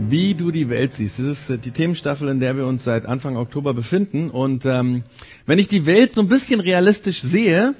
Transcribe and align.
Wie 0.00 0.34
du 0.34 0.50
die 0.50 0.68
Welt 0.68 0.92
siehst. 0.92 1.18
Das 1.18 1.26
ist 1.26 1.50
äh, 1.50 1.58
die 1.58 1.72
Themenstaffel, 1.72 2.28
in 2.28 2.40
der 2.40 2.56
wir 2.56 2.66
uns 2.66 2.84
seit 2.84 3.04
Anfang 3.04 3.36
Oktober 3.36 3.74
befinden. 3.74 4.30
Und 4.30 4.64
ähm, 4.64 5.02
wenn 5.44 5.58
ich 5.58 5.68
die 5.68 5.86
Welt 5.86 6.12
so 6.12 6.20
ein 6.20 6.28
bisschen 6.28 6.60
realistisch 6.60 7.20
sehe, 7.20 7.74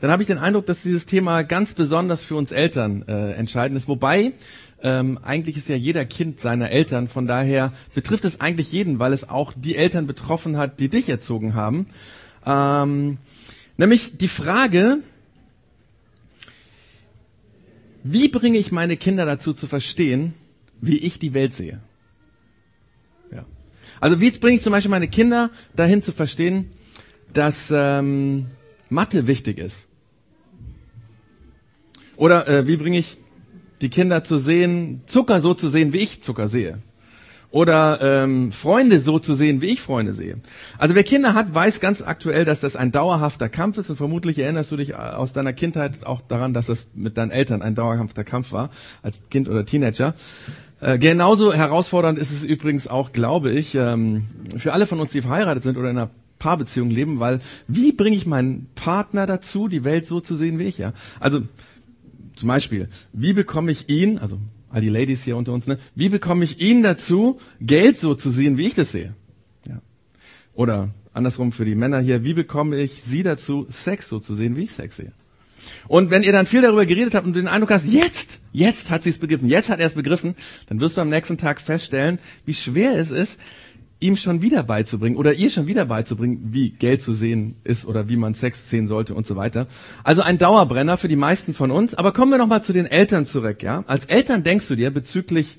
dann 0.00 0.10
habe 0.10 0.22
ich 0.22 0.26
den 0.26 0.38
Eindruck, 0.38 0.66
dass 0.66 0.82
dieses 0.82 1.04
Thema 1.04 1.42
ganz 1.42 1.74
besonders 1.74 2.22
für 2.24 2.36
uns 2.36 2.52
Eltern 2.52 3.02
äh, 3.08 3.32
entscheidend 3.32 3.76
ist. 3.76 3.88
Wobei 3.88 4.32
ähm, 4.82 5.18
eigentlich 5.22 5.56
ist 5.56 5.68
ja 5.68 5.76
jeder 5.76 6.04
Kind 6.04 6.40
seiner 6.40 6.70
Eltern. 6.70 7.08
Von 7.08 7.26
daher 7.26 7.72
betrifft 7.94 8.24
es 8.24 8.40
eigentlich 8.40 8.70
jeden, 8.70 8.98
weil 8.98 9.12
es 9.12 9.28
auch 9.28 9.52
die 9.56 9.76
Eltern 9.76 10.06
betroffen 10.06 10.56
hat, 10.56 10.78
die 10.78 10.88
dich 10.88 11.08
erzogen 11.08 11.54
haben. 11.54 11.86
Ähm, 12.46 13.18
nämlich 13.76 14.16
die 14.16 14.28
Frage, 14.28 14.98
wie 18.04 18.28
bringe 18.28 18.58
ich 18.58 18.70
meine 18.70 18.96
Kinder 18.96 19.26
dazu 19.26 19.54
zu 19.54 19.66
verstehen, 19.66 20.34
wie 20.80 20.98
ich 20.98 21.18
die 21.18 21.34
Welt 21.34 21.54
sehe. 21.54 21.80
Ja. 23.32 23.44
Also 24.00 24.20
wie 24.20 24.30
bringe 24.30 24.56
ich 24.56 24.62
zum 24.62 24.72
Beispiel 24.72 24.90
meine 24.90 25.08
Kinder 25.08 25.50
dahin 25.74 26.02
zu 26.02 26.12
verstehen, 26.12 26.70
dass 27.32 27.72
ähm, 27.74 28.46
Mathe 28.88 29.26
wichtig 29.26 29.58
ist? 29.58 29.86
Oder 32.16 32.46
äh, 32.46 32.66
wie 32.66 32.76
bringe 32.76 32.98
ich 32.98 33.18
die 33.80 33.88
Kinder 33.88 34.24
zu 34.24 34.38
sehen, 34.38 35.02
Zucker 35.06 35.40
so 35.40 35.54
zu 35.54 35.68
sehen, 35.68 35.92
wie 35.92 35.98
ich 35.98 36.22
Zucker 36.22 36.48
sehe? 36.48 36.78
Oder 37.54 38.00
ähm, 38.02 38.50
Freunde 38.50 38.98
so 38.98 39.20
zu 39.20 39.34
sehen, 39.34 39.62
wie 39.62 39.66
ich 39.66 39.80
Freunde 39.80 40.12
sehe. 40.12 40.38
Also 40.76 40.96
wer 40.96 41.04
Kinder 41.04 41.34
hat, 41.34 41.54
weiß 41.54 41.78
ganz 41.78 42.02
aktuell, 42.02 42.44
dass 42.44 42.58
das 42.58 42.74
ein 42.74 42.90
dauerhafter 42.90 43.48
Kampf 43.48 43.78
ist 43.78 43.88
und 43.90 43.94
vermutlich 43.94 44.40
erinnerst 44.40 44.72
du 44.72 44.76
dich 44.76 44.90
äh, 44.90 44.94
aus 44.94 45.34
deiner 45.34 45.52
Kindheit 45.52 46.04
auch 46.04 46.20
daran, 46.20 46.52
dass 46.52 46.66
das 46.66 46.88
mit 46.94 47.16
deinen 47.16 47.30
Eltern 47.30 47.62
ein 47.62 47.76
dauerhafter 47.76 48.24
Kampf 48.24 48.50
war, 48.50 48.70
als 49.02 49.22
Kind 49.30 49.48
oder 49.48 49.64
Teenager. 49.64 50.14
Äh, 50.80 50.98
genauso 50.98 51.52
herausfordernd 51.52 52.18
ist 52.18 52.32
es 52.32 52.42
übrigens 52.42 52.88
auch, 52.88 53.12
glaube 53.12 53.52
ich, 53.52 53.76
ähm, 53.76 54.24
für 54.56 54.72
alle 54.72 54.88
von 54.88 54.98
uns, 54.98 55.12
die 55.12 55.22
verheiratet 55.22 55.62
sind 55.62 55.78
oder 55.78 55.90
in 55.90 55.96
einer 55.96 56.10
Paarbeziehung 56.40 56.90
leben, 56.90 57.20
weil 57.20 57.38
wie 57.68 57.92
bringe 57.92 58.16
ich 58.16 58.26
meinen 58.26 58.66
Partner 58.74 59.26
dazu, 59.26 59.68
die 59.68 59.84
Welt 59.84 60.06
so 60.06 60.18
zu 60.18 60.34
sehen 60.34 60.58
wie 60.58 60.64
ich, 60.64 60.78
ja? 60.78 60.92
Also 61.20 61.42
zum 62.34 62.48
Beispiel, 62.48 62.88
wie 63.12 63.32
bekomme 63.32 63.70
ich 63.70 63.88
ihn, 63.88 64.18
also 64.18 64.40
all 64.74 64.80
die 64.80 64.88
Ladies 64.88 65.22
hier 65.22 65.36
unter 65.36 65.52
uns, 65.52 65.68
ne, 65.68 65.78
wie 65.94 66.08
bekomme 66.08 66.44
ich 66.44 66.60
ihn 66.60 66.82
dazu, 66.82 67.38
Geld 67.60 67.96
so 67.96 68.14
zu 68.14 68.30
sehen, 68.30 68.58
wie 68.58 68.66
ich 68.66 68.74
das 68.74 68.90
sehe? 68.90 69.14
Ja. 69.68 69.80
Oder 70.54 70.90
andersrum 71.12 71.52
für 71.52 71.64
die 71.64 71.76
Männer 71.76 72.00
hier, 72.00 72.24
wie 72.24 72.34
bekomme 72.34 72.80
ich 72.80 73.04
sie 73.04 73.22
dazu, 73.22 73.66
Sex 73.70 74.08
so 74.08 74.18
zu 74.18 74.34
sehen, 74.34 74.56
wie 74.56 74.64
ich 74.64 74.72
Sex 74.72 74.96
sehe? 74.96 75.12
Und 75.86 76.10
wenn 76.10 76.24
ihr 76.24 76.32
dann 76.32 76.44
viel 76.44 76.60
darüber 76.60 76.86
geredet 76.86 77.14
habt 77.14 77.24
und 77.24 77.36
den 77.36 77.46
Eindruck 77.46 77.70
hast, 77.70 77.86
jetzt, 77.86 78.40
jetzt 78.52 78.90
hat 78.90 79.04
sie 79.04 79.10
es 79.10 79.18
begriffen, 79.18 79.48
jetzt 79.48 79.70
hat 79.70 79.78
er 79.78 79.86
es 79.86 79.94
begriffen, 79.94 80.34
dann 80.66 80.80
wirst 80.80 80.96
du 80.96 81.00
am 81.00 81.08
nächsten 81.08 81.38
Tag 81.38 81.60
feststellen, 81.60 82.18
wie 82.44 82.54
schwer 82.54 82.98
es 82.98 83.12
ist, 83.12 83.40
ihm 84.00 84.16
schon 84.16 84.42
wieder 84.42 84.62
beizubringen 84.62 85.16
oder 85.16 85.32
ihr 85.32 85.50
schon 85.50 85.66
wieder 85.66 85.86
beizubringen, 85.86 86.40
wie 86.52 86.70
Geld 86.70 87.02
zu 87.02 87.12
sehen 87.12 87.56
ist 87.64 87.86
oder 87.86 88.08
wie 88.08 88.16
man 88.16 88.34
Sex 88.34 88.68
sehen 88.68 88.88
sollte 88.88 89.14
und 89.14 89.26
so 89.26 89.36
weiter. 89.36 89.66
Also 90.02 90.22
ein 90.22 90.38
Dauerbrenner 90.38 90.96
für 90.96 91.08
die 91.08 91.16
meisten 91.16 91.54
von 91.54 91.70
uns. 91.70 91.94
Aber 91.94 92.12
kommen 92.12 92.32
wir 92.32 92.38
nochmal 92.38 92.62
zu 92.62 92.72
den 92.72 92.86
Eltern 92.86 93.26
zurück, 93.26 93.62
ja? 93.62 93.84
Als 93.86 94.06
Eltern 94.06 94.42
denkst 94.42 94.68
du 94.68 94.76
dir 94.76 94.90
bezüglich 94.90 95.58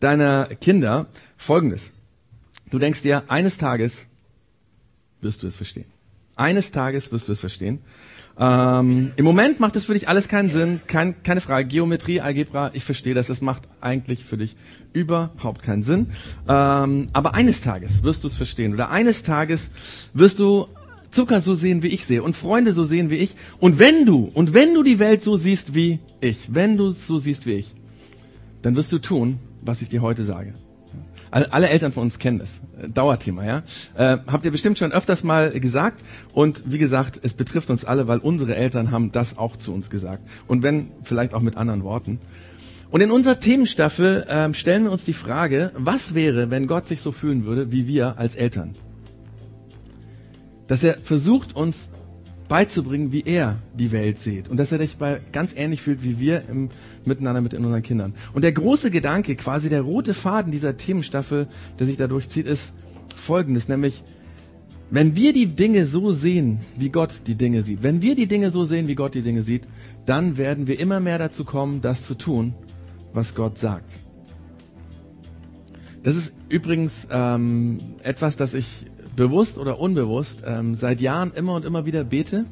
deiner 0.00 0.46
Kinder 0.46 1.06
Folgendes. 1.36 1.92
Du 2.70 2.78
denkst 2.78 3.02
dir, 3.02 3.24
eines 3.28 3.58
Tages 3.58 4.06
wirst 5.20 5.42
du 5.42 5.46
es 5.46 5.56
verstehen. 5.56 5.86
Eines 6.34 6.72
Tages 6.72 7.12
wirst 7.12 7.28
du 7.28 7.32
es 7.32 7.40
verstehen. 7.40 7.80
Ähm, 8.38 9.12
Im 9.16 9.24
Moment 9.24 9.60
macht 9.60 9.76
es 9.76 9.86
für 9.86 9.94
dich 9.94 10.08
alles 10.08 10.28
keinen 10.28 10.50
Sinn, 10.50 10.80
kein, 10.86 11.22
keine 11.22 11.40
Frage. 11.40 11.66
Geometrie, 11.66 12.20
Algebra, 12.20 12.70
ich 12.74 12.84
verstehe 12.84 13.14
das, 13.14 13.28
das 13.28 13.40
macht 13.40 13.62
eigentlich 13.80 14.24
für 14.24 14.36
dich 14.36 14.56
überhaupt 14.92 15.62
keinen 15.62 15.82
Sinn. 15.82 16.08
Ähm, 16.46 17.06
aber 17.12 17.34
eines 17.34 17.62
Tages 17.62 18.02
wirst 18.02 18.24
du 18.24 18.28
es 18.28 18.34
verstehen 18.34 18.74
oder 18.74 18.90
eines 18.90 19.22
Tages 19.22 19.70
wirst 20.12 20.38
du 20.38 20.66
Zucker 21.10 21.40
so 21.40 21.54
sehen, 21.54 21.82
wie 21.82 21.88
ich 21.88 22.04
sehe 22.04 22.22
und 22.22 22.36
Freunde 22.36 22.74
so 22.74 22.84
sehen 22.84 23.10
wie 23.10 23.16
ich. 23.16 23.36
Und 23.58 23.78
wenn 23.78 24.04
du, 24.04 24.30
und 24.34 24.52
wenn 24.52 24.74
du 24.74 24.82
die 24.82 24.98
Welt 24.98 25.22
so 25.22 25.36
siehst 25.36 25.74
wie 25.74 26.00
ich, 26.20 26.52
wenn 26.52 26.76
du 26.76 26.88
es 26.88 27.06
so 27.06 27.18
siehst 27.18 27.46
wie 27.46 27.54
ich, 27.54 27.74
dann 28.60 28.76
wirst 28.76 28.92
du 28.92 28.98
tun, 28.98 29.38
was 29.62 29.80
ich 29.80 29.88
dir 29.88 30.02
heute 30.02 30.24
sage. 30.24 30.54
Alle 31.44 31.68
Eltern 31.68 31.92
von 31.92 32.04
uns 32.04 32.18
kennen 32.18 32.38
das. 32.38 32.62
Äh, 32.80 32.88
Dauerthema, 32.88 33.44
ja. 33.44 33.62
Äh, 33.94 34.18
habt 34.26 34.44
ihr 34.44 34.50
bestimmt 34.50 34.78
schon 34.78 34.92
öfters 34.92 35.22
mal 35.22 35.50
gesagt. 35.60 36.02
Und 36.32 36.62
wie 36.64 36.78
gesagt, 36.78 37.20
es 37.22 37.34
betrifft 37.34 37.68
uns 37.68 37.84
alle, 37.84 38.08
weil 38.08 38.18
unsere 38.18 38.56
Eltern 38.56 38.90
haben 38.90 39.12
das 39.12 39.36
auch 39.36 39.56
zu 39.56 39.74
uns 39.74 39.90
gesagt. 39.90 40.26
Und 40.46 40.62
wenn, 40.62 40.88
vielleicht 41.02 41.34
auch 41.34 41.42
mit 41.42 41.56
anderen 41.56 41.84
Worten. 41.84 42.20
Und 42.90 43.00
in 43.00 43.10
unserer 43.10 43.38
Themenstaffel 43.38 44.22
äh, 44.22 44.54
stellen 44.54 44.84
wir 44.84 44.92
uns 44.92 45.04
die 45.04 45.12
Frage, 45.12 45.72
was 45.76 46.14
wäre, 46.14 46.50
wenn 46.50 46.66
Gott 46.66 46.88
sich 46.88 47.00
so 47.00 47.12
fühlen 47.12 47.44
würde, 47.44 47.72
wie 47.72 47.86
wir 47.86 48.18
als 48.18 48.34
Eltern? 48.34 48.76
Dass 50.68 50.82
er 50.82 50.98
versucht, 51.02 51.54
uns 51.54 51.88
beizubringen, 52.48 53.12
wie 53.12 53.22
er 53.22 53.58
die 53.74 53.92
Welt 53.92 54.18
sieht. 54.18 54.48
Und 54.48 54.56
dass 54.56 54.72
er 54.72 54.78
dich 54.78 54.96
bei 54.96 55.20
ganz 55.32 55.54
ähnlich 55.56 55.82
fühlt, 55.82 56.02
wie 56.02 56.20
wir 56.20 56.48
im 56.48 56.70
Miteinander 57.04 57.40
mit 57.40 57.54
unseren 57.54 57.82
Kindern. 57.82 58.14
Und 58.32 58.42
der 58.42 58.52
große 58.52 58.90
Gedanke, 58.90 59.36
quasi 59.36 59.68
der 59.68 59.82
rote 59.82 60.14
Faden 60.14 60.52
dieser 60.52 60.76
Themenstaffel, 60.76 61.48
der 61.78 61.86
sich 61.86 61.96
dadurch 61.96 62.28
zieht, 62.28 62.46
ist 62.46 62.72
folgendes, 63.14 63.68
nämlich, 63.68 64.04
wenn 64.90 65.16
wir 65.16 65.32
die 65.32 65.46
Dinge 65.46 65.86
so 65.86 66.12
sehen, 66.12 66.60
wie 66.76 66.90
Gott 66.90 67.22
die 67.26 67.34
Dinge 67.34 67.62
sieht, 67.62 67.82
wenn 67.82 68.02
wir 68.02 68.14
die 68.14 68.26
Dinge 68.26 68.50
so 68.50 68.64
sehen, 68.64 68.86
wie 68.86 68.94
Gott 68.94 69.14
die 69.14 69.22
Dinge 69.22 69.42
sieht, 69.42 69.66
dann 70.04 70.36
werden 70.36 70.66
wir 70.66 70.78
immer 70.78 71.00
mehr 71.00 71.18
dazu 71.18 71.44
kommen, 71.44 71.80
das 71.80 72.06
zu 72.06 72.14
tun, 72.14 72.54
was 73.12 73.34
Gott 73.34 73.58
sagt. 73.58 73.92
Das 76.04 76.14
ist 76.14 76.34
übrigens 76.48 77.08
ähm, 77.10 77.80
etwas, 78.04 78.36
das 78.36 78.54
ich 78.54 78.86
bewusst 79.16 79.58
oder 79.58 79.80
unbewusst 79.80 80.42
ähm, 80.46 80.74
seit 80.74 81.00
Jahren 81.00 81.32
immer 81.32 81.54
und 81.54 81.64
immer 81.64 81.86
wieder 81.86 82.04
bete, 82.04 82.44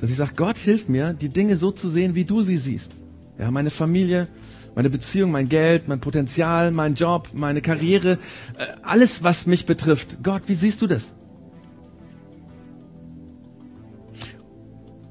dass 0.00 0.10
ich 0.10 0.16
sage, 0.16 0.32
Gott 0.36 0.56
hilf 0.56 0.88
mir, 0.88 1.12
die 1.12 1.28
Dinge 1.28 1.56
so 1.56 1.70
zu 1.70 1.90
sehen, 1.90 2.14
wie 2.14 2.24
du 2.24 2.42
sie 2.42 2.56
siehst. 2.56 2.92
Ja, 3.38 3.50
meine 3.50 3.70
Familie, 3.70 4.28
meine 4.74 4.90
Beziehung, 4.90 5.32
mein 5.32 5.48
Geld, 5.48 5.88
mein 5.88 6.00
Potenzial, 6.00 6.70
mein 6.70 6.94
Job, 6.94 7.30
meine 7.34 7.60
Karriere, 7.60 8.12
äh, 8.12 8.66
alles, 8.82 9.22
was 9.24 9.46
mich 9.46 9.66
betrifft. 9.66 10.22
Gott, 10.22 10.42
wie 10.46 10.54
siehst 10.54 10.80
du 10.82 10.86
das? 10.86 11.14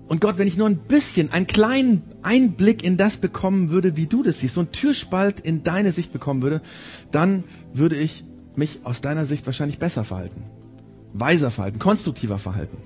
Und 0.08 0.22
Gott, 0.22 0.38
wenn 0.38 0.48
ich 0.48 0.58
nur 0.58 0.69
ein 0.69 0.78
bisschen, 0.78 1.31
einen 1.34 1.48
kleinen 1.48 2.02
Einblick 2.22 2.81
in 2.81 2.96
das 2.96 3.18
bekommen 3.18 3.72
würde, 3.72 3.98
wie 3.98 4.08
du 4.08 4.24
das 4.24 4.40
siehst, 4.40 4.54
so 4.54 4.62
ein 4.62 4.72
Türspalt 4.72 5.42
in 5.42 5.66
deine 5.66 5.92
Sicht 5.92 6.14
bekommen 6.14 6.42
würde, 6.42 6.62
dann 7.12 7.44
würde 7.74 7.98
ich 7.98 8.24
mich 8.56 8.80
aus 8.86 9.02
deiner 9.02 9.25
Sicht 9.25 9.46
wahrscheinlich 9.46 9.80
besser 9.80 10.06
verhalten 10.06 10.44
weiser 11.13 11.51
verhalten, 11.51 11.79
konstruktiver 11.79 12.38
verhalten. 12.38 12.78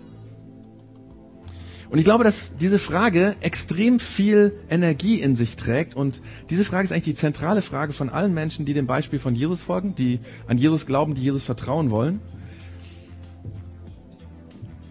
Und 1.91 1.97
ich 1.97 2.05
glaube, 2.05 2.23
dass 2.23 2.55
diese 2.55 2.79
Frage 2.79 3.35
extrem 3.41 3.99
viel 3.99 4.53
Energie 4.69 5.19
in 5.19 5.35
sich 5.35 5.57
trägt. 5.57 5.93
Und 5.93 6.21
diese 6.49 6.63
Frage 6.63 6.85
ist 6.85 6.93
eigentlich 6.93 7.03
die 7.03 7.15
zentrale 7.15 7.61
Frage 7.61 7.91
von 7.91 8.09
allen 8.09 8.33
Menschen, 8.33 8.63
die 8.63 8.73
dem 8.73 8.87
Beispiel 8.87 9.19
von 9.19 9.35
Jesus 9.35 9.61
folgen, 9.61 9.93
die 9.93 10.21
an 10.47 10.57
Jesus 10.57 10.85
glauben, 10.85 11.15
die 11.15 11.21
Jesus 11.21 11.43
vertrauen 11.43 11.91
wollen. 11.91 12.21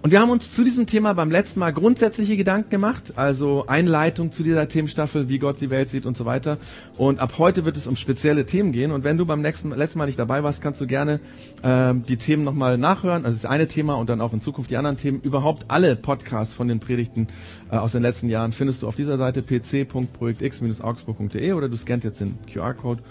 Und 0.02 0.12
wir 0.12 0.20
haben 0.20 0.30
uns 0.30 0.54
zu 0.54 0.64
diesem 0.64 0.86
Thema 0.86 1.12
beim 1.12 1.30
letzten 1.30 1.60
Mal 1.60 1.74
grundsätzliche 1.74 2.38
Gedanken 2.38 2.70
gemacht, 2.70 3.12
also 3.16 3.66
Einleitung 3.66 4.32
zu 4.32 4.42
dieser 4.42 4.66
Themenstaffel, 4.66 5.28
wie 5.28 5.38
Gott 5.38 5.60
die 5.60 5.68
Welt 5.68 5.90
sieht 5.90 6.06
und 6.06 6.16
so 6.16 6.24
weiter. 6.24 6.56
Und 6.96 7.20
ab 7.20 7.34
heute 7.36 7.66
wird 7.66 7.76
es 7.76 7.86
um 7.86 7.96
spezielle 7.96 8.46
Themen 8.46 8.72
gehen. 8.72 8.92
Und 8.92 9.04
wenn 9.04 9.18
du 9.18 9.26
beim 9.26 9.42
nächsten, 9.42 9.72
letzten 9.72 9.98
Mal 9.98 10.06
nicht 10.06 10.18
dabei 10.18 10.42
warst, 10.42 10.62
kannst 10.62 10.80
du 10.80 10.86
gerne 10.86 11.20
äh, 11.62 11.92
die 11.94 12.16
Themen 12.16 12.44
nochmal 12.44 12.78
nachhören. 12.78 13.26
Also 13.26 13.36
das 13.36 13.44
eine 13.44 13.68
Thema 13.68 13.98
und 13.98 14.08
dann 14.08 14.22
auch 14.22 14.32
in 14.32 14.40
Zukunft 14.40 14.70
die 14.70 14.78
anderen 14.78 14.96
Themen. 14.96 15.20
Überhaupt 15.20 15.66
alle 15.68 15.96
Podcasts 15.96 16.54
von 16.54 16.66
den 16.66 16.80
Predigten 16.80 17.28
äh, 17.70 17.76
aus 17.76 17.92
den 17.92 18.00
letzten 18.00 18.30
Jahren 18.30 18.52
findest 18.52 18.82
du 18.82 18.88
auf 18.88 18.96
dieser 18.96 19.18
Seite 19.18 19.42
pc.projektx-augsburg.de 19.42 21.52
oder 21.52 21.68
du 21.68 21.76
scannst 21.76 22.04
jetzt 22.04 22.20
den 22.20 22.38
QR-Code 22.50 23.02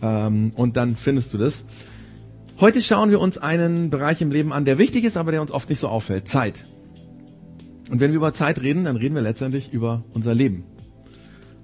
ähm, 0.00 0.52
und 0.56 0.78
dann 0.78 0.96
findest 0.96 1.34
du 1.34 1.38
das. 1.38 1.66
Heute 2.60 2.82
schauen 2.82 3.12
wir 3.12 3.20
uns 3.20 3.38
einen 3.38 3.88
Bereich 3.88 4.20
im 4.20 4.32
Leben 4.32 4.52
an, 4.52 4.64
der 4.64 4.78
wichtig 4.78 5.04
ist, 5.04 5.16
aber 5.16 5.30
der 5.30 5.40
uns 5.40 5.52
oft 5.52 5.68
nicht 5.68 5.78
so 5.78 5.86
auffällt. 5.86 6.26
Zeit. 6.26 6.66
Und 7.88 8.00
wenn 8.00 8.10
wir 8.10 8.16
über 8.16 8.34
Zeit 8.34 8.60
reden, 8.60 8.82
dann 8.82 8.96
reden 8.96 9.14
wir 9.14 9.22
letztendlich 9.22 9.72
über 9.72 10.02
unser 10.12 10.34
Leben. 10.34 10.64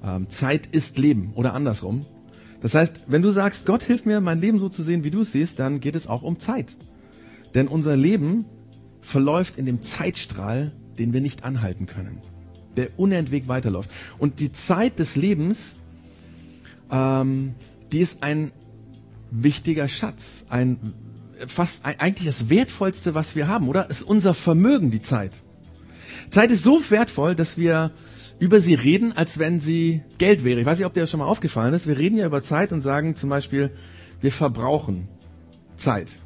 Ähm, 0.04 0.30
Zeit 0.30 0.66
ist 0.66 0.96
Leben 0.96 1.32
oder 1.34 1.52
andersrum. 1.52 2.06
Das 2.60 2.76
heißt, 2.76 3.02
wenn 3.08 3.22
du 3.22 3.30
sagst, 3.30 3.66
Gott 3.66 3.82
hilf 3.82 4.06
mir, 4.06 4.20
mein 4.20 4.40
Leben 4.40 4.60
so 4.60 4.68
zu 4.68 4.84
sehen, 4.84 5.02
wie 5.02 5.10
du 5.10 5.22
es 5.22 5.32
siehst, 5.32 5.58
dann 5.58 5.80
geht 5.80 5.96
es 5.96 6.06
auch 6.06 6.22
um 6.22 6.38
Zeit. 6.38 6.76
Denn 7.56 7.66
unser 7.66 7.96
Leben 7.96 8.44
verläuft 9.00 9.58
in 9.58 9.66
dem 9.66 9.82
Zeitstrahl, 9.82 10.70
den 10.96 11.12
wir 11.12 11.20
nicht 11.20 11.42
anhalten 11.42 11.86
können, 11.86 12.22
der 12.76 12.90
unentwegt 12.96 13.48
weiterläuft. 13.48 13.90
Und 14.18 14.38
die 14.38 14.52
Zeit 14.52 15.00
des 15.00 15.16
Lebens, 15.16 15.74
ähm, 16.88 17.56
die 17.90 17.98
ist 17.98 18.22
ein 18.22 18.52
wichtiger 19.42 19.88
Schatz, 19.88 20.44
ein 20.48 20.94
fast 21.46 21.84
eigentlich 21.84 22.26
das 22.26 22.48
wertvollste, 22.48 23.14
was 23.14 23.34
wir 23.34 23.48
haben, 23.48 23.68
oder? 23.68 23.90
ist 23.90 24.02
unser 24.02 24.34
Vermögen, 24.34 24.90
die 24.90 25.02
Zeit. 25.02 25.32
Zeit 26.30 26.50
ist 26.50 26.62
so 26.62 26.80
wertvoll, 26.90 27.34
dass 27.34 27.58
wir 27.58 27.90
über 28.38 28.60
sie 28.60 28.74
reden, 28.74 29.12
als 29.12 29.38
wenn 29.38 29.60
sie 29.60 30.02
Geld 30.18 30.44
wäre. 30.44 30.60
Ich 30.60 30.66
weiß 30.66 30.78
nicht, 30.78 30.86
ob 30.86 30.94
dir 30.94 31.00
das 31.00 31.10
schon 31.10 31.20
mal 31.20 31.26
aufgefallen 31.26 31.74
ist. 31.74 31.86
Wir 31.86 31.98
reden 31.98 32.16
ja 32.16 32.26
über 32.26 32.42
Zeit 32.42 32.72
und 32.72 32.80
sagen 32.80 33.16
zum 33.16 33.30
Beispiel, 33.30 33.70
wir 34.20 34.32
verbrauchen 34.32 35.08
Zeit. 35.76 36.20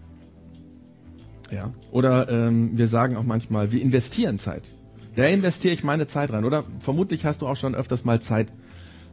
Ja. 1.50 1.72
Oder 1.90 2.28
ähm, 2.28 2.76
wir 2.76 2.88
sagen 2.88 3.16
auch 3.16 3.24
manchmal, 3.24 3.72
wir 3.72 3.80
investieren 3.80 4.38
Zeit. 4.38 4.74
Da 5.16 5.24
investiere 5.26 5.74
ich 5.74 5.84
meine 5.84 6.06
Zeit 6.06 6.30
rein. 6.32 6.44
Oder 6.44 6.64
vermutlich 6.80 7.24
hast 7.24 7.42
du 7.42 7.48
auch 7.48 7.56
schon 7.56 7.74
öfters 7.74 8.04
mal 8.04 8.20
Zeit 8.20 8.52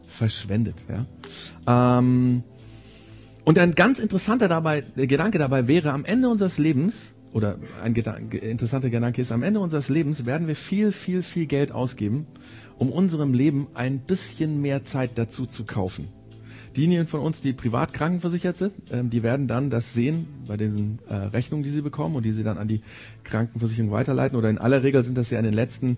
verschwendet. 0.07 0.85
Ja. 0.87 1.97
Ähm, 1.99 2.43
und 3.45 3.59
ein 3.59 3.71
ganz 3.71 3.99
interessanter 3.99 4.47
dabei, 4.47 4.83
äh, 4.95 5.07
Gedanke 5.07 5.37
dabei 5.37 5.67
wäre, 5.67 5.91
am 5.91 6.03
Ende 6.03 6.29
unseres 6.29 6.57
Lebens, 6.57 7.13
oder 7.31 7.57
ein 7.83 7.93
Gedanke, 7.93 8.37
interessanter 8.37 8.89
Gedanke 8.89 9.21
ist, 9.21 9.31
am 9.31 9.43
Ende 9.43 9.59
unseres 9.59 9.89
Lebens 9.89 10.25
werden 10.25 10.47
wir 10.47 10.55
viel, 10.55 10.91
viel, 10.91 11.21
viel 11.21 11.45
Geld 11.45 11.71
ausgeben, 11.71 12.27
um 12.77 12.91
unserem 12.91 13.33
Leben 13.33 13.67
ein 13.73 13.99
bisschen 13.99 14.61
mehr 14.61 14.83
Zeit 14.85 15.17
dazu 15.17 15.45
zu 15.45 15.65
kaufen. 15.65 16.07
Diejenigen 16.75 17.07
von 17.07 17.21
uns, 17.21 17.39
die 17.39 17.53
privat 17.53 17.93
krankenversichert 17.93 18.57
sind, 18.57 18.75
ähm, 18.91 19.09
die 19.09 19.23
werden 19.23 19.47
dann 19.47 19.69
das 19.69 19.93
sehen 19.93 20.27
bei 20.45 20.57
diesen 20.57 20.99
äh, 21.07 21.13
Rechnungen, 21.13 21.63
die 21.63 21.69
sie 21.69 21.81
bekommen 21.81 22.15
und 22.15 22.25
die 22.25 22.31
sie 22.31 22.43
dann 22.43 22.57
an 22.57 22.67
die 22.67 22.81
Krankenversicherung 23.23 23.91
weiterleiten. 23.91 24.37
Oder 24.37 24.49
in 24.49 24.57
aller 24.57 24.83
Regel 24.83 25.03
sind 25.03 25.17
das 25.17 25.29
ja 25.29 25.39
in 25.39 25.45
den 25.45 25.53
letzten 25.53 25.97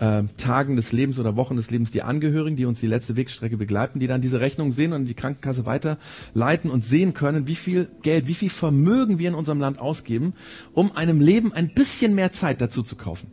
äh, 0.00 0.24
Tagen 0.36 0.76
des 0.76 0.92
Lebens 0.92 1.18
oder 1.18 1.36
Wochen 1.36 1.56
des 1.56 1.70
Lebens 1.70 1.90
die 1.90 2.02
Angehörigen, 2.02 2.56
die 2.56 2.64
uns 2.64 2.80
die 2.80 2.86
letzte 2.86 3.16
Wegstrecke 3.16 3.56
begleiten, 3.56 4.00
die 4.00 4.06
dann 4.06 4.20
diese 4.20 4.40
Rechnung 4.40 4.72
sehen 4.72 4.92
und 4.92 5.04
die 5.04 5.14
Krankenkasse 5.14 5.66
weiterleiten 5.66 6.70
und 6.70 6.84
sehen 6.84 7.14
können, 7.14 7.46
wie 7.46 7.54
viel 7.54 7.88
Geld, 8.02 8.26
wie 8.26 8.34
viel 8.34 8.50
Vermögen 8.50 9.18
wir 9.18 9.28
in 9.28 9.34
unserem 9.34 9.60
Land 9.60 9.78
ausgeben, 9.78 10.34
um 10.72 10.96
einem 10.96 11.20
Leben 11.20 11.52
ein 11.52 11.72
bisschen 11.74 12.14
mehr 12.14 12.32
Zeit 12.32 12.60
dazu 12.60 12.82
zu 12.82 12.96
kaufen. 12.96 13.30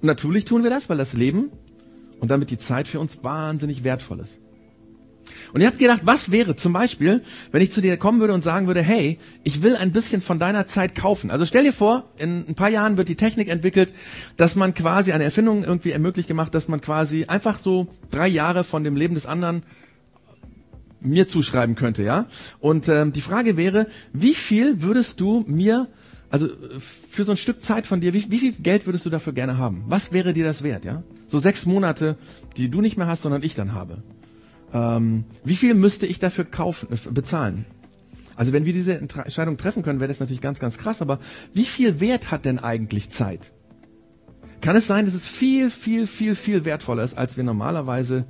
Natürlich 0.00 0.44
tun 0.44 0.62
wir 0.62 0.70
das, 0.70 0.88
weil 0.88 0.98
das 0.98 1.12
Leben 1.12 1.50
und 2.20 2.30
damit 2.30 2.50
die 2.50 2.58
Zeit 2.58 2.88
für 2.88 3.00
uns 3.00 3.22
wahnsinnig 3.22 3.84
wertvoll 3.84 4.20
ist. 4.20 4.41
Und 5.52 5.60
ich 5.60 5.66
habe 5.66 5.76
gedacht, 5.76 6.02
was 6.04 6.30
wäre 6.30 6.56
zum 6.56 6.72
Beispiel, 6.72 7.22
wenn 7.50 7.62
ich 7.62 7.72
zu 7.72 7.80
dir 7.80 7.96
kommen 7.96 8.20
würde 8.20 8.34
und 8.34 8.42
sagen 8.42 8.66
würde, 8.66 8.82
hey, 8.82 9.18
ich 9.44 9.62
will 9.62 9.76
ein 9.76 9.92
bisschen 9.92 10.22
von 10.22 10.38
deiner 10.38 10.66
Zeit 10.66 10.94
kaufen. 10.94 11.30
Also 11.30 11.46
stell 11.46 11.64
dir 11.64 11.72
vor, 11.72 12.10
in 12.18 12.46
ein 12.48 12.54
paar 12.54 12.70
Jahren 12.70 12.96
wird 12.96 13.08
die 13.08 13.16
Technik 13.16 13.48
entwickelt, 13.48 13.92
dass 14.36 14.56
man 14.56 14.74
quasi 14.74 15.12
eine 15.12 15.24
Erfindung 15.24 15.64
irgendwie 15.64 15.92
ermöglicht 15.92 16.28
gemacht, 16.28 16.54
dass 16.54 16.68
man 16.68 16.80
quasi 16.80 17.24
einfach 17.26 17.58
so 17.58 17.88
drei 18.10 18.28
Jahre 18.28 18.64
von 18.64 18.84
dem 18.84 18.96
Leben 18.96 19.14
des 19.14 19.26
anderen 19.26 19.62
mir 21.02 21.28
zuschreiben 21.28 21.74
könnte, 21.74 22.02
ja. 22.02 22.26
Und 22.60 22.88
ähm, 22.88 23.12
die 23.12 23.20
Frage 23.20 23.56
wäre, 23.56 23.86
wie 24.12 24.34
viel 24.34 24.82
würdest 24.82 25.20
du 25.20 25.44
mir, 25.46 25.88
also 26.30 26.48
für 27.08 27.24
so 27.24 27.32
ein 27.32 27.36
Stück 27.36 27.60
Zeit 27.60 27.86
von 27.86 28.00
dir, 28.00 28.14
wie, 28.14 28.30
wie 28.30 28.38
viel 28.38 28.52
Geld 28.52 28.86
würdest 28.86 29.04
du 29.04 29.10
dafür 29.10 29.32
gerne 29.32 29.58
haben? 29.58 29.84
Was 29.88 30.12
wäre 30.12 30.32
dir 30.32 30.44
das 30.44 30.62
wert, 30.62 30.84
ja? 30.84 31.02
So 31.26 31.38
sechs 31.38 31.66
Monate, 31.66 32.16
die 32.56 32.70
du 32.70 32.80
nicht 32.80 32.96
mehr 32.96 33.06
hast, 33.06 33.22
sondern 33.22 33.42
ich 33.42 33.54
dann 33.54 33.74
habe. 33.74 34.02
Ähm, 34.72 35.24
wie 35.44 35.56
viel 35.56 35.74
müsste 35.74 36.06
ich 36.06 36.18
dafür 36.18 36.44
kaufen, 36.44 36.88
äh, 36.92 37.10
bezahlen? 37.10 37.66
Also 38.36 38.52
wenn 38.52 38.64
wir 38.64 38.72
diese 38.72 38.98
Entscheidung 38.98 39.56
treffen 39.56 39.82
können, 39.82 40.00
wäre 40.00 40.08
das 40.08 40.20
natürlich 40.20 40.40
ganz, 40.40 40.58
ganz 40.58 40.78
krass. 40.78 41.02
Aber 41.02 41.18
wie 41.52 41.64
viel 41.64 42.00
Wert 42.00 42.30
hat 42.30 42.44
denn 42.44 42.58
eigentlich 42.58 43.10
Zeit? 43.10 43.52
Kann 44.60 44.76
es 44.76 44.86
sein, 44.86 45.04
dass 45.04 45.14
es 45.14 45.28
viel, 45.28 45.70
viel, 45.70 46.06
viel, 46.06 46.34
viel 46.34 46.64
wertvoller 46.64 47.02
ist, 47.02 47.18
als 47.18 47.36
wir 47.36 47.44
normalerweise 47.44 48.24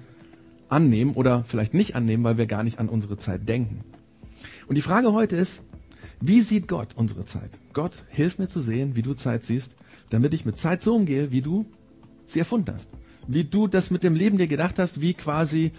annehmen 0.69 1.13
oder 1.15 1.45
vielleicht 1.45 1.75
nicht 1.75 1.95
annehmen, 1.95 2.25
weil 2.25 2.39
wir 2.39 2.47
gar 2.47 2.65
nicht 2.65 2.79
an 2.79 2.89
unsere 2.89 3.17
Zeit 3.17 3.49
denken? 3.49 3.85
Und 4.67 4.77
die 4.77 4.83
Frage 4.83 5.13
heute 5.13 5.37
ist, 5.37 5.63
wie 6.21 6.41
sieht 6.41 6.69
Gott 6.69 6.91
unsere 6.97 7.25
Zeit? 7.25 7.59
Gott, 7.73 8.05
hilf 8.09 8.39
mir 8.39 8.49
zu 8.49 8.61
sehen, 8.61 8.97
wie 8.97 9.03
du 9.03 9.15
Zeit 9.15 9.45
siehst, 9.45 9.77
damit 10.11 10.35
ich 10.35 10.45
mit 10.45 10.59
Zeit 10.59 10.83
so 10.83 10.97
umgehe, 10.97 11.31
wie 11.33 11.43
du 11.43 11.67
sie 12.27 12.39
erfunden 12.39 12.75
hast. 12.75 12.89
Wie 13.27 13.45
du 13.45 13.67
das 13.67 13.91
mit 13.91 14.03
dem 14.03 14.15
Leben 14.15 14.39
dir 14.39 14.47
gedacht 14.47 14.79
hast, 14.79 15.01
wie 15.01 15.15
quasi 15.15 15.73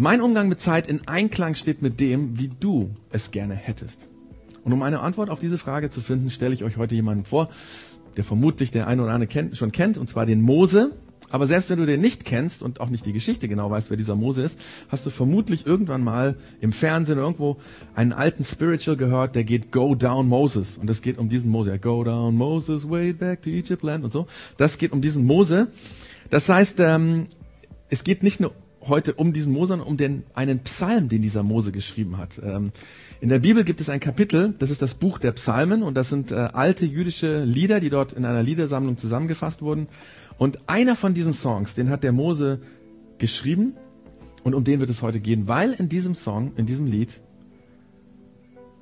mein 0.00 0.22
Umgang 0.22 0.48
mit 0.48 0.60
Zeit 0.60 0.86
in 0.86 1.06
Einklang 1.06 1.54
steht 1.54 1.82
mit 1.82 2.00
dem, 2.00 2.38
wie 2.38 2.48
du 2.48 2.90
es 3.10 3.32
gerne 3.32 3.54
hättest. 3.54 4.08
Und 4.64 4.72
um 4.72 4.82
eine 4.82 5.00
Antwort 5.00 5.28
auf 5.28 5.40
diese 5.40 5.58
Frage 5.58 5.90
zu 5.90 6.00
finden, 6.00 6.30
stelle 6.30 6.54
ich 6.54 6.64
euch 6.64 6.78
heute 6.78 6.94
jemanden 6.94 7.24
vor, 7.24 7.50
der 8.16 8.24
vermutlich 8.24 8.70
der 8.70 8.86
eine 8.86 9.02
oder 9.02 9.12
andere 9.12 9.28
kennt, 9.28 9.58
schon 9.58 9.72
kennt, 9.72 9.98
und 9.98 10.08
zwar 10.08 10.24
den 10.24 10.40
Mose. 10.40 10.92
Aber 11.28 11.46
selbst 11.46 11.68
wenn 11.68 11.78
du 11.78 11.84
den 11.84 12.00
nicht 12.00 12.24
kennst 12.24 12.62
und 12.62 12.80
auch 12.80 12.88
nicht 12.88 13.04
die 13.04 13.12
Geschichte 13.12 13.46
genau 13.46 13.70
weißt, 13.70 13.90
wer 13.90 13.98
dieser 13.98 14.16
Mose 14.16 14.42
ist, 14.42 14.58
hast 14.88 15.04
du 15.04 15.10
vermutlich 15.10 15.66
irgendwann 15.66 16.02
mal 16.02 16.36
im 16.62 16.72
Fernsehen 16.72 17.18
irgendwo 17.18 17.58
einen 17.94 18.14
alten 18.14 18.42
Spiritual 18.42 18.96
gehört, 18.96 19.34
der 19.34 19.44
geht 19.44 19.70
Go 19.70 19.94
Down 19.94 20.28
Moses. 20.28 20.78
Und 20.78 20.88
es 20.88 21.02
geht 21.02 21.18
um 21.18 21.28
diesen 21.28 21.50
Mose. 21.50 21.78
Go 21.78 22.04
Down 22.04 22.36
Moses, 22.36 22.88
way 22.88 23.12
back 23.12 23.42
to 23.42 23.50
Egypt 23.50 23.82
land 23.82 24.04
und 24.04 24.12
so. 24.12 24.26
Das 24.56 24.78
geht 24.78 24.92
um 24.92 25.02
diesen 25.02 25.26
Mose. 25.26 25.68
Das 26.30 26.48
heißt, 26.48 26.80
ähm, 26.80 27.26
es 27.90 28.02
geht 28.02 28.22
nicht 28.22 28.40
nur 28.40 28.52
heute 28.90 29.14
um 29.14 29.32
diesen 29.32 29.54
Mose, 29.54 29.82
um 29.82 29.96
den, 29.96 30.24
einen 30.34 30.60
Psalm, 30.60 31.08
den 31.08 31.22
dieser 31.22 31.42
Mose 31.42 31.72
geschrieben 31.72 32.18
hat. 32.18 32.40
Ähm, 32.44 32.72
in 33.22 33.30
der 33.30 33.38
Bibel 33.38 33.64
gibt 33.64 33.80
es 33.80 33.88
ein 33.88 34.00
Kapitel, 34.00 34.54
das 34.58 34.70
ist 34.70 34.82
das 34.82 34.94
Buch 34.94 35.18
der 35.18 35.32
Psalmen 35.32 35.82
und 35.82 35.94
das 35.94 36.10
sind 36.10 36.32
äh, 36.32 36.34
alte 36.34 36.84
jüdische 36.84 37.44
Lieder, 37.44 37.80
die 37.80 37.88
dort 37.88 38.12
in 38.12 38.24
einer 38.26 38.42
Liedersammlung 38.42 38.98
zusammengefasst 38.98 39.62
wurden. 39.62 39.88
Und 40.36 40.58
einer 40.68 40.96
von 40.96 41.14
diesen 41.14 41.32
Songs, 41.32 41.74
den 41.74 41.88
hat 41.88 42.02
der 42.02 42.12
Mose 42.12 42.60
geschrieben 43.18 43.74
und 44.42 44.54
um 44.54 44.64
den 44.64 44.80
wird 44.80 44.90
es 44.90 45.02
heute 45.02 45.20
gehen, 45.20 45.48
weil 45.48 45.72
in 45.72 45.88
diesem 45.88 46.14
Song, 46.14 46.52
in 46.56 46.66
diesem 46.66 46.86
Lied, 46.86 47.20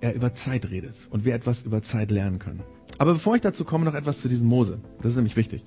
er 0.01 0.15
über 0.15 0.35
Zeit 0.35 0.71
redet 0.71 0.95
und 1.11 1.25
wir 1.25 1.35
etwas 1.35 1.63
über 1.65 1.83
Zeit 1.83 2.11
lernen 2.11 2.39
können. 2.39 2.63
Aber 2.99 3.13
bevor 3.13 3.37
ich 3.37 3.41
dazu 3.41 3.65
komme, 3.65 3.85
noch 3.85 3.95
etwas 3.95 4.21
zu 4.21 4.29
diesem 4.29 4.47
Mose. 4.47 4.81
Das 4.99 5.13
ist 5.13 5.17
nämlich 5.17 5.37
wichtig. 5.37 5.65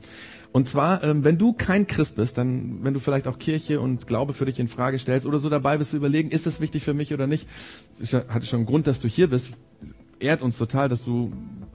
Und 0.51 0.67
zwar, 0.67 1.03
ähm, 1.03 1.23
wenn 1.23 1.37
du 1.37 1.53
kein 1.53 1.87
Christ 1.87 2.17
bist, 2.17 2.37
dann, 2.37 2.83
wenn 2.83 2.93
du 2.93 2.99
vielleicht 2.99 3.27
auch 3.27 3.39
Kirche 3.39 3.79
und 3.79 4.05
Glaube 4.05 4.33
für 4.33 4.45
dich 4.45 4.59
in 4.59 4.67
Frage 4.67 4.99
stellst 4.99 5.25
oder 5.25 5.39
so 5.39 5.49
dabei 5.49 5.77
bist 5.77 5.91
zu 5.91 5.97
überlegen, 5.97 6.29
ist 6.29 6.45
das 6.45 6.59
wichtig 6.59 6.83
für 6.83 6.93
mich 6.93 7.13
oder 7.13 7.25
nicht, 7.25 7.47
es 8.01 8.13
hatte 8.13 8.45
schon 8.45 8.59
einen 8.59 8.65
Grund, 8.65 8.87
dass 8.87 8.99
du 8.99 9.07
hier 9.07 9.29
bist. 9.29 9.53
Ehrt 10.19 10.41
uns 10.41 10.57
total, 10.57 10.87
dass 10.89 11.03
du 11.03 11.31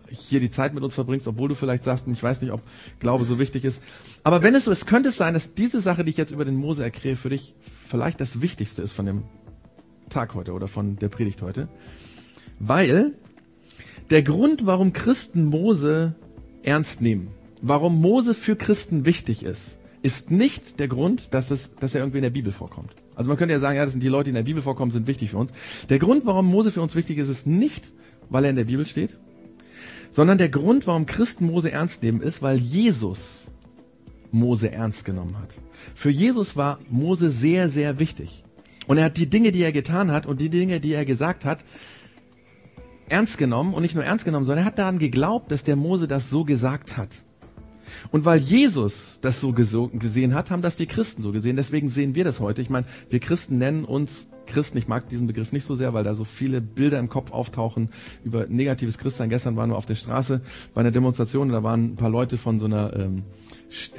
hier 0.09 0.41
die 0.41 0.51
Zeit 0.51 0.75
mit 0.75 0.85
uns 0.85 0.95
verbringst, 0.95 1.27
obwohl 1.27 1.49
du 1.49 1.55
vielleicht 1.55 1.83
sagst, 1.83 2.07
ich 2.07 2.23
weiß 2.23 2.43
nicht, 2.43 2.53
ob 2.53 2.63
Glaube 3.01 3.25
so 3.25 3.39
wichtig 3.39 3.65
ist. 3.65 3.83
Aber 4.23 4.43
wenn 4.43 4.55
es 4.55 4.67
so 4.67 4.71
ist, 4.71 4.87
könnte 4.87 5.09
es 5.09 5.17
sein, 5.17 5.35
dass 5.35 5.55
diese 5.55 5.81
Sache, 5.81 6.05
die 6.05 6.11
ich 6.11 6.17
jetzt 6.17 6.31
über 6.31 6.45
den 6.45 6.57
Mose 6.57 6.85
erkläre, 6.85 7.17
für 7.17 7.31
dich 7.31 7.55
vielleicht 7.89 8.21
das 8.21 8.41
Wichtigste 8.41 8.83
ist 8.83 8.93
von 8.93 9.07
dem 9.07 9.23
Tag 10.11 10.35
heute 10.35 10.53
oder 10.53 10.69
von 10.69 10.97
der 10.97 11.09
Predigt 11.09 11.43
heute. 11.43 11.69
Weil 12.61 13.15
der 14.11 14.23
Grund, 14.23 14.67
warum 14.67 14.93
Christen 14.93 15.47
Mose 15.47 16.15
ernst 16.63 17.01
nehmen, 17.01 17.31
warum 17.69 18.01
Mose 18.01 18.35
für 18.35 18.57
Christen 18.57 19.07
wichtig 19.07 19.43
ist, 19.43 19.79
ist 20.03 20.31
nicht 20.31 20.79
der 20.79 20.89
Grund, 20.89 21.35
dass, 21.35 21.51
es, 21.51 21.75
dass 21.75 21.95
er 21.95 22.01
irgendwie 22.01 22.19
in 22.19 22.23
der 22.23 22.31
Bibel 22.31 22.53
vorkommt. 22.53 22.95
Also 23.15 23.29
man 23.29 23.39
könnte 23.39 23.55
ja 23.55 23.59
sagen, 23.59 23.77
ja, 23.77 23.85
das 23.85 23.93
sind 23.93 24.03
die 24.03 24.09
Leute, 24.09 24.25
die 24.25 24.31
in 24.31 24.37
der 24.37 24.43
Bibel 24.43 24.63
vorkommen, 24.63 24.91
sind 24.91 25.07
wichtig 25.07 25.31
für 25.31 25.39
uns. 25.39 25.53
Der 25.89 25.99
Grund, 25.99 26.27
warum 26.27 26.47
Mose 26.47 26.71
für 26.71 26.83
uns 26.83 26.95
wichtig 26.95 27.19
ist, 27.19 27.29
ist 27.29 27.47
nicht, 27.47 27.85
weil 28.29 28.45
er 28.45 28.51
in 28.51 28.57
der 28.57 28.65
Bibel 28.65 28.87
steht, 28.87 29.19
sondern 30.11 30.39
der 30.39 30.49
Grund, 30.49 30.87
warum 30.87 31.07
Christen 31.07 31.47
Mose 31.47 31.73
ernst 31.73 32.03
nehmen, 32.03 32.21
ist, 32.21 32.43
weil 32.43 32.59
Jesus 32.59 33.47
Mose 34.31 34.71
ernst 34.71 35.05
genommen 35.05 35.39
hat. 35.39 35.55
Für 35.95 36.11
Jesus 36.11 36.57
war 36.57 36.79
Mose 36.89 37.31
sehr, 37.31 37.69
sehr 37.69 37.99
wichtig. 37.99 38.45
Und 38.87 38.99
er 38.99 39.07
hat 39.07 39.17
die 39.17 39.29
Dinge, 39.29 39.51
die 39.51 39.63
er 39.63 39.73
getan 39.73 40.13
hat 40.13 40.27
und 40.27 40.41
die 40.41 40.51
Dinge, 40.51 40.79
die 40.81 40.93
er 40.93 41.05
gesagt 41.05 41.45
hat, 41.45 41.65
ernst 43.09 43.39
genommen 43.39 43.75
und 43.75 43.83
nicht 43.83 43.95
nur 43.95 44.05
ernst 44.05 44.25
genommen, 44.25 44.45
sondern 44.45 44.65
er 44.65 44.69
hat 44.69 44.79
daran 44.79 44.99
geglaubt, 44.99 45.51
dass 45.51 45.65
der 45.65 45.77
Mose 45.77 46.07
das 46.07 46.31
so 46.31 46.45
gesagt 46.45 46.97
hat. 46.97 47.26
Und 48.11 48.25
weil 48.25 48.39
Jesus 48.39 49.19
das 49.21 49.41
so 49.41 49.53
gesehen 49.53 50.35
hat, 50.35 50.51
haben 50.51 50.63
das 50.63 50.77
die 50.77 50.87
Christen 50.87 51.23
so 51.23 51.33
gesehen. 51.33 51.57
Deswegen 51.57 51.89
sehen 51.89 52.15
wir 52.15 52.25
das 52.25 52.41
heute. 52.41 52.63
Ich 52.63 52.71
meine, 52.71 52.87
wir 53.11 53.21
Christen 53.21 53.59
nennen 53.59 53.85
uns 53.85 54.27
Christen. 54.47 54.79
Ich 54.79 54.89
mag 54.89 55.09
diesen 55.09 55.27
Begriff 55.27 55.53
nicht 55.53 55.65
so 55.65 55.75
sehr, 55.75 55.93
weil 55.93 56.05
da 56.05 56.15
so 56.15 56.25
viele 56.25 56.61
Bilder 56.61 56.99
im 56.99 57.09
Kopf 57.09 57.33
auftauchen 57.33 57.91
über 58.25 58.47
negatives 58.47 58.99
Christsein. 58.99 59.29
Gestern 59.29 59.57
waren 59.57 59.71
wir 59.71 59.77
auf 59.77 59.87
der 59.87 59.97
Straße 59.97 60.41
bei 60.73 60.81
einer 60.81 60.91
Demonstration. 60.91 61.51
Da 61.51 61.63
waren 61.63 61.93
ein 61.93 61.97
paar 61.97 62.11
Leute 62.11 62.37
von 62.37 62.59
so 62.59 62.67
einer 62.67 62.95
ähm, 62.95 63.23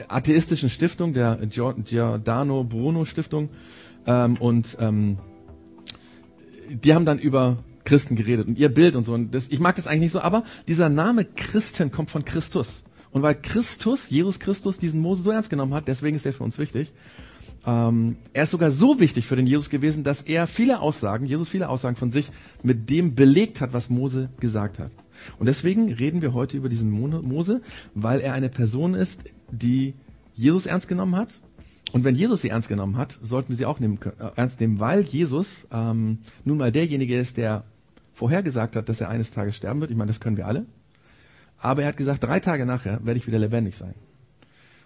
atheistischen 0.08 0.70
Stiftung, 0.70 1.14
der 1.14 1.38
Giordano 1.48 2.64
Bruno 2.64 3.06
Stiftung. 3.06 3.50
Ähm, 4.06 4.38
und 4.38 4.78
ähm, 4.80 5.18
die 6.70 6.94
haben 6.94 7.06
dann 7.06 7.20
über 7.20 7.58
Christen 7.84 8.16
geredet 8.16 8.48
und 8.48 8.58
ihr 8.58 8.70
Bild 8.70 8.96
und 8.96 9.06
so. 9.06 9.14
Und 9.14 9.34
das, 9.34 9.48
ich 9.48 9.60
mag 9.60 9.76
das 9.76 9.88
eigentlich 9.88 10.02
nicht 10.02 10.12
so, 10.12 10.20
aber 10.20 10.44
dieser 10.68 10.90
Name 10.90 11.24
Christen 11.26 11.92
kommt 11.92 12.10
von 12.10 12.26
Christus. 12.26 12.84
Und 13.12 13.22
weil 13.22 13.36
Christus, 13.36 14.10
Jesus 14.10 14.40
Christus, 14.40 14.78
diesen 14.78 15.00
Mose 15.02 15.24
so 15.24 15.32
ernst 15.32 15.50
genommen 15.50 15.74
hat, 15.74 15.88
deswegen 15.88 16.16
ist 16.16 16.26
er 16.26 16.34
für 16.34 16.44
uns 16.44 16.58
wichtig. 16.58 16.94
Ähm, 17.66 18.18
er 18.34 18.44
ist 18.44 18.52
sogar 18.52 18.72
so 18.72 19.00
wichtig 19.00 19.28
für 19.28 19.36
den 19.36 19.46
Jesus 19.46 19.70
gewesen, 19.70 20.04
dass 20.04 20.22
er 20.22 20.48
viele 20.48 20.80
Aussagen, 20.80 21.26
Jesus 21.26 21.50
viele 21.50 21.70
Aussagen 21.70 21.96
von 21.96 22.12
sich 22.12 22.32
mit 22.64 22.90
dem 22.90 23.16
belegt 23.16 23.62
hat, 23.62 23.74
was 23.74 23.90
Mose 23.90 24.30
gesagt 24.40 24.80
hat. 24.80 24.92
Und 25.40 25.48
deswegen 25.48 25.92
reden 25.92 26.22
wir 26.22 26.34
heute 26.34 26.58
über 26.58 26.70
diesen 26.70 26.92
Mose, 26.92 27.62
weil 27.94 28.20
er 28.22 28.34
eine 28.34 28.50
Person 28.50 28.94
ist, 28.94 29.24
die 29.52 29.96
Jesus 30.34 30.66
ernst 30.66 30.88
genommen 30.88 31.16
hat. 31.16 31.42
Und 31.94 32.04
wenn 32.04 32.16
Jesus 32.16 32.42
sie 32.42 32.50
ernst 32.50 32.70
genommen 32.70 32.98
hat, 32.98 33.18
sollten 33.22 33.50
wir 33.50 33.56
sie 33.56 33.66
auch 33.66 33.80
nehmen, 33.80 34.00
äh, 34.20 34.30
ernst 34.36 34.60
nehmen, 34.60 34.80
weil 34.80 35.02
Jesus 35.02 35.68
ähm, 35.72 36.20
nun 36.46 36.58
mal 36.58 36.72
derjenige 36.72 37.18
ist, 37.18 37.38
der 37.38 37.64
vorhergesagt 38.14 38.76
hat, 38.76 38.90
dass 38.90 39.02
er 39.02 39.10
eines 39.10 39.32
Tages 39.32 39.56
sterben 39.56 39.80
wird. 39.82 39.92
Ich 39.92 39.98
meine, 39.98 40.10
das 40.10 40.20
können 40.20 40.38
wir 40.38 40.48
alle. 40.48 40.66
Aber 41.60 41.82
er 41.82 41.90
hat 41.90 41.98
gesagt, 41.98 42.24
drei 42.24 42.40
Tage 42.40 42.66
nachher 42.66 43.00
werde 43.04 43.20
ich 43.20 43.28
wieder 43.28 43.40
lebendig 43.40 43.76
sein. 43.76 43.96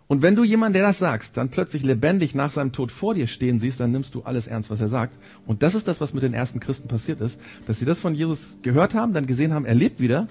Und 0.08 0.22
wenn 0.22 0.36
du 0.36 0.44
jemand, 0.44 0.76
der 0.76 0.84
das 0.84 1.00
sagst, 1.00 1.38
dann 1.38 1.48
plötzlich 1.48 1.84
lebendig 1.84 2.36
nach 2.36 2.52
seinem 2.52 2.74
Tod 2.74 2.92
vor 2.92 3.14
dir 3.14 3.28
stehen 3.28 3.60
siehst, 3.60 3.80
dann 3.80 3.92
nimmst 3.92 4.14
du 4.14 4.24
alles 4.24 4.46
ernst, 4.46 4.70
was 4.70 4.82
er 4.82 4.90
sagt. 4.90 5.18
Und 5.46 5.64
das 5.64 5.74
ist 5.74 5.88
das, 5.88 6.02
was 6.02 6.14
mit 6.14 6.22
den 6.22 6.34
ersten 6.34 6.60
Christen 6.60 6.90
passiert 6.90 7.22
ist, 7.22 7.40
dass 7.66 7.80
sie 7.80 7.86
das 7.86 8.00
von 8.00 8.14
Jesus 8.14 8.58
gehört 8.62 8.94
haben, 8.94 9.14
dann 9.14 9.26
gesehen 9.26 9.54
haben, 9.54 9.64
er 9.64 9.74
lebt 9.74 10.02
wieder, 10.02 10.28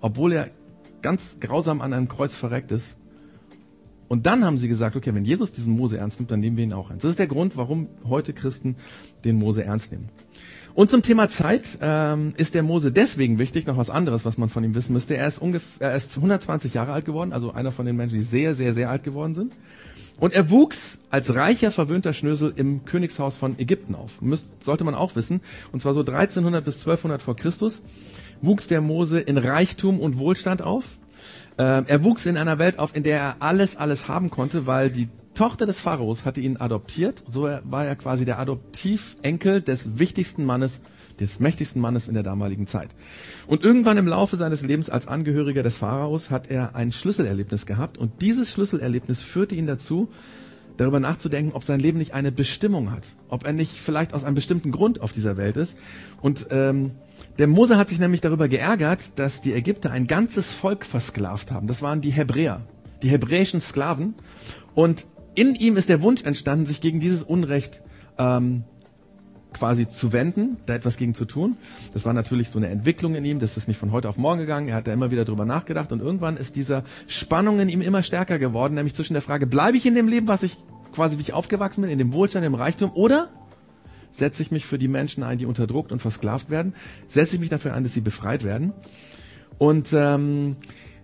obwohl 0.00 0.34
er 0.34 0.50
ganz 1.02 1.38
grausam 1.40 1.80
an 1.80 1.92
einem 1.92 2.06
Kreuz 2.06 2.34
verreckt 2.34 2.70
ist. 2.70 2.96
Und 4.06 4.26
dann 4.26 4.44
haben 4.44 4.58
sie 4.58 4.68
gesagt, 4.68 4.94
okay, 4.94 5.12
wenn 5.14 5.24
Jesus 5.24 5.50
diesen 5.50 5.74
Mose 5.74 5.98
ernst 5.98 6.20
nimmt, 6.20 6.30
dann 6.30 6.38
nehmen 6.38 6.56
wir 6.56 6.62
ihn 6.62 6.72
auch 6.72 6.90
ernst. 6.90 7.02
Das 7.02 7.10
ist 7.10 7.18
der 7.18 7.26
Grund, 7.26 7.56
warum 7.56 7.88
heute 8.08 8.34
Christen 8.34 8.76
den 9.24 9.36
Mose 9.36 9.64
ernst 9.64 9.90
nehmen. 9.90 10.10
Und 10.74 10.90
zum 10.90 11.02
Thema 11.02 11.28
Zeit 11.28 11.78
ähm, 11.80 12.34
ist 12.36 12.54
der 12.54 12.64
Mose 12.64 12.90
deswegen 12.90 13.38
wichtig, 13.38 13.66
noch 13.66 13.76
was 13.76 13.90
anderes, 13.90 14.24
was 14.24 14.38
man 14.38 14.48
von 14.48 14.64
ihm 14.64 14.74
wissen 14.74 14.92
müsste. 14.92 15.16
Er 15.16 15.28
ist, 15.28 15.38
ungefähr, 15.38 15.90
er 15.90 15.96
ist 15.96 16.16
120 16.16 16.74
Jahre 16.74 16.92
alt 16.92 17.04
geworden, 17.04 17.32
also 17.32 17.52
einer 17.52 17.70
von 17.70 17.86
den 17.86 17.94
Menschen, 17.94 18.16
die 18.16 18.24
sehr, 18.24 18.54
sehr, 18.54 18.74
sehr 18.74 18.90
alt 18.90 19.04
geworden 19.04 19.36
sind. 19.36 19.52
Und 20.18 20.32
er 20.32 20.50
wuchs 20.50 20.98
als 21.10 21.34
reicher, 21.34 21.70
verwöhnter 21.70 22.12
Schnösel 22.12 22.52
im 22.56 22.84
Königshaus 22.84 23.36
von 23.36 23.58
Ägypten 23.58 23.94
auf. 23.94 24.20
Müsst, 24.20 24.46
sollte 24.64 24.84
man 24.84 24.94
auch 24.94 25.14
wissen. 25.14 25.40
Und 25.70 25.80
zwar 25.80 25.94
so 25.94 26.00
1300 26.00 26.64
bis 26.64 26.76
1200 26.76 27.22
vor 27.22 27.36
Christus 27.36 27.80
wuchs 28.42 28.66
der 28.66 28.80
Mose 28.80 29.20
in 29.20 29.38
Reichtum 29.38 30.00
und 30.00 30.18
Wohlstand 30.18 30.60
auf. 30.60 30.98
Ähm, 31.56 31.84
er 31.86 32.02
wuchs 32.02 32.26
in 32.26 32.36
einer 32.36 32.58
Welt 32.58 32.78
auf, 32.80 32.96
in 32.96 33.04
der 33.04 33.18
er 33.18 33.36
alles, 33.40 33.76
alles 33.76 34.08
haben 34.08 34.30
konnte, 34.30 34.66
weil 34.66 34.90
die 34.90 35.08
Tochter 35.34 35.66
des 35.66 35.80
Pharaos 35.80 36.24
hatte 36.24 36.40
ihn 36.40 36.56
adoptiert. 36.56 37.22
So 37.26 37.42
war 37.42 37.84
er 37.84 37.96
quasi 37.96 38.24
der 38.24 38.38
Adoptivenkel 38.38 39.60
des 39.60 39.98
wichtigsten 39.98 40.44
Mannes, 40.44 40.80
des 41.20 41.40
mächtigsten 41.40 41.80
Mannes 41.80 42.08
in 42.08 42.14
der 42.14 42.22
damaligen 42.22 42.66
Zeit. 42.66 42.90
Und 43.46 43.62
irgendwann 43.62 43.98
im 43.98 44.06
Laufe 44.06 44.36
seines 44.36 44.62
Lebens 44.62 44.90
als 44.90 45.08
Angehöriger 45.08 45.62
des 45.62 45.76
Pharaos 45.76 46.30
hat 46.30 46.50
er 46.50 46.74
ein 46.74 46.92
Schlüsselerlebnis 46.92 47.66
gehabt. 47.66 47.98
Und 47.98 48.22
dieses 48.22 48.52
Schlüsselerlebnis 48.52 49.22
führte 49.22 49.54
ihn 49.54 49.66
dazu, 49.66 50.08
darüber 50.76 51.00
nachzudenken, 51.00 51.52
ob 51.52 51.62
sein 51.62 51.80
Leben 51.80 51.98
nicht 51.98 52.14
eine 52.14 52.32
Bestimmung 52.32 52.90
hat, 52.90 53.06
ob 53.28 53.46
er 53.46 53.52
nicht 53.52 53.78
vielleicht 53.78 54.12
aus 54.12 54.24
einem 54.24 54.34
bestimmten 54.34 54.72
Grund 54.72 55.00
auf 55.00 55.12
dieser 55.12 55.36
Welt 55.36 55.56
ist. 55.56 55.76
Und 56.20 56.46
ähm, 56.50 56.92
der 57.38 57.46
Mose 57.46 57.76
hat 57.76 57.88
sich 57.88 57.98
nämlich 57.98 58.20
darüber 58.20 58.48
geärgert, 58.48 59.18
dass 59.18 59.40
die 59.40 59.52
Ägypter 59.52 59.90
ein 59.90 60.06
ganzes 60.06 60.52
Volk 60.52 60.84
versklavt 60.84 61.50
haben. 61.50 61.66
Das 61.66 61.82
waren 61.82 62.00
die 62.00 62.10
Hebräer, 62.10 62.62
die 63.02 63.08
hebräischen 63.08 63.60
Sklaven. 63.60 64.14
Und 64.74 65.06
in 65.34 65.54
ihm 65.54 65.76
ist 65.76 65.88
der 65.88 66.02
Wunsch 66.02 66.22
entstanden, 66.22 66.66
sich 66.66 66.80
gegen 66.80 67.00
dieses 67.00 67.22
Unrecht 67.22 67.82
ähm, 68.18 68.64
quasi 69.52 69.88
zu 69.88 70.12
wenden, 70.12 70.56
da 70.66 70.74
etwas 70.74 70.96
gegen 70.96 71.14
zu 71.14 71.24
tun. 71.24 71.56
Das 71.92 72.04
war 72.04 72.12
natürlich 72.12 72.50
so 72.50 72.58
eine 72.58 72.68
Entwicklung 72.68 73.14
in 73.14 73.24
ihm, 73.24 73.38
das 73.38 73.56
ist 73.56 73.68
nicht 73.68 73.78
von 73.78 73.92
heute 73.92 74.08
auf 74.08 74.16
morgen 74.16 74.40
gegangen. 74.40 74.68
Er 74.68 74.76
hat 74.76 74.86
da 74.86 74.92
immer 74.92 75.10
wieder 75.10 75.24
drüber 75.24 75.44
nachgedacht 75.44 75.92
und 75.92 76.00
irgendwann 76.00 76.36
ist 76.36 76.56
dieser 76.56 76.84
Spannung 77.06 77.60
in 77.60 77.68
ihm 77.68 77.80
immer 77.80 78.02
stärker 78.02 78.38
geworden, 78.38 78.74
nämlich 78.74 78.94
zwischen 78.94 79.14
der 79.14 79.22
Frage, 79.22 79.46
bleibe 79.46 79.76
ich 79.76 79.86
in 79.86 79.94
dem 79.94 80.08
Leben, 80.08 80.28
was 80.28 80.42
ich 80.42 80.58
quasi 80.92 81.16
wie 81.18 81.22
ich 81.22 81.32
aufgewachsen 81.32 81.82
bin, 81.82 81.90
in 81.90 81.98
dem 81.98 82.12
Wohlstand, 82.12 82.44
im 82.44 82.54
Reichtum, 82.54 82.92
oder 82.94 83.28
setze 84.10 84.42
ich 84.42 84.52
mich 84.52 84.64
für 84.64 84.78
die 84.78 84.88
Menschen 84.88 85.22
ein, 85.24 85.38
die 85.38 85.46
unterdrückt 85.46 85.90
und 85.90 86.00
versklavt 86.00 86.50
werden, 86.50 86.74
setze 87.08 87.34
ich 87.34 87.40
mich 87.40 87.50
dafür 87.50 87.74
ein, 87.74 87.82
dass 87.82 87.92
sie 87.92 88.00
befreit 88.00 88.44
werden. 88.44 88.72
Und 89.58 89.88
ähm, 89.92 90.56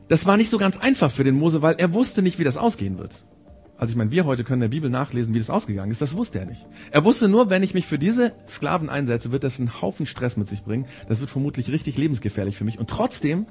das 0.09 0.27
war 0.27 0.37
nicht 0.37 0.51
so 0.51 0.59
ganz 0.59 0.77
einfach 0.77 1.11
für 1.11 1.25
den 1.25 1.37
Mose, 1.37 1.63
weil 1.63 1.75
er 1.79 1.93
wusste 1.93 2.23
nicht, 2.23 2.39
wie 2.39 2.45
das 2.45 2.57
ausgehen 2.57 2.99
wird. 2.99 3.25
Also 3.81 3.93
ich 3.93 3.97
meine, 3.97 4.11
wir 4.11 4.27
heute 4.27 4.45
können 4.45 4.61
der 4.61 4.69
Bibel 4.69 4.91
nachlesen, 4.91 5.33
wie 5.33 5.39
das 5.39 5.49
ausgegangen 5.49 5.91
ist. 5.91 6.03
Das 6.03 6.15
wusste 6.15 6.39
er 6.39 6.45
nicht. 6.45 6.67
Er 6.91 7.03
wusste 7.07 7.29
nur, 7.29 7.49
wenn 7.49 7.63
ich 7.63 7.73
mich 7.73 7.87
für 7.87 7.99
diese 7.99 8.35
Sklaven 8.47 8.91
einsetze, 8.91 9.33
wird 9.33 9.43
das 9.43 9.59
einen 9.59 9.81
Haufen 9.81 10.05
Stress 10.05 10.37
mit 10.37 10.49
sich 10.49 10.63
bringen. 10.63 10.85
Das 11.09 11.21
wird 11.21 11.31
vermutlich 11.31 11.73
richtig 11.73 11.97
lebensgefährlich 11.97 12.59
für 12.59 12.65
mich. 12.65 12.79
Und 12.79 12.91
trotzdem 12.91 13.47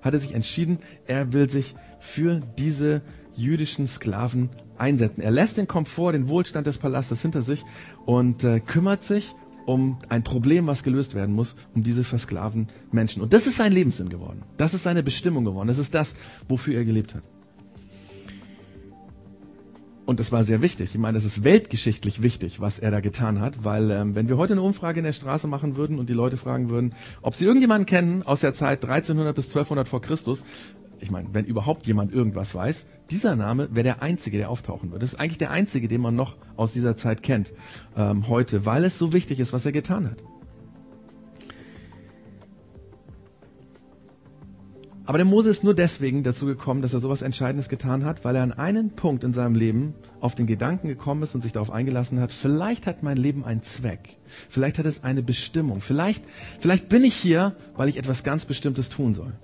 hat 0.00 0.14
er 0.14 0.20
sich 0.20 0.32
entschieden, 0.32 0.78
er 1.08 1.32
will 1.32 1.50
sich 1.50 1.74
für 1.98 2.40
diese 2.56 3.02
jüdischen 3.34 3.88
Sklaven 3.88 4.48
einsetzen. 4.78 5.22
Er 5.22 5.32
lässt 5.32 5.56
den 5.56 5.66
Komfort, 5.66 6.12
den 6.12 6.28
Wohlstand 6.28 6.68
des 6.68 6.78
Palastes 6.78 7.20
hinter 7.20 7.42
sich 7.42 7.64
und 8.06 8.44
äh, 8.44 8.60
kümmert 8.60 9.02
sich 9.02 9.34
um 9.66 9.98
ein 10.08 10.22
Problem, 10.22 10.68
was 10.68 10.84
gelöst 10.84 11.16
werden 11.16 11.34
muss, 11.34 11.56
um 11.74 11.82
diese 11.82 12.04
versklavten 12.04 12.68
Menschen. 12.92 13.22
Und 13.22 13.32
das 13.32 13.48
ist 13.48 13.56
sein 13.56 13.72
Lebenssinn 13.72 14.08
geworden. 14.08 14.42
Das 14.56 14.72
ist 14.72 14.84
seine 14.84 15.02
Bestimmung 15.02 15.44
geworden. 15.44 15.66
Das 15.66 15.78
ist 15.78 15.96
das, 15.96 16.14
wofür 16.48 16.76
er 16.76 16.84
gelebt 16.84 17.16
hat. 17.16 17.24
Und 20.06 20.20
das 20.20 20.32
war 20.32 20.44
sehr 20.44 20.60
wichtig. 20.60 20.90
Ich 20.94 20.98
meine, 20.98 21.14
das 21.14 21.24
ist 21.24 21.44
weltgeschichtlich 21.44 22.22
wichtig, 22.22 22.60
was 22.60 22.78
er 22.78 22.90
da 22.90 23.00
getan 23.00 23.40
hat, 23.40 23.64
weil 23.64 23.90
ähm, 23.90 24.14
wenn 24.14 24.28
wir 24.28 24.36
heute 24.36 24.52
eine 24.52 24.62
Umfrage 24.62 25.00
in 25.00 25.04
der 25.04 25.14
Straße 25.14 25.48
machen 25.48 25.76
würden 25.76 25.98
und 25.98 26.10
die 26.10 26.14
Leute 26.14 26.36
fragen 26.36 26.68
würden, 26.68 26.94
ob 27.22 27.34
sie 27.34 27.46
irgendjemanden 27.46 27.86
kennen 27.86 28.22
aus 28.22 28.40
der 28.40 28.52
Zeit 28.52 28.84
1300 28.84 29.34
bis 29.34 29.46
1200 29.46 29.88
vor 29.88 30.02
Christus, 30.02 30.44
ich 31.00 31.10
meine, 31.10 31.28
wenn 31.32 31.44
überhaupt 31.44 31.86
jemand 31.86 32.12
irgendwas 32.12 32.54
weiß, 32.54 32.86
dieser 33.10 33.36
Name 33.36 33.68
wäre 33.72 33.84
der 33.84 34.02
einzige, 34.02 34.38
der 34.38 34.50
auftauchen 34.50 34.90
würde. 34.90 35.00
Das 35.00 35.14
ist 35.14 35.20
eigentlich 35.20 35.38
der 35.38 35.50
einzige, 35.50 35.88
den 35.88 36.00
man 36.00 36.14
noch 36.16 36.36
aus 36.56 36.72
dieser 36.72 36.96
Zeit 36.96 37.22
kennt 37.22 37.52
ähm, 37.96 38.28
heute, 38.28 38.66
weil 38.66 38.84
es 38.84 38.98
so 38.98 39.12
wichtig 39.12 39.40
ist, 39.40 39.52
was 39.52 39.66
er 39.66 39.72
getan 39.72 40.10
hat. 40.10 40.18
Aber 45.06 45.18
der 45.18 45.26
Mose 45.26 45.50
ist 45.50 45.64
nur 45.64 45.74
deswegen 45.74 46.22
dazu 46.22 46.46
gekommen, 46.46 46.80
dass 46.80 46.94
er 46.94 47.00
sowas 47.00 47.20
Entscheidendes 47.20 47.68
getan 47.68 48.04
hat, 48.04 48.24
weil 48.24 48.36
er 48.36 48.42
an 48.42 48.52
einen 48.52 48.90
Punkt 48.90 49.22
in 49.22 49.34
seinem 49.34 49.54
Leben 49.54 49.94
auf 50.20 50.34
den 50.34 50.46
Gedanken 50.46 50.88
gekommen 50.88 51.22
ist 51.22 51.34
und 51.34 51.42
sich 51.42 51.52
darauf 51.52 51.70
eingelassen 51.70 52.20
hat, 52.20 52.32
vielleicht 52.32 52.86
hat 52.86 53.02
mein 53.02 53.18
Leben 53.18 53.44
einen 53.44 53.62
Zweck. 53.62 54.16
Vielleicht 54.48 54.78
hat 54.78 54.86
es 54.86 55.04
eine 55.04 55.22
Bestimmung. 55.22 55.82
Vielleicht, 55.82 56.24
vielleicht 56.58 56.88
bin 56.88 57.04
ich 57.04 57.14
hier, 57.14 57.54
weil 57.76 57.90
ich 57.90 57.98
etwas 57.98 58.24
ganz 58.24 58.46
Bestimmtes 58.46 58.88
tun 58.88 59.12
soll. 59.12 59.34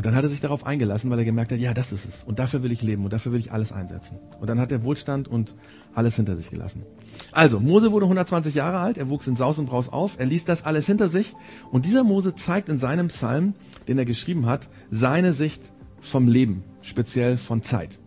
Und 0.00 0.06
dann 0.06 0.14
hat 0.14 0.24
er 0.24 0.30
sich 0.30 0.40
darauf 0.40 0.64
eingelassen, 0.64 1.10
weil 1.10 1.18
er 1.18 1.26
gemerkt 1.26 1.52
hat, 1.52 1.58
ja, 1.58 1.74
das 1.74 1.92
ist 1.92 2.08
es. 2.08 2.24
Und 2.24 2.38
dafür 2.38 2.62
will 2.62 2.72
ich 2.72 2.80
leben 2.80 3.04
und 3.04 3.12
dafür 3.12 3.32
will 3.32 3.38
ich 3.38 3.52
alles 3.52 3.70
einsetzen. 3.70 4.16
Und 4.40 4.48
dann 4.48 4.58
hat 4.58 4.72
er 4.72 4.82
Wohlstand 4.82 5.28
und 5.28 5.54
alles 5.92 6.16
hinter 6.16 6.38
sich 6.38 6.48
gelassen. 6.48 6.84
Also, 7.32 7.60
Mose 7.60 7.92
wurde 7.92 8.06
120 8.06 8.54
Jahre 8.54 8.78
alt, 8.78 8.96
er 8.96 9.10
wuchs 9.10 9.26
in 9.26 9.36
Saus 9.36 9.58
und 9.58 9.66
Braus 9.66 9.90
auf, 9.90 10.18
er 10.18 10.24
ließ 10.24 10.46
das 10.46 10.64
alles 10.64 10.86
hinter 10.86 11.08
sich. 11.08 11.34
Und 11.70 11.84
dieser 11.84 12.02
Mose 12.02 12.34
zeigt 12.34 12.70
in 12.70 12.78
seinem 12.78 13.08
Psalm, 13.08 13.52
den 13.88 13.98
er 13.98 14.06
geschrieben 14.06 14.46
hat, 14.46 14.70
seine 14.90 15.34
Sicht 15.34 15.70
vom 16.00 16.28
Leben, 16.28 16.64
speziell 16.80 17.36
von 17.36 17.62
Zeit. 17.62 17.98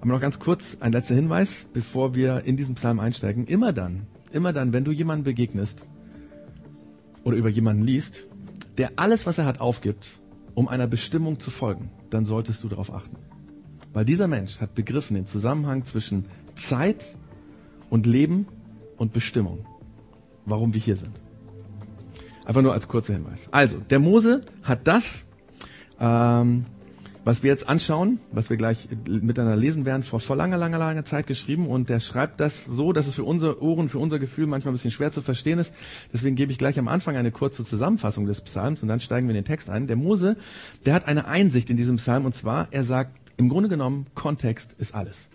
Aber 0.00 0.12
noch 0.12 0.20
ganz 0.22 0.38
kurz 0.38 0.78
ein 0.80 0.92
letzter 0.92 1.14
Hinweis, 1.14 1.66
bevor 1.74 2.14
wir 2.14 2.44
in 2.46 2.56
diesen 2.56 2.74
Psalm 2.76 3.00
einsteigen. 3.00 3.44
Immer 3.44 3.74
dann, 3.74 4.06
immer 4.32 4.54
dann, 4.54 4.72
wenn 4.72 4.84
du 4.84 4.92
jemandem 4.92 5.24
begegnest 5.24 5.84
oder 7.22 7.36
über 7.36 7.50
jemanden 7.50 7.84
liest, 7.84 8.29
der 8.78 8.92
alles, 8.96 9.26
was 9.26 9.38
er 9.38 9.44
hat, 9.44 9.60
aufgibt, 9.60 10.06
um 10.54 10.68
einer 10.68 10.86
Bestimmung 10.86 11.40
zu 11.40 11.50
folgen, 11.50 11.90
dann 12.10 12.24
solltest 12.24 12.62
du 12.64 12.68
darauf 12.68 12.92
achten. 12.92 13.16
Weil 13.92 14.04
dieser 14.04 14.28
Mensch 14.28 14.60
hat 14.60 14.74
begriffen 14.74 15.14
den 15.14 15.26
Zusammenhang 15.26 15.84
zwischen 15.84 16.26
Zeit 16.54 17.16
und 17.88 18.06
Leben 18.06 18.46
und 18.96 19.12
Bestimmung, 19.12 19.66
warum 20.44 20.74
wir 20.74 20.80
hier 20.80 20.96
sind. 20.96 21.20
Einfach 22.44 22.62
nur 22.62 22.72
als 22.72 22.88
kurzer 22.88 23.14
Hinweis. 23.14 23.48
Also, 23.50 23.78
der 23.78 23.98
Mose 23.98 24.42
hat 24.62 24.86
das 24.86 25.26
ähm, 25.98 26.66
was 27.24 27.42
wir 27.42 27.50
jetzt 27.50 27.68
anschauen, 27.68 28.18
was 28.32 28.48
wir 28.48 28.56
gleich 28.56 28.88
miteinander 29.06 29.56
lesen 29.56 29.84
werden, 29.84 30.02
vor, 30.02 30.20
vor 30.20 30.36
langer, 30.36 30.56
langer, 30.56 30.78
langer 30.78 31.04
Zeit 31.04 31.26
geschrieben 31.26 31.68
und 31.68 31.88
der 31.88 32.00
schreibt 32.00 32.40
das 32.40 32.64
so, 32.64 32.92
dass 32.92 33.06
es 33.06 33.14
für 33.14 33.24
unsere 33.24 33.62
Ohren, 33.62 33.88
für 33.88 33.98
unser 33.98 34.18
Gefühl 34.18 34.46
manchmal 34.46 34.72
ein 34.72 34.76
bisschen 34.76 34.90
schwer 34.90 35.12
zu 35.12 35.22
verstehen 35.22 35.58
ist. 35.58 35.74
Deswegen 36.12 36.36
gebe 36.36 36.52
ich 36.52 36.58
gleich 36.58 36.78
am 36.78 36.88
Anfang 36.88 37.16
eine 37.16 37.30
kurze 37.30 37.64
Zusammenfassung 37.64 38.26
des 38.26 38.40
Psalms 38.40 38.82
und 38.82 38.88
dann 38.88 39.00
steigen 39.00 39.26
wir 39.26 39.34
in 39.34 39.42
den 39.42 39.44
Text 39.44 39.68
ein. 39.68 39.86
Der 39.86 39.96
Mose, 39.96 40.36
der 40.86 40.94
hat 40.94 41.06
eine 41.06 41.26
Einsicht 41.26 41.68
in 41.70 41.76
diesem 41.76 41.96
Psalm 41.96 42.24
und 42.24 42.34
zwar, 42.34 42.68
er 42.70 42.84
sagt, 42.84 43.16
im 43.36 43.48
Grunde 43.48 43.68
genommen, 43.68 44.06
Kontext 44.14 44.74
ist 44.78 44.94
alles. 44.94 45.28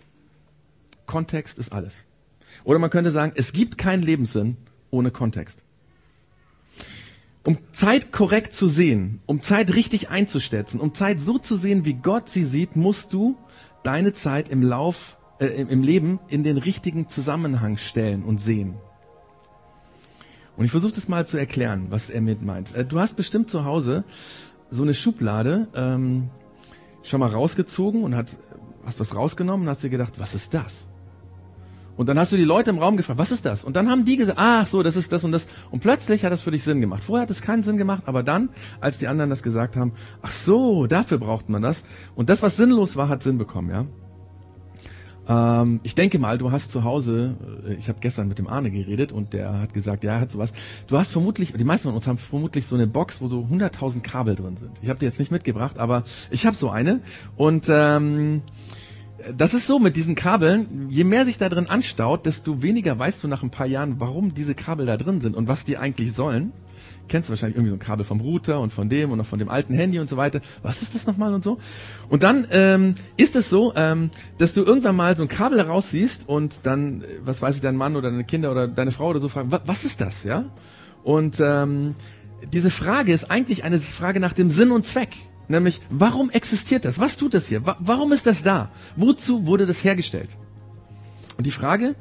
Kontext 1.06 1.58
ist 1.58 1.72
alles. 1.72 1.94
Oder 2.64 2.78
man 2.78 2.90
könnte 2.90 3.10
sagen, 3.10 3.32
es 3.36 3.52
gibt 3.52 3.78
keinen 3.78 4.02
Lebenssinn 4.02 4.56
ohne 4.90 5.10
Kontext. 5.10 5.62
Um 7.46 7.58
Zeit 7.72 8.10
korrekt 8.10 8.52
zu 8.52 8.66
sehen, 8.66 9.20
um 9.24 9.40
Zeit 9.40 9.72
richtig 9.72 10.10
einzuschätzen, 10.10 10.80
um 10.80 10.94
Zeit 10.94 11.20
so 11.20 11.38
zu 11.38 11.54
sehen, 11.54 11.84
wie 11.84 11.94
Gott 11.94 12.28
sie 12.28 12.42
sieht, 12.42 12.74
musst 12.74 13.12
du 13.12 13.36
deine 13.84 14.12
Zeit 14.12 14.48
im 14.48 14.62
Lauf, 14.62 15.16
äh, 15.38 15.46
im 15.46 15.84
Leben 15.84 16.18
in 16.26 16.42
den 16.42 16.58
richtigen 16.58 17.08
Zusammenhang 17.08 17.76
stellen 17.76 18.24
und 18.24 18.40
sehen. 18.40 18.74
Und 20.56 20.64
ich 20.64 20.72
versuche 20.72 20.94
das 20.94 21.06
mal 21.06 21.24
zu 21.24 21.36
erklären, 21.36 21.86
was 21.90 22.10
er 22.10 22.20
mit 22.20 22.42
meint. 22.42 22.74
Äh, 22.74 22.84
du 22.84 22.98
hast 22.98 23.14
bestimmt 23.14 23.48
zu 23.48 23.64
Hause 23.64 24.02
so 24.68 24.82
eine 24.82 24.94
Schublade 24.94 25.68
ähm, 25.76 26.30
schon 27.04 27.20
mal 27.20 27.30
rausgezogen 27.30 28.02
und 28.02 28.16
hat, 28.16 28.36
hast 28.84 28.98
was 28.98 29.14
rausgenommen 29.14 29.66
und 29.66 29.70
hast 29.70 29.84
dir 29.84 29.90
gedacht, 29.90 30.14
was 30.18 30.34
ist 30.34 30.52
das? 30.52 30.88
Und 31.96 32.08
dann 32.08 32.18
hast 32.18 32.32
du 32.32 32.36
die 32.36 32.44
Leute 32.44 32.70
im 32.70 32.78
Raum 32.78 32.96
gefragt, 32.96 33.18
was 33.18 33.30
ist 33.30 33.44
das? 33.44 33.64
Und 33.64 33.74
dann 33.74 33.88
haben 33.90 34.04
die 34.04 34.16
gesagt, 34.16 34.38
ach 34.40 34.66
so, 34.66 34.82
das 34.82 34.96
ist 34.96 35.12
das 35.12 35.24
und 35.24 35.32
das. 35.32 35.48
Und 35.70 35.80
plötzlich 35.80 36.24
hat 36.24 36.32
das 36.32 36.42
für 36.42 36.50
dich 36.50 36.62
Sinn 36.62 36.80
gemacht. 36.80 37.04
Vorher 37.04 37.22
hat 37.22 37.30
es 37.30 37.42
keinen 37.42 37.62
Sinn 37.62 37.78
gemacht, 37.78 38.02
aber 38.06 38.22
dann, 38.22 38.50
als 38.80 38.98
die 38.98 39.08
anderen 39.08 39.30
das 39.30 39.42
gesagt 39.42 39.76
haben, 39.76 39.92
ach 40.22 40.30
so, 40.30 40.86
dafür 40.86 41.18
braucht 41.18 41.48
man 41.48 41.62
das. 41.62 41.84
Und 42.14 42.28
das, 42.28 42.42
was 42.42 42.56
sinnlos 42.56 42.96
war, 42.96 43.08
hat 43.08 43.22
Sinn 43.22 43.38
bekommen, 43.38 43.70
ja. 43.70 43.86
Ähm, 45.28 45.80
ich 45.82 45.94
denke 45.94 46.18
mal, 46.18 46.38
du 46.38 46.52
hast 46.52 46.70
zu 46.70 46.84
Hause, 46.84 47.36
äh, 47.66 47.74
ich 47.74 47.88
habe 47.88 47.98
gestern 48.00 48.28
mit 48.28 48.38
dem 48.38 48.46
Arne 48.46 48.70
geredet 48.70 49.12
und 49.12 49.32
der 49.32 49.58
hat 49.58 49.74
gesagt, 49.74 50.04
ja, 50.04 50.14
er 50.14 50.20
hat 50.20 50.30
sowas. 50.30 50.52
Du 50.86 50.98
hast 50.98 51.10
vermutlich, 51.10 51.52
die 51.52 51.64
meisten 51.64 51.88
von 51.88 51.96
uns 51.96 52.06
haben 52.06 52.18
vermutlich 52.18 52.66
so 52.66 52.76
eine 52.76 52.86
Box, 52.86 53.20
wo 53.20 53.26
so 53.26 53.40
100.000 53.50 54.00
Kabel 54.00 54.36
drin 54.36 54.56
sind. 54.56 54.70
Ich 54.82 54.88
habe 54.88 54.98
die 54.98 55.04
jetzt 55.04 55.18
nicht 55.18 55.32
mitgebracht, 55.32 55.78
aber 55.78 56.04
ich 56.30 56.46
habe 56.46 56.56
so 56.56 56.70
eine 56.70 57.00
und 57.36 57.66
ähm, 57.68 58.42
das 59.36 59.54
ist 59.54 59.66
so 59.66 59.78
mit 59.78 59.96
diesen 59.96 60.14
Kabeln, 60.14 60.88
je 60.90 61.04
mehr 61.04 61.24
sich 61.24 61.38
da 61.38 61.48
drin 61.48 61.68
anstaut, 61.68 62.26
desto 62.26 62.62
weniger 62.62 62.98
weißt 62.98 63.22
du 63.24 63.28
nach 63.28 63.42
ein 63.42 63.50
paar 63.50 63.66
Jahren, 63.66 63.98
warum 63.98 64.34
diese 64.34 64.54
Kabel 64.54 64.86
da 64.86 64.96
drin 64.96 65.20
sind 65.20 65.36
und 65.36 65.48
was 65.48 65.64
die 65.64 65.78
eigentlich 65.78 66.12
sollen. 66.12 66.52
Kennst 67.08 67.28
du 67.28 67.30
wahrscheinlich 67.30 67.56
irgendwie 67.56 67.70
so 67.70 67.76
ein 67.76 67.80
Kabel 67.80 68.04
vom 68.04 68.20
Router 68.20 68.60
und 68.60 68.72
von 68.72 68.88
dem 68.88 69.12
und 69.12 69.18
noch 69.18 69.26
von 69.26 69.38
dem 69.38 69.48
alten 69.48 69.74
Handy 69.74 70.00
und 70.00 70.08
so 70.08 70.16
weiter. 70.16 70.40
Was 70.62 70.82
ist 70.82 70.94
das 70.94 71.06
nochmal 71.06 71.32
und 71.34 71.44
so? 71.44 71.58
Und 72.08 72.24
dann 72.24 72.48
ähm, 72.50 72.96
ist 73.16 73.36
es 73.36 73.48
so, 73.48 73.72
ähm, 73.76 74.10
dass 74.38 74.54
du 74.54 74.64
irgendwann 74.64 74.96
mal 74.96 75.16
so 75.16 75.22
ein 75.22 75.28
Kabel 75.28 75.58
herausziehst 75.58 76.28
und 76.28 76.60
dann, 76.64 77.04
was 77.24 77.40
weiß 77.40 77.56
ich, 77.56 77.62
dein 77.62 77.76
Mann 77.76 77.94
oder 77.94 78.10
deine 78.10 78.24
Kinder 78.24 78.50
oder 78.50 78.66
deine 78.66 78.90
Frau 78.90 79.08
oder 79.08 79.20
so 79.20 79.28
fragen, 79.28 79.50
was 79.50 79.84
ist 79.84 80.00
das, 80.00 80.24
ja? 80.24 80.46
Und 81.04 81.36
ähm, 81.38 81.94
diese 82.52 82.70
Frage 82.70 83.12
ist 83.12 83.30
eigentlich 83.30 83.62
eine 83.62 83.78
Frage 83.78 84.18
nach 84.18 84.32
dem 84.32 84.50
Sinn 84.50 84.72
und 84.72 84.84
Zweck. 84.84 85.16
Nämlich, 85.48 85.80
warum 85.90 86.30
existiert 86.30 86.84
das? 86.84 86.98
Was 86.98 87.16
tut 87.16 87.34
das 87.34 87.46
hier? 87.46 87.62
Warum 87.64 88.12
ist 88.12 88.26
das 88.26 88.42
da? 88.42 88.70
Wozu 88.96 89.46
wurde 89.46 89.66
das 89.66 89.84
hergestellt? 89.84 90.36
Und 91.36 91.46
die 91.46 91.52
Frage, 91.52 91.94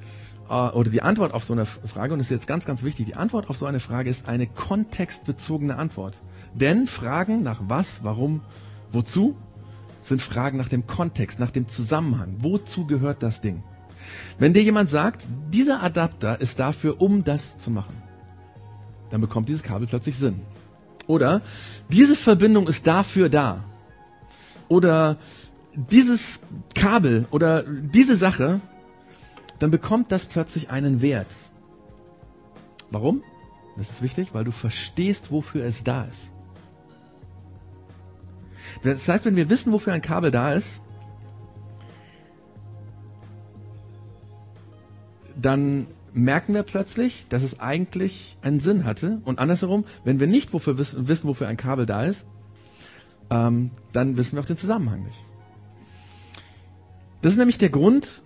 äh, 0.49 0.53
oder 0.53 0.89
die 0.89 1.01
Antwort 1.01 1.33
auf 1.33 1.43
so 1.43 1.53
eine 1.53 1.65
Frage, 1.65 2.13
und 2.13 2.19
das 2.19 2.27
ist 2.27 2.31
jetzt 2.31 2.47
ganz, 2.47 2.65
ganz 2.65 2.83
wichtig, 2.83 3.05
die 3.05 3.15
Antwort 3.15 3.49
auf 3.49 3.57
so 3.57 3.65
eine 3.65 3.79
Frage 3.79 4.09
ist 4.09 4.27
eine 4.27 4.47
kontextbezogene 4.47 5.75
Antwort. 5.77 6.21
Denn 6.53 6.87
Fragen 6.87 7.43
nach 7.43 7.61
was, 7.67 8.03
warum, 8.03 8.41
wozu 8.91 9.35
sind 10.01 10.21
Fragen 10.21 10.57
nach 10.57 10.69
dem 10.69 10.85
Kontext, 10.87 11.39
nach 11.39 11.51
dem 11.51 11.67
Zusammenhang. 11.67 12.35
Wozu 12.39 12.85
gehört 12.85 13.23
das 13.23 13.41
Ding? 13.41 13.63
Wenn 14.37 14.53
dir 14.53 14.61
jemand 14.61 14.89
sagt, 14.89 15.27
dieser 15.51 15.81
Adapter 15.81 16.39
ist 16.39 16.59
dafür, 16.59 17.01
um 17.01 17.23
das 17.23 17.57
zu 17.57 17.71
machen, 17.71 17.95
dann 19.09 19.21
bekommt 19.21 19.49
dieses 19.49 19.63
Kabel 19.63 19.87
plötzlich 19.87 20.15
Sinn. 20.17 20.41
Oder 21.07 21.41
diese 21.89 22.15
Verbindung 22.15 22.67
ist 22.67 22.87
dafür 22.87 23.29
da. 23.29 23.63
Oder 24.67 25.17
dieses 25.75 26.39
Kabel 26.73 27.27
oder 27.31 27.63
diese 27.63 28.15
Sache, 28.15 28.61
dann 29.59 29.71
bekommt 29.71 30.11
das 30.11 30.25
plötzlich 30.25 30.69
einen 30.69 31.01
Wert. 31.01 31.33
Warum? 32.91 33.23
Das 33.77 33.89
ist 33.89 34.01
wichtig, 34.01 34.33
weil 34.33 34.43
du 34.43 34.51
verstehst, 34.51 35.31
wofür 35.31 35.65
es 35.65 35.83
da 35.83 36.05
ist. 36.05 36.31
Das 38.83 39.07
heißt, 39.07 39.25
wenn 39.25 39.35
wir 39.35 39.49
wissen, 39.49 39.71
wofür 39.71 39.93
ein 39.93 40.01
Kabel 40.01 40.31
da 40.31 40.53
ist, 40.53 40.81
dann 45.35 45.87
merken 46.15 46.53
wir 46.53 46.63
plötzlich, 46.63 47.25
dass 47.29 47.43
es 47.43 47.59
eigentlich 47.59 48.37
einen 48.41 48.59
Sinn 48.59 48.85
hatte. 48.85 49.21
Und 49.25 49.37
andersherum, 49.37 49.85
wenn 50.03 50.19
wir 50.19 50.27
nicht 50.27 50.53
wofür 50.53 50.77
wissen, 50.77 51.07
wissen 51.07 51.27
wofür 51.27 51.47
ein 51.47 51.57
Kabel 51.57 51.85
da 51.85 52.05
ist, 52.05 52.25
ähm, 53.29 53.71
dann 53.91 54.17
wissen 54.17 54.33
wir 54.33 54.41
auch 54.41 54.45
den 54.45 54.57
Zusammenhang 54.57 55.03
nicht. 55.03 55.23
Das 57.21 57.33
ist 57.33 57.37
nämlich 57.37 57.57
der 57.57 57.69
Grund, 57.69 58.21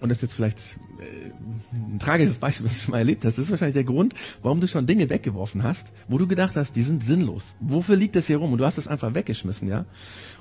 und 0.00 0.08
das 0.08 0.18
ist 0.18 0.22
jetzt 0.22 0.34
vielleicht 0.34 0.58
äh, 1.00 1.30
ein 1.74 1.98
tragisches 1.98 2.38
Beispiel, 2.38 2.66
was 2.66 2.74
du 2.74 2.78
schon 2.80 2.92
mal 2.92 2.98
erlebt 2.98 3.24
hast, 3.24 3.36
das 3.36 3.46
ist 3.46 3.50
wahrscheinlich 3.50 3.74
der 3.74 3.84
Grund, 3.84 4.14
warum 4.42 4.60
du 4.60 4.68
schon 4.68 4.86
Dinge 4.86 5.10
weggeworfen 5.10 5.62
hast, 5.62 5.92
wo 6.08 6.18
du 6.18 6.26
gedacht 6.26 6.56
hast, 6.56 6.76
die 6.76 6.82
sind 6.82 7.02
sinnlos. 7.02 7.56
Wofür 7.60 7.96
liegt 7.96 8.16
das 8.16 8.26
hier 8.26 8.38
rum? 8.38 8.52
Und 8.52 8.58
du 8.58 8.64
hast 8.64 8.78
es 8.78 8.88
einfach 8.88 9.14
weggeschmissen, 9.14 9.68
ja? 9.68 9.84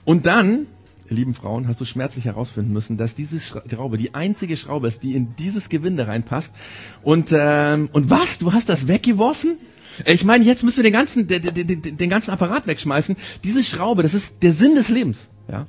Und 0.06 0.26
dann 0.26 0.68
lieben 1.10 1.34
Frauen, 1.34 1.68
hast 1.68 1.82
du 1.82 1.86
schmerzlich 1.86 2.26
herausfinden 2.26 2.74
müssen, 2.74 2.98
dass 2.98 3.16
diese 3.16 3.40
Schraube 3.40 3.98
die 3.98 4.14
einzige 4.14 4.58
Schraube 4.58 4.88
ist, 4.88 5.04
die 5.04 5.16
in 5.16 5.36
dieses 5.38 5.70
Gewinde 5.70 6.08
reinpasst. 6.08 6.54
Und, 7.02 7.30
ähm, 7.32 7.90
und 7.92 8.10
was? 8.10 8.40
Du 8.40 8.54
hast 8.54 8.70
das 8.70 8.88
weggeworfen? 8.88 9.58
Ich 10.06 10.26
meine, 10.26 10.44
jetzt 10.44 10.64
müssen 10.64 10.78
wir 10.78 10.84
den 10.84 10.94
ganzen, 10.94 11.28
den, 11.28 11.42
den, 11.42 11.98
den 11.98 12.10
ganzen 12.10 12.32
Apparat 12.32 12.68
wegschmeißen. 12.68 13.16
Diese 13.44 13.64
Schraube, 13.64 14.04
das 14.04 14.14
ist 14.14 14.42
der 14.42 14.54
Sinn 14.54 14.76
des 14.76 14.90
Lebens. 14.90 15.28
Ja. 15.48 15.68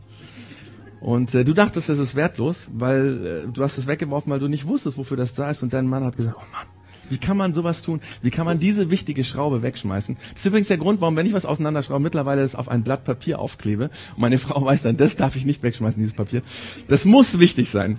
Und 1.00 1.34
äh, 1.34 1.44
du 1.44 1.52
dachtest, 1.52 1.90
das 1.90 1.98
ist 1.98 2.14
wertlos, 2.14 2.62
weil 2.72 3.44
äh, 3.46 3.52
du 3.52 3.62
hast 3.62 3.76
es 3.76 3.86
weggeworfen, 3.86 4.32
weil 4.32 4.38
du 4.38 4.48
nicht 4.48 4.66
wusstest, 4.66 4.96
wofür 4.96 5.18
das 5.18 5.34
da 5.34 5.50
ist. 5.50 5.62
Und 5.62 5.74
dein 5.74 5.86
Mann 5.86 6.02
hat 6.02 6.16
gesagt, 6.16 6.36
oh 6.38 6.52
Mann, 6.52 6.66
wie 7.10 7.18
kann 7.18 7.36
man 7.36 7.54
sowas 7.54 7.82
tun? 7.82 8.00
Wie 8.22 8.30
kann 8.30 8.46
man 8.46 8.58
diese 8.58 8.90
wichtige 8.90 9.24
Schraube 9.24 9.62
wegschmeißen? 9.62 10.16
Das 10.32 10.40
ist 10.40 10.46
übrigens 10.46 10.68
der 10.68 10.78
Grund, 10.78 11.00
warum, 11.00 11.16
wenn 11.16 11.26
ich 11.26 11.32
was 11.32 11.46
auseinanderschraube, 11.46 12.00
mittlerweile 12.00 12.42
das 12.42 12.54
auf 12.54 12.68
ein 12.68 12.82
Blatt 12.82 13.04
Papier 13.04 13.38
aufklebe. 13.38 13.90
Und 14.14 14.18
meine 14.18 14.38
Frau 14.38 14.64
weiß 14.64 14.82
dann, 14.82 14.96
das 14.96 15.16
darf 15.16 15.36
ich 15.36 15.44
nicht 15.44 15.62
wegschmeißen, 15.62 16.00
dieses 16.00 16.16
Papier. 16.16 16.42
Das 16.88 17.04
muss 17.04 17.38
wichtig 17.38 17.70
sein. 17.70 17.98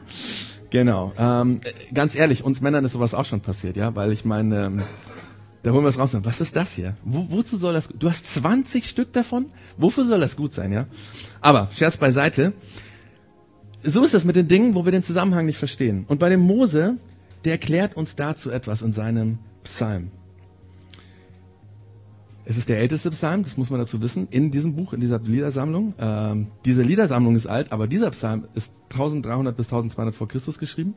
Genau. 0.70 1.14
Ähm, 1.18 1.62
ganz 1.94 2.16
ehrlich, 2.16 2.44
uns 2.44 2.62
Männern 2.62 2.84
ist 2.84 2.94
sowas 2.94 3.14
auch 3.14 3.26
schon 3.26 3.42
passiert, 3.42 3.78
ja, 3.78 3.96
weil 3.96 4.12
ich 4.12 4.26
meine, 4.26 4.66
ähm, 4.66 4.84
da 5.64 5.72
holen 5.72 5.84
wir 5.84 5.90
es 5.90 5.98
raus. 5.98 6.12
Was 6.14 6.42
ist 6.42 6.56
das 6.56 6.74
hier? 6.74 6.96
Wo, 7.04 7.28
wozu 7.30 7.58
soll 7.58 7.74
das? 7.74 7.88
Du 7.88 8.10
hast 8.10 8.28
20 8.28 8.88
Stück 8.88 9.14
davon? 9.14 9.48
Wofür 9.78 10.06
soll 10.06 10.20
das 10.20 10.36
gut 10.36 10.54
sein, 10.54 10.72
ja? 10.72 10.86
Aber 11.42 11.70
Scherz 11.74 11.98
beiseite. 11.98 12.54
So 13.84 14.04
ist 14.04 14.14
das 14.14 14.26
mit 14.26 14.36
den 14.36 14.48
Dingen, 14.48 14.76
wo 14.76 14.86
wir 14.86 14.92
den 14.92 15.02
Zusammenhang 15.04 15.46
nicht 15.46 15.58
verstehen. 15.58 16.06
Und 16.08 16.20
bei 16.20 16.30
dem 16.30 16.42
Mose 16.42 16.98
der 17.46 17.54
erklärt 17.54 17.96
uns 17.96 18.16
dazu 18.16 18.50
etwas 18.50 18.82
in 18.82 18.92
seinem 18.92 19.38
Psalm. 19.64 20.12
Es 22.48 22.58
ist 22.58 22.70
der 22.70 22.80
älteste 22.80 23.10
Psalm, 23.10 23.44
das 23.44 23.58
muss 23.58 23.72
man 23.72 23.80
dazu 23.80 24.02
wissen, 24.02 24.28
in 24.30 24.52
diesem 24.52 24.76
Buch, 24.76 24.94
in 24.94 25.00
dieser 25.00 25.20
Liedersammlung. 25.20 25.96
Ähm, 26.00 26.48
diese 26.64 26.84
Liedersammlung 26.84 27.36
ist 27.36 27.48
alt, 27.48 27.72
aber 27.72 27.88
dieser 27.88 28.12
Psalm 28.12 28.48
ist 28.54 28.74
1300 28.92 29.58
bis 29.58 29.68
1200 29.68 30.14
vor 30.14 30.28
Christus 30.28 30.60
geschrieben. 30.60 30.94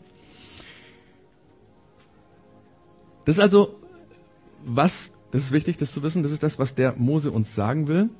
Das 3.24 3.36
ist 3.36 3.40
also 3.40 3.76
was, 4.64 5.10
das 5.30 5.44
ist 5.44 5.52
wichtig, 5.52 5.78
das 5.78 5.92
zu 5.92 6.02
wissen, 6.02 6.22
das 6.22 6.32
ist 6.32 6.42
das, 6.42 6.58
was 6.58 6.74
der 6.74 6.94
Mose 6.96 7.30
uns 7.30 7.54
sagen 7.54 7.88
will. 7.88 8.10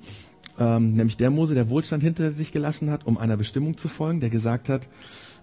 Ähm, 0.59 0.95
nämlich 0.95 1.17
der 1.17 1.31
Mose, 1.31 1.55
der 1.55 1.69
Wohlstand 1.69 2.03
hinter 2.03 2.33
sich 2.33 2.51
gelassen 2.51 2.91
hat, 2.91 3.07
um 3.07 3.19
einer 3.19 3.37
Bestimmung 3.37 3.77
zu 3.77 3.89
folgen, 3.89 4.21
der 4.21 4.31
gesagt 4.31 4.69
hat, 4.69 4.89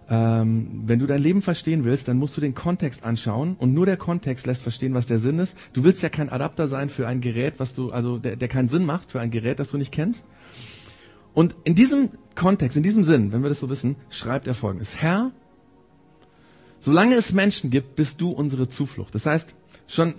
ähm, 0.10 0.84
wenn 0.86 1.00
du 1.00 1.08
dein 1.08 1.22
Leben 1.22 1.42
verstehen 1.42 1.84
willst, 1.84 2.08
dann 2.08 2.18
musst 2.18 2.38
du 2.38 2.42
den 2.42 2.54
Kontext 2.54 3.04
anschauen 3.04 3.56
und 3.58 3.74
nur 3.74 3.86
der 3.86 3.98
Kontext 3.98 4.46
lässt 4.46 4.62
verstehen, 4.62 4.94
was 4.94 5.08
der 5.08 5.18
Sinn 5.20 5.40
ist. 5.40 5.58
Du 5.74 5.84
willst 5.84 6.04
ja 6.04 6.10
kein 6.10 6.30
Adapter 6.30 6.68
sein 6.68 6.90
für 6.90 7.08
ein 7.08 7.22
Gerät, 7.22 7.56
was 7.58 7.74
du, 7.74 7.92
also 7.92 8.20
der, 8.20 8.36
der 8.36 8.48
keinen 8.48 8.68
Sinn 8.68 8.86
macht 8.86 9.12
für 9.12 9.20
ein 9.20 9.32
Gerät, 9.32 9.60
das 9.60 9.72
du 9.72 9.78
nicht 9.78 9.92
kennst. 9.92 10.26
Und 11.34 11.56
in 11.64 11.76
diesem 11.76 12.10
Kontext, 12.36 12.78
in 12.78 12.84
diesem 12.84 13.04
Sinn, 13.04 13.32
wenn 13.32 13.42
wir 13.42 13.50
das 13.50 13.60
so 13.60 13.70
wissen, 13.70 13.96
schreibt 14.10 14.48
er 14.48 14.54
folgendes. 14.54 15.02
Herr, 15.02 15.32
solange 16.80 17.16
es 17.16 17.34
Menschen 17.34 17.72
gibt, 17.72 17.96
bist 17.96 18.22
du 18.22 18.30
unsere 18.30 18.70
Zuflucht. 18.70 19.14
Das 19.16 19.26
heißt, 19.26 19.56
schon 19.88 20.16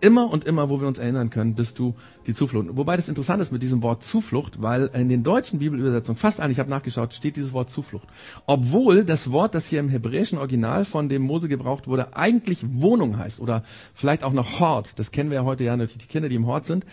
immer 0.00 0.30
und 0.30 0.44
immer, 0.44 0.70
wo 0.70 0.80
wir 0.80 0.88
uns 0.88 0.98
erinnern 0.98 1.30
können, 1.30 1.54
bist 1.54 1.78
du 1.78 1.94
die 2.26 2.34
Zuflucht. 2.34 2.68
Wobei 2.72 2.96
das 2.96 3.08
interessant 3.08 3.40
ist 3.42 3.52
mit 3.52 3.62
diesem 3.62 3.82
Wort 3.82 4.02
Zuflucht, 4.02 4.62
weil 4.62 4.86
in 4.94 5.08
den 5.08 5.22
deutschen 5.22 5.58
Bibelübersetzungen, 5.58 6.16
fast 6.18 6.40
allen, 6.40 6.52
ich 6.52 6.58
habe 6.58 6.70
nachgeschaut, 6.70 7.14
steht 7.14 7.36
dieses 7.36 7.52
Wort 7.52 7.70
Zuflucht. 7.70 8.08
Obwohl 8.46 9.04
das 9.04 9.30
Wort, 9.30 9.54
das 9.54 9.66
hier 9.66 9.80
im 9.80 9.88
hebräischen 9.88 10.38
Original 10.38 10.84
von 10.84 11.08
dem 11.08 11.22
Mose 11.22 11.48
gebraucht 11.48 11.86
wurde, 11.86 12.16
eigentlich 12.16 12.60
Wohnung 12.62 13.18
heißt 13.18 13.40
oder 13.40 13.64
vielleicht 13.94 14.24
auch 14.24 14.32
noch 14.32 14.60
Hort. 14.60 14.98
Das 14.98 15.10
kennen 15.10 15.30
wir 15.30 15.36
ja 15.36 15.44
heute 15.44 15.64
ja 15.64 15.76
natürlich 15.76 16.06
die 16.06 16.12
Kinder, 16.12 16.28
die 16.28 16.36
im 16.36 16.46
Hort 16.46 16.64
sind. 16.64 16.84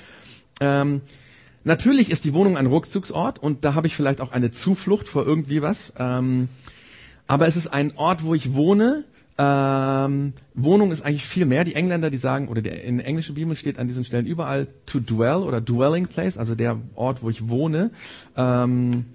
Ähm, 0.59 1.01
natürlich 1.63 2.11
ist 2.11 2.25
die 2.25 2.33
Wohnung 2.33 2.57
ein 2.57 2.67
Rückzugsort 2.67 3.39
und 3.39 3.63
da 3.63 3.73
habe 3.73 3.87
ich 3.87 3.95
vielleicht 3.95 4.21
auch 4.21 4.31
eine 4.31 4.51
Zuflucht 4.51 5.07
vor 5.07 5.25
irgendwie 5.25 5.61
was. 5.61 5.93
Ähm, 5.97 6.49
aber 7.27 7.45
es 7.47 7.57
ist 7.57 7.67
ein 7.67 7.95
Ort, 7.97 8.23
wo 8.23 8.33
ich 8.33 8.53
wohne, 8.53 9.03
ähm, 9.37 10.33
Wohnung 10.55 10.91
ist 10.91 11.01
eigentlich 11.03 11.25
viel 11.25 11.45
mehr. 11.45 11.63
Die 11.63 11.75
Engländer, 11.75 12.09
die 12.09 12.17
sagen, 12.17 12.47
oder 12.47 12.61
der, 12.61 12.83
in 12.83 12.99
englischen 12.99 13.35
Bibel 13.35 13.55
steht 13.55 13.77
an 13.77 13.87
diesen 13.87 14.03
Stellen 14.03 14.25
überall 14.25 14.67
to 14.85 14.99
dwell 14.99 15.43
oder 15.43 15.61
dwelling 15.61 16.07
place, 16.07 16.37
also 16.37 16.55
der 16.55 16.77
Ort, 16.95 17.21
wo 17.21 17.29
ich 17.29 17.47
wohne. 17.47 17.91
Ähm, 18.35 19.05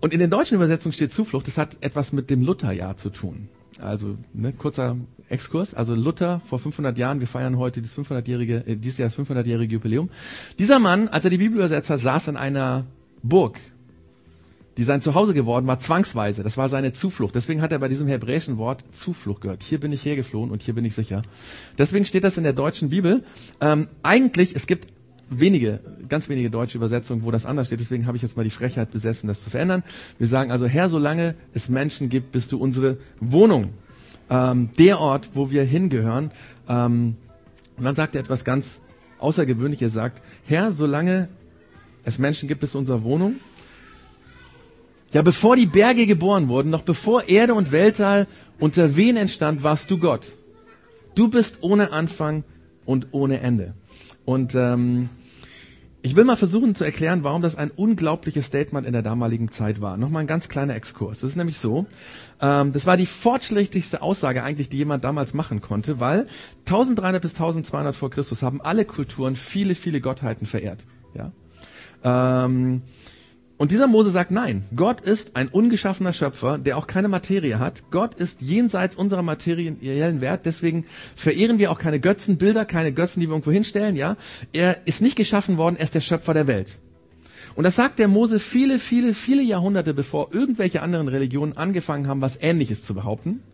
und 0.00 0.12
in 0.12 0.18
den 0.18 0.30
deutschen 0.30 0.56
Übersetzungen 0.56 0.92
steht 0.92 1.12
Zuflucht. 1.12 1.46
Das 1.46 1.58
hat 1.58 1.76
etwas 1.80 2.12
mit 2.12 2.30
dem 2.30 2.42
Lutherjahr 2.42 2.96
zu 2.96 3.10
tun. 3.10 3.48
Also 3.78 4.16
ne, 4.32 4.52
kurzer 4.52 4.96
Exkurs. 5.28 5.74
Also 5.74 5.94
Luther 5.94 6.40
vor 6.46 6.58
500 6.58 6.96
Jahren. 6.96 7.20
Wir 7.20 7.28
feiern 7.28 7.58
heute 7.58 7.82
das 7.82 7.96
500-jährige, 7.96 8.64
äh, 8.66 8.76
dieses 8.76 8.98
Jahr 8.98 9.10
das 9.10 9.18
500-jährige 9.18 9.74
Jubiläum. 9.74 10.10
Dieser 10.58 10.78
Mann, 10.78 11.08
als 11.08 11.24
er 11.24 11.30
die 11.30 11.38
Bibel 11.38 11.58
übersetzt 11.58 11.88
saß 11.88 12.28
in 12.28 12.36
einer 12.36 12.84
Burg 13.22 13.60
die 14.76 14.84
sein 14.84 15.02
Zuhause 15.02 15.34
geworden 15.34 15.66
war, 15.66 15.78
zwangsweise. 15.78 16.42
Das 16.42 16.56
war 16.56 16.68
seine 16.68 16.92
Zuflucht. 16.92 17.34
Deswegen 17.34 17.60
hat 17.60 17.72
er 17.72 17.78
bei 17.78 17.88
diesem 17.88 18.08
hebräischen 18.08 18.58
Wort 18.58 18.84
Zuflucht 18.90 19.42
gehört. 19.42 19.62
Hier 19.62 19.78
bin 19.78 19.92
ich 19.92 20.04
hergeflohen 20.04 20.50
und 20.50 20.62
hier 20.62 20.74
bin 20.74 20.84
ich 20.84 20.94
sicher. 20.94 21.22
Deswegen 21.78 22.04
steht 22.04 22.24
das 22.24 22.38
in 22.38 22.44
der 22.44 22.52
deutschen 22.54 22.88
Bibel. 22.88 23.22
Ähm, 23.60 23.88
eigentlich, 24.02 24.56
es 24.56 24.66
gibt 24.66 24.88
wenige, 25.28 25.80
ganz 26.08 26.28
wenige 26.28 26.50
deutsche 26.50 26.78
Übersetzungen, 26.78 27.22
wo 27.22 27.30
das 27.30 27.46
anders 27.46 27.66
steht. 27.66 27.80
Deswegen 27.80 28.06
habe 28.06 28.16
ich 28.16 28.22
jetzt 28.22 28.36
mal 28.36 28.44
die 28.44 28.50
Frechheit 28.50 28.90
besessen, 28.90 29.28
das 29.28 29.42
zu 29.42 29.50
verändern. 29.50 29.82
Wir 30.18 30.26
sagen 30.26 30.50
also, 30.50 30.66
Herr, 30.66 30.88
solange 30.88 31.34
es 31.52 31.68
Menschen 31.68 32.08
gibt, 32.08 32.32
bist 32.32 32.52
du 32.52 32.58
unsere 32.58 32.98
Wohnung. 33.20 33.70
Ähm, 34.30 34.70
der 34.78 35.00
Ort, 35.00 35.30
wo 35.34 35.50
wir 35.50 35.64
hingehören. 35.64 36.30
Ähm, 36.68 37.16
und 37.76 37.84
dann 37.84 37.94
sagt 37.94 38.14
er 38.14 38.20
etwas 38.20 38.44
ganz 38.44 38.80
Außergewöhnliches. 39.18 39.92
Er 39.92 39.94
sagt, 39.94 40.22
Herr, 40.46 40.72
solange 40.72 41.28
es 42.04 42.18
Menschen 42.18 42.48
gibt, 42.48 42.60
bist 42.60 42.74
du 42.74 42.78
unsere 42.78 43.04
Wohnung. 43.04 43.36
Ja, 45.12 45.20
bevor 45.20 45.56
die 45.56 45.66
Berge 45.66 46.06
geboren 46.06 46.48
wurden, 46.48 46.70
noch 46.70 46.82
bevor 46.82 47.28
Erde 47.28 47.52
und 47.52 47.70
Weltall 47.70 48.26
unter 48.58 48.96
wen 48.96 49.16
entstand, 49.18 49.62
warst 49.62 49.90
du 49.90 49.98
Gott. 49.98 50.32
Du 51.14 51.28
bist 51.28 51.58
ohne 51.60 51.92
Anfang 51.92 52.44
und 52.86 53.08
ohne 53.12 53.40
Ende. 53.40 53.74
Und 54.24 54.54
ähm, 54.54 55.10
ich 56.00 56.16
will 56.16 56.24
mal 56.24 56.36
versuchen 56.36 56.74
zu 56.74 56.84
erklären, 56.84 57.24
warum 57.24 57.42
das 57.42 57.56
ein 57.56 57.70
unglaubliches 57.70 58.46
Statement 58.46 58.86
in 58.86 58.94
der 58.94 59.02
damaligen 59.02 59.50
Zeit 59.50 59.82
war. 59.82 59.98
Nochmal 59.98 60.22
ein 60.22 60.26
ganz 60.26 60.48
kleiner 60.48 60.74
Exkurs. 60.74 61.20
Das 61.20 61.30
ist 61.30 61.36
nämlich 61.36 61.58
so, 61.58 61.86
ähm, 62.40 62.72
das 62.72 62.86
war 62.86 62.96
die 62.96 63.06
fortschrittlichste 63.06 64.00
Aussage 64.00 64.42
eigentlich, 64.42 64.70
die 64.70 64.78
jemand 64.78 65.04
damals 65.04 65.34
machen 65.34 65.60
konnte, 65.60 66.00
weil 66.00 66.26
1300 66.66 67.20
bis 67.20 67.32
1200 67.32 67.94
vor 67.94 68.10
Christus 68.10 68.42
haben 68.42 68.62
alle 68.62 68.86
Kulturen 68.86 69.36
viele, 69.36 69.74
viele 69.74 70.00
Gottheiten 70.00 70.46
verehrt. 70.46 70.86
Ja? 71.14 71.32
Ähm, 72.02 72.82
und 73.62 73.70
dieser 73.70 73.86
Mose 73.86 74.10
sagt, 74.10 74.32
nein, 74.32 74.64
Gott 74.74 75.00
ist 75.02 75.36
ein 75.36 75.46
ungeschaffener 75.46 76.12
Schöpfer, 76.12 76.58
der 76.58 76.76
auch 76.76 76.88
keine 76.88 77.06
Materie 77.06 77.60
hat. 77.60 77.84
Gott 77.92 78.16
ist 78.16 78.42
jenseits 78.42 78.96
unserer 78.96 79.22
materiellen 79.22 80.20
Wert. 80.20 80.46
Deswegen 80.46 80.84
verehren 81.14 81.60
wir 81.60 81.70
auch 81.70 81.78
keine 81.78 82.00
Götzenbilder, 82.00 82.64
keine 82.64 82.92
Götzen, 82.92 83.20
die 83.20 83.28
wir 83.28 83.34
irgendwo 83.34 83.52
hinstellen, 83.52 83.94
ja. 83.94 84.16
Er 84.52 84.84
ist 84.84 85.00
nicht 85.00 85.14
geschaffen 85.14 85.58
worden, 85.58 85.76
er 85.76 85.84
ist 85.84 85.94
der 85.94 86.00
Schöpfer 86.00 86.34
der 86.34 86.48
Welt. 86.48 86.76
Und 87.54 87.62
das 87.62 87.76
sagt 87.76 88.00
der 88.00 88.08
Mose 88.08 88.40
viele, 88.40 88.80
viele, 88.80 89.14
viele 89.14 89.42
Jahrhunderte, 89.44 89.94
bevor 89.94 90.34
irgendwelche 90.34 90.82
anderen 90.82 91.06
Religionen 91.06 91.56
angefangen 91.56 92.08
haben, 92.08 92.20
was 92.20 92.42
Ähnliches 92.42 92.82
zu 92.82 92.94
behaupten. 92.94 93.44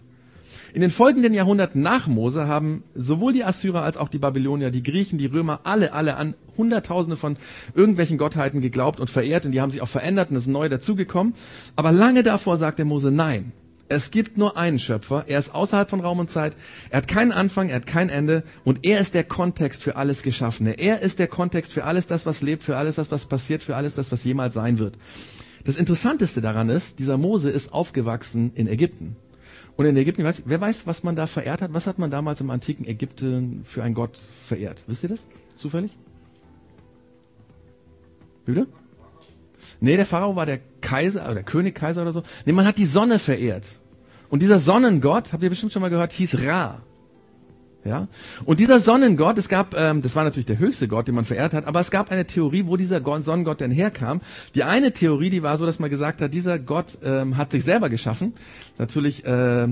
In 0.75 0.81
den 0.83 0.91
folgenden 0.91 1.33
Jahrhunderten 1.33 1.81
nach 1.81 2.07
Mose 2.07 2.47
haben 2.47 2.83
sowohl 2.95 3.33
die 3.33 3.45
Assyrer 3.45 3.83
als 3.83 3.97
auch 3.97 4.09
die 4.09 4.19
Babylonier, 4.19 4.71
die 4.71 4.83
Griechen, 4.83 5.19
die 5.19 5.27
Römer, 5.27 5.61
alle, 5.65 5.93
alle 5.93 6.17
an 6.17 6.35
Hunderttausende 6.57 7.17
von 7.17 7.37
irgendwelchen 7.75 8.19
Gottheiten 8.19 8.61
geglaubt 8.61 9.01
und 9.01 9.09
verehrt 9.09 9.47
und 9.47 9.53
die 9.53 9.61
haben 9.61 9.71
sich 9.71 9.81
auch 9.81 9.89
verändert 9.89 10.31
und 10.31 10.37
es 10.37 10.45
ist 10.45 10.53
neu 10.53 10.69
dazugekommen. 10.69 11.35
Aber 11.77 11.93
lange 11.93 12.23
davor 12.23 12.57
sagt 12.59 12.79
der 12.79 12.85
Mose, 12.85 13.11
nein, 13.11 13.53
es 13.89 14.11
gibt 14.11 14.37
nur 14.37 14.59
einen 14.59 14.79
Schöpfer, 14.79 15.25
er 15.29 15.39
ist 15.39 15.55
außerhalb 15.55 15.89
von 15.89 16.01
Raum 16.01 16.19
und 16.19 16.31
Zeit, 16.31 16.53
er 16.91 16.99
hat 16.99 17.09
keinen 17.09 17.33
Anfang, 17.33 17.71
er 17.71 17.77
hat 17.77 17.87
kein 17.87 18.11
Ende 18.11 18.43
und 18.65 18.85
er 18.85 19.01
ist 19.01 19.15
der 19.15 19.25
Kontext 19.25 19.83
für 19.83 19.97
alles 19.97 20.23
Geschaffene. 20.23 20.79
Er 20.79 21.01
ist 21.01 21.19
der 21.19 21.29
Kontext 21.29 21.73
für 21.73 21.85
alles 21.85 22.07
das, 22.07 22.27
was 22.27 22.43
lebt, 22.43 22.63
für 22.63 22.77
alles 22.77 22.97
das, 22.97 23.11
was 23.11 23.25
passiert, 23.25 23.63
für 23.63 23.77
alles 23.77 23.95
das, 23.95 24.13
was 24.13 24.25
jemals 24.25 24.53
sein 24.53 24.79
wird. 24.79 24.99
Das 25.65 25.77
Interessanteste 25.77 26.43
daran 26.43 26.69
ist, 26.69 26.99
dieser 26.99 27.17
Mose 27.17 27.51
ist 27.51 27.73
aufgewachsen 27.73 28.53
in 28.55 28.69
Ägypten. 28.69 29.17
Und 29.79 29.87
in 29.87 29.97
Ägypten, 29.97 30.25
weiß, 30.25 30.43
wer 30.47 30.61
weiß, 30.61 30.89
was 30.89 31.05
man 31.05 31.15
da 31.15 31.29
verehrt 31.29 31.63
hat? 31.63 31.73
Was 31.73 31.87
hat 31.87 32.01
man 32.01 32.11
damals 32.11 32.41
im 32.41 32.51
antiken 32.51 32.85
Ägypten 32.85 33.63
für 33.63 33.85
einen 33.85 33.95
Gott 33.95 34.19
verehrt? 34.45 34.83
Wisst 34.89 35.05
ihr 35.05 35.09
das? 35.09 35.29
Zufällig? 35.55 35.97
Bitte? 38.45 38.67
Nee, 39.79 39.97
der 39.97 40.05
Pharao 40.05 40.35
war 40.35 40.47
der 40.47 40.59
Kaiser 40.81 41.25
oder 41.25 41.35
der 41.35 41.43
König 41.45 41.77
Kaiser 41.77 42.03
oder 42.03 42.11
so. 42.11 42.25
Nee, 42.45 42.53
man 42.53 42.67
hat 42.67 42.77
die 42.77 42.87
Sonne 42.87 43.21
verehrt. 43.21 43.81
Und 44.29 44.43
dieser 44.43 44.59
Sonnengott, 44.59 45.33
habt 45.33 45.45
ihr 45.45 45.49
bestimmt 45.49 45.73
schon 45.73 45.83
mal 45.83 45.91
gehört, 45.91 46.13
hieß 46.13 46.41
Ra. 46.43 46.83
Ja? 47.89 48.09
Und 48.45 48.61
dieser 48.61 48.79
Sonnengott, 48.81 49.39
es 49.39 49.49
gab, 49.49 49.75
ähm, 49.77 50.03
das 50.03 50.15
war 50.15 50.25
natürlich 50.25 50.47
der 50.47 50.59
höchste 50.59 50.87
Gott, 50.87 51.09
den 51.09 51.15
man 51.15 51.25
verehrt 51.25 51.55
hat, 51.55 51.65
aber 51.65 51.81
es 51.81 51.91
gab 51.91 52.11
eine 52.11 52.27
Theorie, 52.27 52.67
wo 52.67 52.77
dieser 52.77 53.03
Sonnengott 53.23 53.61
denn 53.61 53.71
herkam. 53.71 54.21
Die 54.55 54.63
eine 54.63 54.93
Theorie, 54.93 55.31
die 55.31 55.43
war 55.43 55.57
so, 55.57 55.67
dass 55.67 55.79
man 55.79 55.91
gesagt 55.91 56.21
hat, 56.21 56.33
dieser 56.33 56.59
Gott 56.59 56.99
ähm, 57.03 57.37
hat 57.37 57.51
sich 57.51 57.65
selber 57.65 57.89
geschaffen. 57.89 58.35
Natürlich 58.79 59.25
äh, 59.25 59.69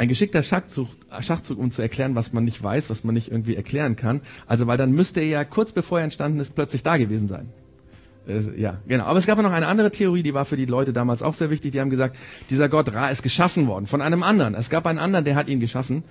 ein 0.00 0.08
geschickter 0.08 0.42
Schachzug, 0.42 0.88
Schachzug, 1.20 1.58
um 1.58 1.70
zu 1.70 1.82
erklären, 1.82 2.14
was 2.14 2.32
man 2.32 2.44
nicht 2.44 2.62
weiß, 2.62 2.88
was 2.88 3.04
man 3.04 3.14
nicht 3.14 3.30
irgendwie 3.30 3.54
erklären 3.54 3.96
kann. 3.96 4.22
Also, 4.46 4.66
weil 4.66 4.78
dann 4.78 4.92
müsste 4.92 5.20
er 5.20 5.26
ja 5.26 5.44
kurz 5.44 5.72
bevor 5.72 5.98
er 5.98 6.04
entstanden 6.04 6.40
ist, 6.40 6.54
plötzlich 6.54 6.82
da 6.82 6.96
gewesen 6.96 7.28
sein. 7.28 7.50
Äh, 8.26 8.58
ja, 8.58 8.78
genau. 8.86 9.04
Aber 9.04 9.18
es 9.18 9.26
gab 9.26 9.38
noch 9.40 9.52
eine 9.52 9.66
andere 9.66 9.90
Theorie, 9.90 10.22
die 10.22 10.34
war 10.34 10.44
für 10.44 10.56
die 10.56 10.66
Leute 10.66 10.92
damals 10.92 11.22
auch 11.22 11.34
sehr 11.34 11.50
wichtig. 11.50 11.72
Die 11.72 11.80
haben 11.80 11.90
gesagt, 11.90 12.16
dieser 12.48 12.68
Gott 12.68 12.92
Ra 12.94 13.08
ist 13.08 13.22
geschaffen 13.22 13.66
worden 13.66 13.86
von 13.86 14.00
einem 14.00 14.22
anderen. 14.22 14.54
Es 14.54 14.70
gab 14.70 14.86
einen 14.86 14.98
anderen, 14.98 15.24
der 15.24 15.34
hat 15.36 15.48
ihn 15.48 15.60
geschaffen. 15.60 16.04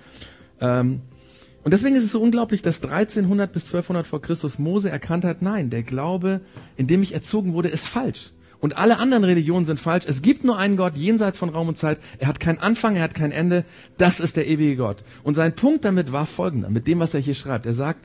Ähm, 0.60 1.00
und 1.62 1.72
deswegen 1.72 1.96
ist 1.96 2.04
es 2.04 2.12
so 2.12 2.20
unglaublich, 2.20 2.62
dass 2.62 2.82
1300 2.82 3.52
bis 3.52 3.64
1200 3.64 4.06
vor 4.06 4.22
Christus 4.22 4.58
Mose 4.58 4.90
erkannt 4.90 5.24
hat, 5.24 5.42
nein, 5.42 5.70
der 5.70 5.82
Glaube, 5.82 6.40
in 6.76 6.86
dem 6.86 7.02
ich 7.02 7.12
erzogen 7.12 7.52
wurde, 7.52 7.68
ist 7.68 7.86
falsch. 7.86 8.32
Und 8.60 8.76
alle 8.76 8.98
anderen 8.98 9.24
Religionen 9.24 9.64
sind 9.64 9.80
falsch. 9.80 10.04
Es 10.06 10.20
gibt 10.20 10.44
nur 10.44 10.58
einen 10.58 10.76
Gott 10.76 10.94
jenseits 10.94 11.38
von 11.38 11.48
Raum 11.48 11.68
und 11.68 11.78
Zeit. 11.78 11.98
Er 12.18 12.28
hat 12.28 12.40
keinen 12.40 12.58
Anfang, 12.58 12.94
er 12.96 13.02
hat 13.02 13.14
kein 13.14 13.32
Ende. 13.32 13.64
Das 13.96 14.20
ist 14.20 14.36
der 14.36 14.46
ewige 14.46 14.76
Gott. 14.76 15.02
Und 15.22 15.34
sein 15.34 15.54
Punkt 15.54 15.84
damit 15.84 16.12
war 16.12 16.26
folgender, 16.26 16.68
mit 16.68 16.86
dem, 16.86 16.98
was 16.98 17.14
er 17.14 17.20
hier 17.20 17.34
schreibt. 17.34 17.64
Er 17.64 17.74
sagt, 17.74 18.04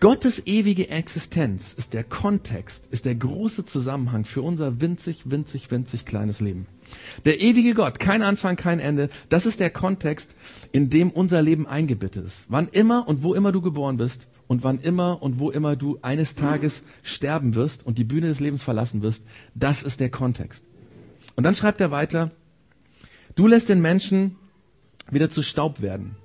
Gottes 0.00 0.44
ewige 0.46 0.88
Existenz 0.88 1.72
ist 1.74 1.92
der 1.92 2.02
Kontext, 2.02 2.88
ist 2.90 3.04
der 3.04 3.14
große 3.14 3.64
Zusammenhang 3.64 4.24
für 4.24 4.42
unser 4.42 4.80
winzig, 4.80 5.30
winzig, 5.30 5.70
winzig 5.70 6.04
kleines 6.04 6.40
Leben. 6.40 6.66
Der 7.24 7.40
ewige 7.40 7.74
Gott, 7.74 7.98
kein 7.98 8.22
Anfang, 8.22 8.56
kein 8.56 8.80
Ende, 8.80 9.08
das 9.28 9.46
ist 9.46 9.60
der 9.60 9.70
Kontext, 9.70 10.34
in 10.72 10.90
dem 10.90 11.10
unser 11.10 11.42
Leben 11.42 11.66
eingebettet 11.66 12.26
ist. 12.26 12.44
Wann 12.48 12.68
immer 12.68 13.06
und 13.08 13.22
wo 13.22 13.34
immer 13.34 13.52
du 13.52 13.60
geboren 13.60 13.96
bist 13.96 14.26
und 14.46 14.64
wann 14.64 14.80
immer 14.80 15.22
und 15.22 15.38
wo 15.38 15.50
immer 15.50 15.76
du 15.76 15.98
eines 16.02 16.34
Tages 16.34 16.82
sterben 17.02 17.54
wirst 17.54 17.86
und 17.86 17.98
die 17.98 18.04
Bühne 18.04 18.28
des 18.28 18.40
Lebens 18.40 18.62
verlassen 18.62 19.02
wirst, 19.02 19.22
das 19.54 19.82
ist 19.82 20.00
der 20.00 20.10
Kontext. 20.10 20.64
Und 21.36 21.44
dann 21.44 21.54
schreibt 21.54 21.80
er 21.80 21.90
weiter, 21.90 22.30
du 23.34 23.46
lässt 23.46 23.68
den 23.68 23.80
Menschen 23.80 24.36
wieder 25.10 25.30
zu 25.30 25.42
Staub 25.42 25.80
werden. 25.80 26.16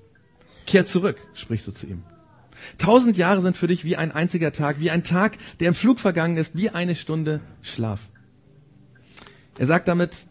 Kehr 0.66 0.86
zurück, 0.86 1.18
sprichst 1.34 1.68
du 1.68 1.72
zu 1.72 1.88
ihm. 1.88 2.04
Tausend 2.78 3.18
Jahre 3.18 3.42
sind 3.42 3.56
für 3.56 3.68
dich 3.68 3.86
wie 3.86 3.96
ein 3.96 4.12
einziger 4.12 4.52
Tag, 4.52 4.80
wie 4.80 4.92
ein 4.92 5.04
Tag, 5.04 5.38
der 5.60 5.70
im 5.70 5.76
Flug 5.76 6.00
vergangen 6.00 6.38
ist, 6.38 6.58
wie 6.58 6.70
eine 6.70 6.96
Stunde 6.96 7.40
Schlaf. 7.62 8.02
Er 9.58 9.66
sagt 9.66 9.88
damit, 9.88 10.28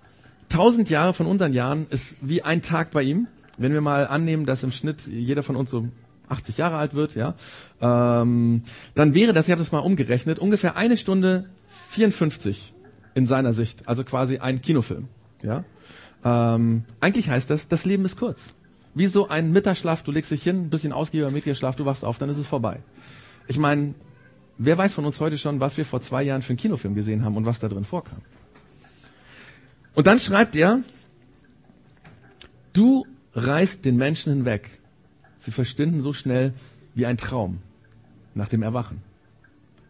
tausend 0.48 0.90
Jahre 0.90 1.14
von 1.14 1.26
unseren 1.26 1.52
Jahren 1.52 1.86
ist 1.90 2.16
wie 2.20 2.42
ein 2.42 2.62
Tag 2.62 2.90
bei 2.90 3.02
ihm. 3.02 3.28
Wenn 3.58 3.72
wir 3.72 3.80
mal 3.80 4.06
annehmen, 4.06 4.46
dass 4.46 4.62
im 4.62 4.70
Schnitt 4.70 5.06
jeder 5.06 5.42
von 5.42 5.56
uns 5.56 5.70
so 5.70 5.88
80 6.28 6.58
Jahre 6.58 6.76
alt 6.76 6.94
wird, 6.94 7.14
ja, 7.14 7.34
ähm, 7.80 8.62
dann 8.94 9.14
wäre 9.14 9.32
das, 9.32 9.46
ich 9.46 9.52
habe 9.52 9.60
das 9.60 9.72
mal 9.72 9.78
umgerechnet, 9.78 10.38
ungefähr 10.38 10.76
eine 10.76 10.96
Stunde 10.96 11.48
54 11.88 12.74
in 13.14 13.26
seiner 13.26 13.52
Sicht, 13.52 13.88
also 13.88 14.04
quasi 14.04 14.38
ein 14.38 14.60
Kinofilm. 14.60 15.08
Ja, 15.42 15.64
ähm, 16.24 16.84
eigentlich 17.00 17.30
heißt 17.30 17.48
das, 17.50 17.68
das 17.68 17.84
Leben 17.84 18.04
ist 18.04 18.18
kurz. 18.18 18.48
Wie 18.94 19.06
so 19.06 19.28
ein 19.28 19.52
Mittagsschlaf, 19.52 20.02
du 20.02 20.10
legst 20.10 20.30
dich 20.30 20.42
hin, 20.42 20.64
ein 20.64 20.70
bisschen 20.70 20.92
ausgiebiger 20.92 21.30
Mittagsschlaf, 21.30 21.76
du 21.76 21.84
wachst 21.84 22.04
auf, 22.04 22.18
dann 22.18 22.28
ist 22.28 22.38
es 22.38 22.46
vorbei. 22.46 22.80
Ich 23.46 23.58
meine, 23.58 23.94
wer 24.58 24.76
weiß 24.76 24.94
von 24.94 25.04
uns 25.04 25.20
heute 25.20 25.38
schon, 25.38 25.60
was 25.60 25.76
wir 25.76 25.84
vor 25.84 26.00
zwei 26.00 26.22
Jahren 26.22 26.42
für 26.42 26.50
einen 26.50 26.58
Kinofilm 26.58 26.94
gesehen 26.94 27.24
haben 27.24 27.36
und 27.36 27.46
was 27.46 27.58
da 27.58 27.68
drin 27.68 27.84
vorkam. 27.84 28.22
Und 29.96 30.06
dann 30.06 30.20
schreibt 30.20 30.54
er, 30.54 30.80
du 32.74 33.06
reißt 33.32 33.82
den 33.84 33.96
Menschen 33.96 34.32
hinweg. 34.32 34.78
Sie 35.38 35.50
verstünden 35.50 36.02
so 36.02 36.12
schnell 36.12 36.52
wie 36.94 37.06
ein 37.06 37.16
Traum 37.16 37.58
nach 38.34 38.48
dem 38.48 38.62
Erwachen. 38.62 39.02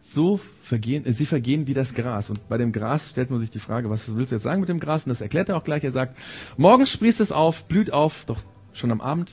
So 0.01 0.39
vergehen, 0.63 1.03
sie 1.11 1.25
vergehen 1.25 1.67
wie 1.67 1.73
das 1.73 1.93
Gras. 1.93 2.29
Und 2.29 2.47
bei 2.47 2.57
dem 2.57 2.71
Gras 2.71 3.09
stellt 3.09 3.29
man 3.29 3.41
sich 3.41 3.49
die 3.49 3.59
Frage, 3.59 3.89
was 3.89 4.15
willst 4.15 4.31
du 4.31 4.35
jetzt 4.35 4.43
sagen 4.43 4.61
mit 4.61 4.69
dem 4.69 4.79
Gras? 4.79 5.03
Und 5.03 5.09
das 5.09 5.19
erklärt 5.19 5.49
er 5.49 5.57
auch 5.57 5.65
gleich. 5.65 5.83
Er 5.83 5.91
sagt, 5.91 6.17
morgens 6.55 6.89
sprießt 6.89 7.19
es 7.19 7.33
auf, 7.33 7.65
blüht 7.65 7.91
auf, 7.91 8.23
doch 8.25 8.41
schon 8.71 8.91
am 8.91 9.01
Abend 9.01 9.31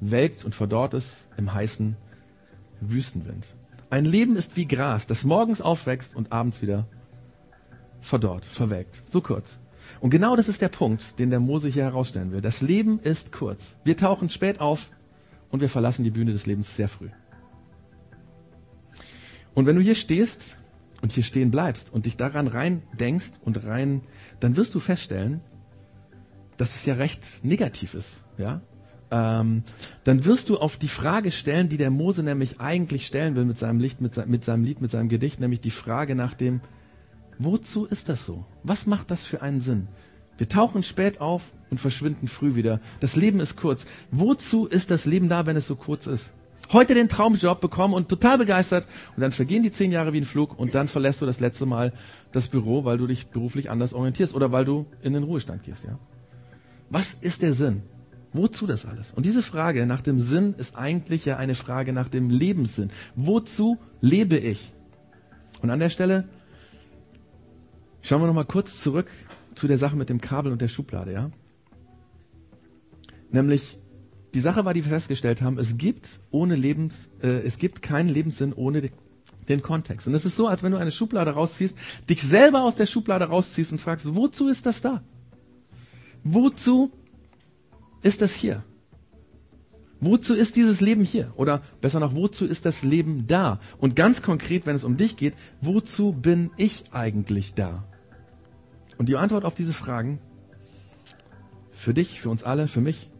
welkt 0.00 0.46
und 0.46 0.54
verdorrt 0.54 0.94
es 0.94 1.18
im 1.36 1.52
heißen 1.52 1.94
Wüstenwind. 2.80 3.44
Ein 3.90 4.06
Leben 4.06 4.36
ist 4.36 4.56
wie 4.56 4.66
Gras, 4.66 5.06
das 5.06 5.24
morgens 5.24 5.60
aufwächst 5.60 6.16
und 6.16 6.32
abends 6.32 6.62
wieder 6.62 6.86
verdorrt, 8.00 8.46
verwelkt. 8.46 9.02
So 9.06 9.20
kurz. 9.20 9.58
Und 10.04 10.10
genau 10.10 10.36
das 10.36 10.48
ist 10.48 10.60
der 10.60 10.68
Punkt, 10.68 11.18
den 11.18 11.30
der 11.30 11.40
Mose 11.40 11.68
hier 11.68 11.84
herausstellen 11.84 12.30
will. 12.30 12.42
Das 12.42 12.60
Leben 12.60 13.00
ist 13.00 13.32
kurz. 13.32 13.74
Wir 13.84 13.96
tauchen 13.96 14.28
spät 14.28 14.60
auf 14.60 14.90
und 15.48 15.60
wir 15.60 15.70
verlassen 15.70 16.04
die 16.04 16.10
Bühne 16.10 16.32
des 16.32 16.44
Lebens 16.44 16.76
sehr 16.76 16.88
früh. 16.88 17.08
Und 19.54 19.64
wenn 19.64 19.76
du 19.76 19.80
hier 19.80 19.94
stehst 19.94 20.58
und 21.00 21.12
hier 21.12 21.22
stehen 21.22 21.50
bleibst 21.50 21.90
und 21.90 22.04
dich 22.04 22.18
daran 22.18 22.48
rein 22.48 22.82
denkst 22.92 23.32
und 23.46 23.64
rein, 23.64 24.02
dann 24.40 24.58
wirst 24.58 24.74
du 24.74 24.80
feststellen, 24.80 25.40
dass 26.58 26.74
es 26.74 26.84
ja 26.84 26.96
recht 26.96 27.42
negativ 27.42 27.94
ist 27.94 28.22
ja, 28.36 28.60
ähm, 29.10 29.62
dann 30.04 30.26
wirst 30.26 30.50
du 30.50 30.58
auf 30.58 30.76
die 30.76 30.88
Frage 30.88 31.32
stellen, 31.32 31.70
die 31.70 31.78
der 31.78 31.90
Mose 31.90 32.22
nämlich 32.22 32.60
eigentlich 32.60 33.06
stellen 33.06 33.36
will 33.36 33.46
mit 33.46 33.56
seinem 33.56 33.80
Licht, 33.80 34.02
mit, 34.02 34.12
se 34.12 34.26
mit 34.26 34.44
seinem 34.44 34.64
Lied, 34.64 34.82
mit 34.82 34.90
seinem 34.90 35.08
Gedicht, 35.08 35.40
nämlich 35.40 35.62
die 35.62 35.70
Frage 35.70 36.14
nach 36.14 36.34
dem, 36.34 36.60
wozu 37.38 37.86
ist 37.86 38.08
das 38.08 38.26
so? 38.26 38.44
Was 38.62 38.86
macht 38.86 39.10
das 39.10 39.26
für 39.26 39.42
einen 39.42 39.60
Sinn? 39.60 39.88
Wir 40.36 40.48
tauchen 40.48 40.82
spät 40.82 41.20
auf 41.20 41.52
und 41.70 41.78
verschwinden 41.78 42.28
früh 42.28 42.54
wieder. 42.54 42.80
Das 43.00 43.16
Leben 43.16 43.40
ist 43.40 43.56
kurz. 43.56 43.86
Wozu 44.10 44.66
ist 44.66 44.90
das 44.90 45.04
Leben 45.04 45.28
da, 45.28 45.46
wenn 45.46 45.56
es 45.56 45.66
so 45.66 45.76
kurz 45.76 46.06
ist? 46.06 46.32
Heute 46.72 46.94
den 46.94 47.08
Traumjob 47.08 47.60
bekommen 47.60 47.94
und 47.94 48.08
total 48.08 48.38
begeistert 48.38 48.86
und 49.16 49.20
dann 49.20 49.32
vergehen 49.32 49.62
die 49.62 49.70
zehn 49.70 49.92
Jahre 49.92 50.12
wie 50.12 50.20
ein 50.20 50.24
Flug 50.24 50.58
und 50.58 50.74
dann 50.74 50.88
verlässt 50.88 51.20
du 51.20 51.26
das 51.26 51.38
letzte 51.38 51.66
Mal 51.66 51.92
das 52.32 52.48
Büro, 52.48 52.84
weil 52.84 52.96
du 52.96 53.06
dich 53.06 53.26
beruflich 53.26 53.70
anders 53.70 53.92
orientierst 53.92 54.34
oder 54.34 54.50
weil 54.50 54.64
du 54.64 54.86
in 55.02 55.12
den 55.12 55.24
Ruhestand 55.24 55.62
gehst, 55.62 55.84
ja? 55.84 55.98
Was 56.90 57.14
ist 57.14 57.42
der 57.42 57.52
Sinn? 57.52 57.82
Wozu 58.32 58.66
das 58.66 58.84
alles? 58.84 59.12
Und 59.12 59.26
diese 59.26 59.42
Frage 59.42 59.86
nach 59.86 60.00
dem 60.00 60.18
Sinn 60.18 60.54
ist 60.58 60.76
eigentlich 60.76 61.24
ja 61.24 61.36
eine 61.36 61.54
Frage 61.54 61.92
nach 61.92 62.08
dem 62.08 62.30
Lebenssinn. 62.30 62.90
Wozu 63.14 63.78
lebe 64.00 64.36
ich? 64.36 64.72
Und 65.62 65.70
an 65.70 65.78
der 65.78 65.90
Stelle 65.90 66.24
schauen 68.04 68.20
wir 68.20 68.26
nochmal 68.26 68.44
kurz 68.44 68.80
zurück 68.80 69.10
zu 69.54 69.66
der 69.66 69.78
Sache 69.78 69.96
mit 69.96 70.10
dem 70.10 70.20
Kabel 70.20 70.52
und 70.52 70.60
der 70.60 70.68
Schublade, 70.68 71.12
ja? 71.12 71.30
Nämlich, 73.30 73.78
die 74.34 74.40
Sache 74.40 74.64
war, 74.64 74.74
die 74.74 74.84
wir 74.84 74.90
festgestellt 74.90 75.42
haben, 75.42 75.58
es 75.58 75.76
gibt 75.76 76.20
ohne 76.30 76.54
Lebens, 76.54 77.08
äh, 77.22 77.40
es 77.44 77.58
gibt 77.58 77.82
keinen 77.82 78.08
Lebenssinn 78.08 78.52
ohne 78.52 78.90
den 79.48 79.62
Kontext. 79.62 80.06
Und 80.06 80.14
es 80.14 80.24
ist 80.24 80.36
so, 80.36 80.46
als 80.46 80.62
wenn 80.62 80.72
du 80.72 80.78
eine 80.78 80.92
Schublade 80.92 81.32
rausziehst, 81.32 81.76
dich 82.08 82.22
selber 82.22 82.62
aus 82.62 82.76
der 82.76 82.86
Schublade 82.86 83.24
rausziehst 83.24 83.72
und 83.72 83.80
fragst, 83.80 84.14
wozu 84.14 84.48
ist 84.48 84.66
das 84.66 84.80
da? 84.80 85.02
Wozu 86.22 86.92
ist 88.02 88.22
das 88.22 88.34
hier? 88.34 88.62
Wozu 90.00 90.34
ist 90.34 90.56
dieses 90.56 90.80
Leben 90.80 91.04
hier? 91.04 91.32
Oder 91.36 91.62
besser 91.80 92.00
noch, 92.00 92.14
wozu 92.14 92.44
ist 92.44 92.66
das 92.66 92.82
Leben 92.82 93.26
da? 93.26 93.60
Und 93.78 93.96
ganz 93.96 94.22
konkret, 94.22 94.66
wenn 94.66 94.76
es 94.76 94.84
um 94.84 94.96
dich 94.96 95.16
geht, 95.16 95.34
wozu 95.60 96.12
bin 96.12 96.50
ich 96.56 96.92
eigentlich 96.92 97.54
da? 97.54 97.84
Und 98.98 99.08
die 99.08 99.16
Antwort 99.16 99.44
auf 99.44 99.54
diese 99.54 99.72
Fragen, 99.72 100.18
für 101.72 101.94
dich, 101.94 102.20
für 102.20 102.30
uns 102.30 102.44
alle, 102.44 102.68
für 102.68 102.80
mich, 102.80 103.10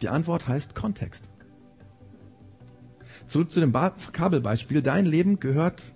die 0.00 0.08
Antwort 0.08 0.48
heißt 0.48 0.74
Kontext. 0.74 1.28
Zurück 3.26 3.50
zu 3.50 3.60
dem 3.60 3.72
Kabelbeispiel. 3.72 4.82
Dein 4.82 5.06
Leben 5.06 5.40
gehört 5.40 5.94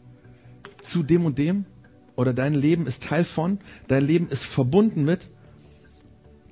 zu 0.80 1.02
dem 1.02 1.24
und 1.24 1.38
dem 1.38 1.66
oder 2.14 2.32
dein 2.32 2.54
Leben 2.54 2.86
ist 2.86 3.02
Teil 3.02 3.24
von, 3.24 3.58
dein 3.88 4.04
Leben 4.04 4.28
ist 4.28 4.44
verbunden 4.44 5.04
mit, 5.04 5.30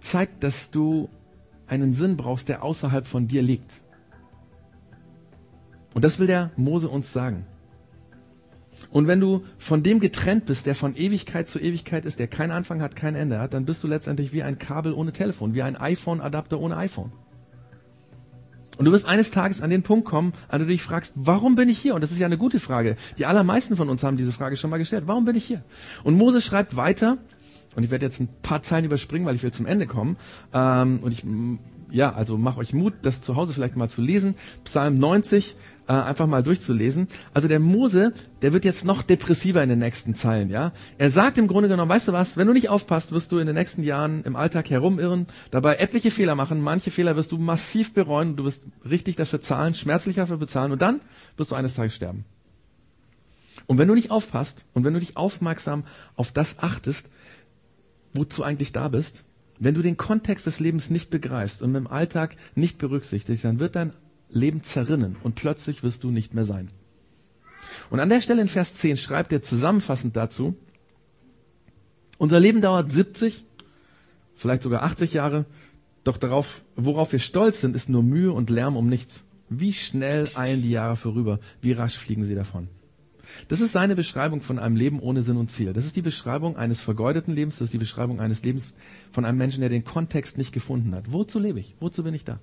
zeigt, 0.00 0.42
dass 0.42 0.70
du 0.70 1.08
einen 1.66 1.94
Sinn 1.94 2.16
brauchst, 2.16 2.48
der 2.48 2.62
außerhalb 2.62 3.06
von 3.06 3.26
dir 3.26 3.42
liegt. 3.42 3.82
Und 5.94 6.04
das 6.04 6.18
will 6.18 6.26
der 6.26 6.50
Mose 6.56 6.88
uns 6.88 7.12
sagen. 7.12 7.46
Und 8.94 9.08
wenn 9.08 9.18
du 9.18 9.42
von 9.58 9.82
dem 9.82 9.98
getrennt 9.98 10.46
bist, 10.46 10.66
der 10.66 10.76
von 10.76 10.94
Ewigkeit 10.94 11.48
zu 11.48 11.58
Ewigkeit 11.58 12.04
ist, 12.04 12.20
der 12.20 12.28
keinen 12.28 12.52
Anfang 12.52 12.80
hat, 12.80 12.94
kein 12.94 13.16
Ende 13.16 13.40
hat, 13.40 13.52
dann 13.52 13.64
bist 13.64 13.82
du 13.82 13.88
letztendlich 13.88 14.32
wie 14.32 14.44
ein 14.44 14.56
Kabel 14.56 14.92
ohne 14.92 15.10
Telefon, 15.10 15.52
wie 15.52 15.62
ein 15.62 15.74
iPhone-Adapter 15.74 16.60
ohne 16.60 16.76
iPhone. 16.76 17.10
Und 18.78 18.84
du 18.84 18.92
wirst 18.92 19.04
eines 19.04 19.32
Tages 19.32 19.62
an 19.62 19.70
den 19.70 19.82
Punkt 19.82 20.04
kommen, 20.06 20.32
an 20.46 20.60
dem 20.60 20.68
du 20.68 20.72
dich 20.74 20.84
fragst, 20.84 21.12
warum 21.16 21.56
bin 21.56 21.68
ich 21.68 21.80
hier? 21.80 21.96
Und 21.96 22.04
das 22.04 22.12
ist 22.12 22.20
ja 22.20 22.26
eine 22.26 22.38
gute 22.38 22.60
Frage. 22.60 22.94
Die 23.18 23.26
allermeisten 23.26 23.74
von 23.74 23.88
uns 23.88 24.04
haben 24.04 24.16
diese 24.16 24.30
Frage 24.30 24.56
schon 24.56 24.70
mal 24.70 24.78
gestellt. 24.78 25.04
Warum 25.08 25.24
bin 25.24 25.34
ich 25.34 25.44
hier? 25.44 25.64
Und 26.04 26.16
Mose 26.16 26.40
schreibt 26.40 26.76
weiter, 26.76 27.18
und 27.74 27.82
ich 27.82 27.90
werde 27.90 28.06
jetzt 28.06 28.20
ein 28.20 28.28
paar 28.42 28.62
Zeilen 28.62 28.84
überspringen, 28.84 29.26
weil 29.26 29.34
ich 29.34 29.42
will 29.42 29.52
zum 29.52 29.66
Ende 29.66 29.88
kommen. 29.88 30.16
Ähm, 30.52 31.00
und 31.02 31.10
ich, 31.10 31.24
ja, 31.94 32.12
also 32.12 32.36
mach 32.36 32.56
euch 32.56 32.72
Mut, 32.72 32.92
das 33.02 33.22
zu 33.22 33.36
Hause 33.36 33.52
vielleicht 33.52 33.76
mal 33.76 33.88
zu 33.88 34.02
lesen. 34.02 34.34
Psalm 34.64 34.98
90 34.98 35.54
äh, 35.86 35.92
einfach 35.92 36.26
mal 36.26 36.42
durchzulesen. 36.42 37.06
Also 37.32 37.46
der 37.46 37.60
Mose, 37.60 38.12
der 38.42 38.52
wird 38.52 38.64
jetzt 38.64 38.84
noch 38.84 39.02
depressiver 39.02 39.62
in 39.62 39.68
den 39.68 39.78
nächsten 39.78 40.16
Zeilen, 40.16 40.50
ja. 40.50 40.72
Er 40.98 41.10
sagt 41.10 41.38
im 41.38 41.46
Grunde 41.46 41.68
genommen, 41.68 41.88
weißt 41.88 42.08
du 42.08 42.12
was, 42.12 42.36
wenn 42.36 42.48
du 42.48 42.52
nicht 42.52 42.68
aufpasst, 42.68 43.12
wirst 43.12 43.30
du 43.30 43.38
in 43.38 43.46
den 43.46 43.54
nächsten 43.54 43.84
Jahren 43.84 44.24
im 44.24 44.34
Alltag 44.34 44.70
herumirren, 44.70 45.28
dabei 45.52 45.76
etliche 45.76 46.10
Fehler 46.10 46.34
machen, 46.34 46.60
manche 46.60 46.90
Fehler 46.90 47.14
wirst 47.14 47.30
du 47.30 47.38
massiv 47.38 47.94
bereuen, 47.94 48.34
du 48.34 48.42
wirst 48.44 48.64
richtig 48.88 49.14
dafür 49.14 49.40
zahlen, 49.40 49.74
schmerzlich 49.74 50.16
dafür 50.16 50.38
bezahlen 50.38 50.72
und 50.72 50.82
dann 50.82 51.00
wirst 51.36 51.52
du 51.52 51.54
eines 51.54 51.74
Tages 51.74 51.94
sterben. 51.94 52.24
Und 53.66 53.78
wenn 53.78 53.86
du 53.86 53.94
nicht 53.94 54.10
aufpasst 54.10 54.64
und 54.72 54.82
wenn 54.82 54.94
du 54.94 55.00
dich 55.00 55.16
aufmerksam 55.16 55.84
auf 56.16 56.32
das 56.32 56.58
achtest, 56.58 57.08
wozu 58.14 58.42
eigentlich 58.42 58.72
da 58.72 58.88
bist, 58.88 59.22
wenn 59.58 59.74
du 59.74 59.82
den 59.82 59.96
Kontext 59.96 60.46
des 60.46 60.60
Lebens 60.60 60.90
nicht 60.90 61.10
begreifst 61.10 61.62
und 61.62 61.74
im 61.74 61.86
Alltag 61.86 62.36
nicht 62.54 62.78
berücksichtigst, 62.78 63.44
dann 63.44 63.58
wird 63.60 63.76
dein 63.76 63.92
Leben 64.28 64.62
zerrinnen 64.62 65.16
und 65.22 65.34
plötzlich 65.36 65.82
wirst 65.82 66.04
du 66.04 66.10
nicht 66.10 66.34
mehr 66.34 66.44
sein. 66.44 66.68
Und 67.90 68.00
an 68.00 68.08
der 68.08 68.20
Stelle 68.20 68.42
in 68.42 68.48
Vers 68.48 68.74
10 68.74 68.96
schreibt 68.96 69.32
er 69.32 69.42
zusammenfassend 69.42 70.16
dazu, 70.16 70.56
unser 72.18 72.40
Leben 72.40 72.60
dauert 72.60 72.90
70, 72.90 73.44
vielleicht 74.34 74.62
sogar 74.62 74.82
80 74.82 75.12
Jahre, 75.12 75.46
doch 76.04 76.16
darauf, 76.16 76.62
worauf 76.76 77.12
wir 77.12 77.18
stolz 77.18 77.60
sind, 77.60 77.74
ist 77.74 77.88
nur 77.88 78.02
Mühe 78.02 78.32
und 78.32 78.50
Lärm 78.50 78.76
um 78.76 78.88
nichts. 78.88 79.24
Wie 79.48 79.72
schnell 79.72 80.28
eilen 80.34 80.62
die 80.62 80.70
Jahre 80.70 80.96
vorüber, 80.96 81.40
wie 81.60 81.72
rasch 81.72 81.98
fliegen 81.98 82.24
sie 82.24 82.34
davon. 82.34 82.68
Das 83.48 83.60
ist 83.60 83.72
seine 83.72 83.96
Beschreibung 83.96 84.40
von 84.40 84.58
einem 84.58 84.76
Leben 84.76 85.00
ohne 85.00 85.22
Sinn 85.22 85.36
und 85.36 85.50
Ziel. 85.50 85.72
Das 85.72 85.86
ist 85.86 85.96
die 85.96 86.02
Beschreibung 86.02 86.56
eines 86.56 86.80
vergeudeten 86.80 87.34
Lebens, 87.34 87.56
das 87.56 87.66
ist 87.66 87.74
die 87.74 87.78
Beschreibung 87.78 88.20
eines 88.20 88.42
Lebens 88.42 88.74
von 89.12 89.24
einem 89.24 89.38
Menschen, 89.38 89.60
der 89.60 89.70
den 89.70 89.84
Kontext 89.84 90.38
nicht 90.38 90.52
gefunden 90.52 90.94
hat. 90.94 91.12
Wozu 91.12 91.38
lebe 91.38 91.60
ich? 91.60 91.74
Wozu 91.80 92.02
bin 92.02 92.14
ich 92.14 92.24
da? 92.24 92.40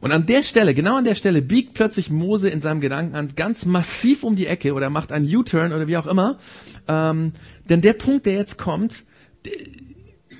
Und 0.00 0.10
an 0.10 0.26
der 0.26 0.42
Stelle, 0.42 0.74
genau 0.74 0.96
an 0.96 1.04
der 1.04 1.14
Stelle, 1.14 1.42
biegt 1.42 1.74
plötzlich 1.74 2.10
Mose 2.10 2.48
in 2.48 2.60
seinem 2.60 2.80
Gedanken 2.80 3.14
an 3.14 3.36
ganz 3.36 3.66
massiv 3.66 4.24
um 4.24 4.34
die 4.34 4.48
Ecke 4.48 4.74
oder 4.74 4.90
macht 4.90 5.12
einen 5.12 5.32
U-Turn 5.32 5.72
oder 5.72 5.86
wie 5.86 5.96
auch 5.96 6.08
immer. 6.08 6.38
Ähm, 6.88 7.32
denn 7.68 7.82
der 7.82 7.92
Punkt, 7.92 8.26
der 8.26 8.34
jetzt 8.34 8.58
kommt, 8.58 9.04
der, 9.44 9.52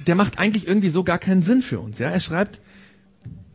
der 0.09 0.15
macht 0.17 0.39
eigentlich 0.39 0.67
irgendwie 0.67 0.89
so 0.89 1.05
gar 1.05 1.19
keinen 1.19 1.43
Sinn 1.43 1.63
für 1.63 1.79
uns. 1.79 2.01
Ja, 2.01 2.09
er 2.09 2.19
schreibt, 2.19 2.61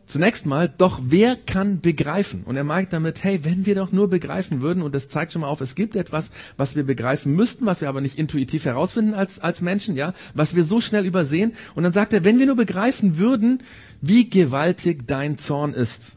Zunächst 0.08 0.46
mal, 0.46 0.72
doch 0.74 1.00
wer 1.04 1.36
kann 1.36 1.82
begreifen? 1.82 2.42
Und 2.44 2.56
er 2.56 2.64
meint 2.64 2.94
damit, 2.94 3.22
hey, 3.24 3.44
wenn 3.44 3.66
wir 3.66 3.74
doch 3.74 3.92
nur 3.92 4.08
begreifen 4.08 4.62
würden, 4.62 4.82
und 4.82 4.94
das 4.94 5.10
zeigt 5.10 5.34
schon 5.34 5.42
mal 5.42 5.48
auf, 5.48 5.60
es 5.60 5.74
gibt 5.74 5.96
etwas, 5.96 6.30
was 6.56 6.74
wir 6.74 6.82
begreifen 6.82 7.36
müssten, 7.36 7.66
was 7.66 7.82
wir 7.82 7.90
aber 7.90 8.00
nicht 8.00 8.18
intuitiv 8.18 8.64
herausfinden 8.64 9.12
als, 9.12 9.38
als 9.38 9.60
Menschen, 9.60 9.96
ja, 9.96 10.14
was 10.32 10.56
wir 10.56 10.64
so 10.64 10.80
schnell 10.80 11.04
übersehen. 11.04 11.52
Und 11.74 11.82
dann 11.82 11.92
sagt 11.92 12.14
er, 12.14 12.24
wenn 12.24 12.38
wir 12.38 12.46
nur 12.46 12.56
begreifen 12.56 13.18
würden, 13.18 13.62
wie 14.00 14.30
gewaltig 14.30 15.06
dein 15.06 15.36
Zorn 15.36 15.74
ist. 15.74 16.16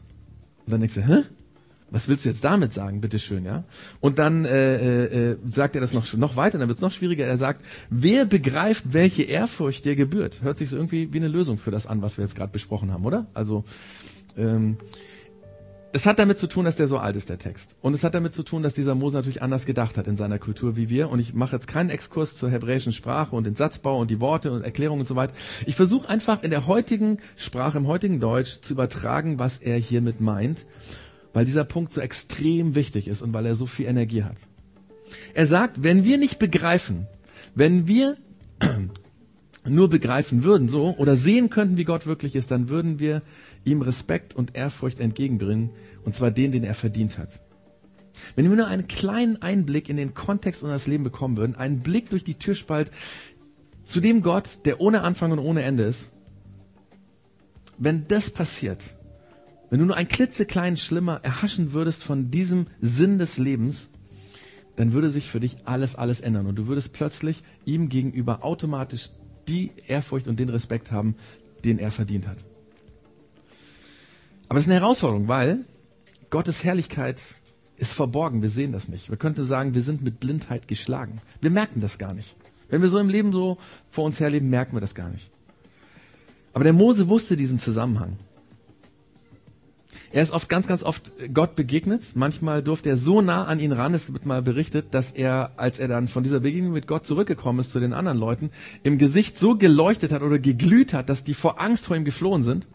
Und 0.64 0.72
dann 0.72 0.80
denkst 0.80 0.94
du, 0.94 1.06
hä? 1.06 1.24
Was 1.92 2.08
willst 2.08 2.24
du 2.24 2.30
jetzt 2.30 2.42
damit 2.42 2.72
sagen, 2.72 3.00
bitteschön, 3.00 3.44
ja? 3.44 3.64
Und 4.00 4.18
dann 4.18 4.44
äh, 4.46 5.32
äh, 5.32 5.36
sagt 5.44 5.74
er 5.74 5.80
das 5.82 5.92
noch, 5.92 6.12
noch 6.14 6.36
weiter, 6.36 6.58
dann 6.58 6.68
wird 6.68 6.78
es 6.78 6.82
noch 6.82 6.90
schwieriger. 6.90 7.26
Er 7.26 7.36
sagt, 7.36 7.64
wer 7.90 8.24
begreift, 8.24 8.84
welche 8.92 9.24
Ehrfurcht 9.24 9.84
dir 9.84 9.94
gebührt? 9.94 10.42
Hört 10.42 10.56
sich 10.56 10.70
so 10.70 10.76
irgendwie 10.76 11.12
wie 11.12 11.18
eine 11.18 11.28
Lösung 11.28 11.58
für 11.58 11.70
das 11.70 11.86
an, 11.86 12.00
was 12.00 12.16
wir 12.16 12.24
jetzt 12.24 12.34
gerade 12.34 12.50
besprochen 12.50 12.92
haben, 12.92 13.04
oder? 13.04 13.26
Also 13.34 13.64
ähm, 14.38 14.78
es 15.94 16.06
hat 16.06 16.18
damit 16.18 16.38
zu 16.38 16.46
tun, 16.46 16.64
dass 16.64 16.76
der 16.76 16.88
so 16.88 16.96
alt 16.96 17.16
ist, 17.16 17.28
der 17.28 17.38
Text. 17.38 17.76
Und 17.82 17.92
es 17.92 18.02
hat 18.02 18.14
damit 18.14 18.32
zu 18.32 18.42
tun, 18.42 18.62
dass 18.62 18.72
dieser 18.72 18.94
Mose 18.94 19.16
natürlich 19.16 19.42
anders 19.42 19.66
gedacht 19.66 19.98
hat 19.98 20.06
in 20.06 20.16
seiner 20.16 20.38
Kultur 20.38 20.74
wie 20.74 20.88
wir. 20.88 21.10
Und 21.10 21.18
ich 21.18 21.34
mache 21.34 21.54
jetzt 21.54 21.66
keinen 21.66 21.90
Exkurs 21.90 22.34
zur 22.34 22.50
hebräischen 22.50 22.92
Sprache 22.92 23.36
und 23.36 23.44
den 23.44 23.54
Satzbau 23.54 24.00
und 24.00 24.10
die 24.10 24.18
Worte 24.18 24.52
und 24.52 24.62
Erklärungen 24.62 25.02
und 25.02 25.06
so 25.06 25.16
weiter. 25.16 25.34
Ich 25.66 25.76
versuche 25.76 26.08
einfach 26.08 26.42
in 26.42 26.50
der 26.50 26.66
heutigen 26.66 27.18
Sprache, 27.36 27.76
im 27.76 27.86
heutigen 27.86 28.20
Deutsch 28.20 28.62
zu 28.62 28.72
übertragen, 28.72 29.38
was 29.38 29.58
er 29.58 29.76
hiermit 29.76 30.22
meint 30.22 30.64
weil 31.32 31.44
dieser 31.44 31.64
Punkt 31.64 31.92
so 31.92 32.00
extrem 32.00 32.74
wichtig 32.74 33.08
ist 33.08 33.22
und 33.22 33.32
weil 33.32 33.46
er 33.46 33.54
so 33.54 33.66
viel 33.66 33.86
Energie 33.86 34.22
hat. 34.22 34.36
Er 35.34 35.46
sagt, 35.46 35.82
wenn 35.82 36.04
wir 36.04 36.18
nicht 36.18 36.38
begreifen, 36.38 37.06
wenn 37.54 37.86
wir 37.86 38.16
nur 39.68 39.88
begreifen 39.88 40.42
würden 40.42 40.68
so 40.68 40.96
oder 40.96 41.16
sehen 41.16 41.50
könnten, 41.50 41.76
wie 41.76 41.84
Gott 41.84 42.06
wirklich 42.06 42.34
ist, 42.34 42.50
dann 42.50 42.68
würden 42.68 42.98
wir 42.98 43.22
ihm 43.64 43.82
Respekt 43.82 44.34
und 44.34 44.54
Ehrfurcht 44.56 45.00
entgegenbringen 45.00 45.70
und 46.04 46.14
zwar 46.14 46.30
den, 46.30 46.52
den 46.52 46.64
er 46.64 46.74
verdient 46.74 47.18
hat. 47.18 47.40
Wenn 48.34 48.48
wir 48.48 48.56
nur 48.56 48.66
einen 48.66 48.88
kleinen 48.88 49.40
Einblick 49.40 49.88
in 49.88 49.96
den 49.96 50.14
Kontext 50.14 50.62
unseres 50.62 50.86
Lebens 50.86 51.04
bekommen 51.04 51.36
würden, 51.36 51.56
einen 51.56 51.80
Blick 51.80 52.10
durch 52.10 52.24
die 52.24 52.34
Türspalt 52.34 52.90
zu 53.82 54.00
dem 54.00 54.22
Gott, 54.22 54.60
der 54.64 54.80
ohne 54.80 55.02
Anfang 55.02 55.32
und 55.32 55.38
ohne 55.38 55.62
Ende 55.62 55.84
ist, 55.84 56.10
wenn 57.78 58.06
das 58.06 58.30
passiert, 58.30 58.96
wenn 59.72 59.78
du 59.78 59.86
nur 59.86 59.96
einen 59.96 60.08
klitzekleinen 60.08 60.76
Schlimmer 60.76 61.20
erhaschen 61.22 61.72
würdest 61.72 62.04
von 62.04 62.30
diesem 62.30 62.66
Sinn 62.82 63.16
des 63.16 63.38
Lebens, 63.38 63.88
dann 64.76 64.92
würde 64.92 65.10
sich 65.10 65.30
für 65.30 65.40
dich 65.40 65.56
alles, 65.64 65.94
alles 65.94 66.20
ändern. 66.20 66.44
Und 66.44 66.56
du 66.56 66.66
würdest 66.66 66.92
plötzlich 66.92 67.42
ihm 67.64 67.88
gegenüber 67.88 68.44
automatisch 68.44 69.08
die 69.48 69.72
Ehrfurcht 69.86 70.28
und 70.28 70.38
den 70.38 70.50
Respekt 70.50 70.90
haben, 70.90 71.16
den 71.64 71.78
er 71.78 71.90
verdient 71.90 72.26
hat. 72.26 72.36
Aber 74.50 74.58
es 74.58 74.66
ist 74.66 74.70
eine 74.70 74.78
Herausforderung, 74.78 75.28
weil 75.28 75.64
Gottes 76.28 76.64
Herrlichkeit 76.64 77.34
ist 77.78 77.94
verborgen. 77.94 78.42
Wir 78.42 78.50
sehen 78.50 78.72
das 78.72 78.88
nicht. 78.88 79.08
Wir 79.08 79.16
könnten 79.16 79.42
sagen, 79.42 79.72
wir 79.72 79.80
sind 79.80 80.02
mit 80.02 80.20
Blindheit 80.20 80.68
geschlagen. 80.68 81.22
Wir 81.40 81.50
merken 81.50 81.80
das 81.80 81.96
gar 81.96 82.12
nicht. 82.12 82.36
Wenn 82.68 82.82
wir 82.82 82.90
so 82.90 82.98
im 82.98 83.08
Leben 83.08 83.32
so 83.32 83.56
vor 83.88 84.04
uns 84.04 84.20
herleben, 84.20 84.50
merken 84.50 84.76
wir 84.76 84.82
das 84.82 84.94
gar 84.94 85.08
nicht. 85.08 85.30
Aber 86.52 86.64
der 86.64 86.74
Mose 86.74 87.08
wusste 87.08 87.38
diesen 87.38 87.58
Zusammenhang. 87.58 88.18
Er 90.12 90.22
ist 90.22 90.32
oft, 90.32 90.50
ganz, 90.50 90.66
ganz 90.66 90.82
oft 90.82 91.12
Gott 91.32 91.56
begegnet. 91.56 92.02
Manchmal 92.14 92.62
durfte 92.62 92.90
er 92.90 92.98
so 92.98 93.22
nah 93.22 93.46
an 93.46 93.60
ihn 93.60 93.72
ran, 93.72 93.94
es 93.94 94.12
wird 94.12 94.26
mal 94.26 94.42
berichtet, 94.42 94.92
dass 94.92 95.10
er, 95.12 95.52
als 95.56 95.78
er 95.78 95.88
dann 95.88 96.06
von 96.06 96.22
dieser 96.22 96.40
Begegnung 96.40 96.72
mit 96.72 96.86
Gott 96.86 97.06
zurückgekommen 97.06 97.60
ist 97.60 97.72
zu 97.72 97.80
den 97.80 97.94
anderen 97.94 98.18
Leuten, 98.18 98.50
im 98.82 98.98
Gesicht 98.98 99.38
so 99.38 99.56
geleuchtet 99.56 100.12
hat 100.12 100.20
oder 100.20 100.38
geglüht 100.38 100.92
hat, 100.92 101.08
dass 101.08 101.24
die 101.24 101.32
vor 101.32 101.60
Angst 101.62 101.86
vor 101.86 101.96
ihm 101.96 102.04
geflohen 102.04 102.42
sind. 102.42 102.68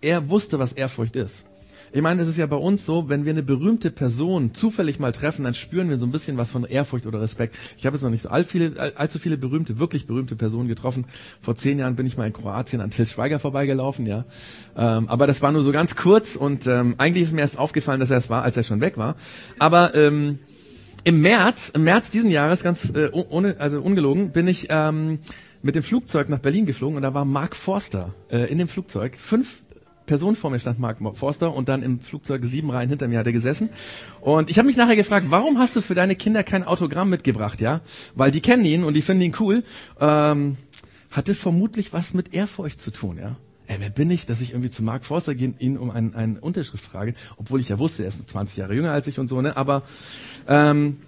Er 0.00 0.30
wusste, 0.30 0.60
was 0.60 0.72
Ehrfurcht 0.72 1.16
ist. 1.16 1.45
Ich 1.92 2.02
meine, 2.02 2.22
es 2.22 2.28
ist 2.28 2.36
ja 2.36 2.46
bei 2.46 2.56
uns 2.56 2.84
so, 2.84 3.08
wenn 3.08 3.24
wir 3.24 3.32
eine 3.32 3.42
berühmte 3.42 3.90
Person 3.90 4.54
zufällig 4.54 4.98
mal 4.98 5.12
treffen, 5.12 5.44
dann 5.44 5.54
spüren 5.54 5.88
wir 5.88 5.98
so 5.98 6.06
ein 6.06 6.12
bisschen 6.12 6.36
was 6.36 6.50
von 6.50 6.64
Ehrfurcht 6.64 7.06
oder 7.06 7.20
Respekt. 7.20 7.54
Ich 7.78 7.86
habe 7.86 7.96
jetzt 7.96 8.02
noch 8.02 8.10
nicht 8.10 8.22
so 8.22 8.28
all 8.28 8.44
viele, 8.44 8.78
all, 8.78 8.92
allzu 8.96 9.18
viele 9.18 9.36
berühmte, 9.36 9.78
wirklich 9.78 10.06
berühmte 10.06 10.36
Personen 10.36 10.68
getroffen. 10.68 11.06
Vor 11.40 11.56
zehn 11.56 11.78
Jahren 11.78 11.96
bin 11.96 12.06
ich 12.06 12.16
mal 12.16 12.26
in 12.26 12.32
Kroatien 12.32 12.80
an 12.80 12.90
Till 12.90 13.06
Schweiger 13.06 13.38
vorbeigelaufen, 13.38 14.06
ja. 14.06 14.24
Ähm, 14.76 15.08
aber 15.08 15.26
das 15.26 15.42
war 15.42 15.52
nur 15.52 15.62
so 15.62 15.72
ganz 15.72 15.96
kurz 15.96 16.36
und 16.36 16.66
ähm, 16.66 16.94
eigentlich 16.98 17.24
ist 17.24 17.32
mir 17.32 17.40
erst 17.42 17.58
aufgefallen, 17.58 18.00
dass 18.00 18.10
er 18.10 18.18
es 18.18 18.28
war, 18.30 18.42
als 18.42 18.56
er 18.56 18.62
schon 18.62 18.80
weg 18.80 18.96
war. 18.96 19.16
Aber 19.58 19.94
ähm, 19.94 20.38
Im 21.04 21.20
März, 21.20 21.68
im 21.68 21.84
März 21.84 22.10
diesen 22.10 22.30
Jahres, 22.30 22.64
ganz 22.64 22.90
äh, 22.90 23.10
ohne, 23.12 23.60
also 23.60 23.80
ungelogen, 23.80 24.32
bin 24.32 24.48
ich 24.48 24.66
ähm, 24.70 25.20
mit 25.62 25.76
dem 25.76 25.84
Flugzeug 25.84 26.28
nach 26.28 26.40
Berlin 26.40 26.66
geflogen 26.66 26.96
und 26.96 27.02
da 27.02 27.14
war 27.14 27.24
Mark 27.24 27.54
Forster 27.54 28.12
äh, 28.28 28.50
in 28.50 28.58
dem 28.58 28.66
Flugzeug. 28.66 29.16
Fünf 29.16 29.62
Personen 30.06 30.36
vor 30.36 30.50
mir 30.50 30.58
stand 30.58 30.78
Mark 30.78 30.98
Forster 31.14 31.52
und 31.52 31.68
dann 31.68 31.82
im 31.82 32.00
Flugzeug 32.00 32.44
sieben 32.44 32.70
Reihen 32.70 32.88
hinter 32.88 33.08
mir 33.08 33.18
hat 33.18 33.26
er 33.26 33.32
gesessen. 33.32 33.70
Und 34.20 34.50
ich 34.50 34.58
habe 34.58 34.66
mich 34.66 34.76
nachher 34.76 34.96
gefragt, 34.96 35.26
warum 35.30 35.58
hast 35.58 35.76
du 35.76 35.80
für 35.80 35.94
deine 35.94 36.16
Kinder 36.16 36.42
kein 36.42 36.64
Autogramm 36.64 37.10
mitgebracht, 37.10 37.60
ja? 37.60 37.80
Weil 38.14 38.30
die 38.30 38.40
kennen 38.40 38.64
ihn 38.64 38.84
und 38.84 38.94
die 38.94 39.02
finden 39.02 39.22
ihn 39.22 39.36
cool. 39.40 39.64
Ähm, 40.00 40.56
hatte 41.10 41.34
vermutlich 41.34 41.92
was 41.92 42.14
mit 42.14 42.32
Ehrfurcht 42.34 42.80
zu 42.80 42.90
tun, 42.90 43.18
ja? 43.18 43.36
Ey, 43.68 43.78
wer 43.80 43.90
bin 43.90 44.10
ich, 44.10 44.26
dass 44.26 44.40
ich 44.40 44.52
irgendwie 44.52 44.70
zu 44.70 44.84
Mark 44.84 45.04
Forster 45.04 45.34
gehe, 45.34 45.52
ihn 45.58 45.76
um 45.76 45.90
einen, 45.90 46.14
eine 46.14 46.40
Unterschrift 46.40 46.84
frage, 46.84 47.14
obwohl 47.36 47.58
ich 47.58 47.68
ja 47.68 47.80
wusste, 47.80 48.04
er 48.04 48.08
ist 48.08 48.28
20 48.28 48.56
Jahre 48.58 48.74
jünger 48.74 48.92
als 48.92 49.08
ich 49.08 49.18
und 49.18 49.26
so, 49.26 49.42
ne? 49.42 49.56
Aber 49.56 49.82
ähm, 50.46 50.98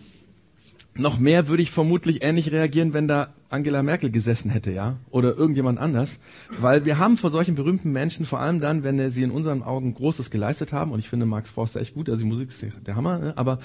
noch 0.97 1.19
mehr 1.19 1.49
würde 1.49 1.63
ich 1.63 1.71
vermutlich 1.71 2.23
ähnlich 2.23 2.51
reagieren, 2.51 2.93
wenn 2.93 3.09
da 3.09 3.35
Angela 3.51 3.83
Merkel 3.83 4.11
gesessen 4.11 4.51
hätte, 4.51 4.73
ja, 4.73 4.97
oder 5.11 5.37
irgendjemand 5.37 5.79
anders, 5.79 6.19
weil 6.59 6.85
wir 6.85 6.99
haben 6.99 7.17
vor 7.17 7.31
solchen 7.31 7.55
berühmten 7.55 7.93
Menschen, 7.93 8.27
vor 8.27 8.41
allem 8.41 8.61
dann, 8.61 8.83
wenn 8.83 9.11
sie 9.11 9.23
in 9.23 9.31
unseren 9.31 9.63
Augen 9.63 9.95
Großes 9.95 10.31
geleistet 10.31 10.73
haben, 10.73 10.93
und 10.93 10.99
ich 10.99 11.09
finde 11.09 11.25
Max 11.25 11.51
Forster 11.51 11.81
echt 11.81 11.95
gut, 11.95 12.09
also 12.09 12.23
die 12.23 12.29
Musik 12.29 12.49
ist 12.49 12.65
der 12.87 12.97
Hammer, 12.97 13.19
ne? 13.19 13.33
aber 13.37 13.61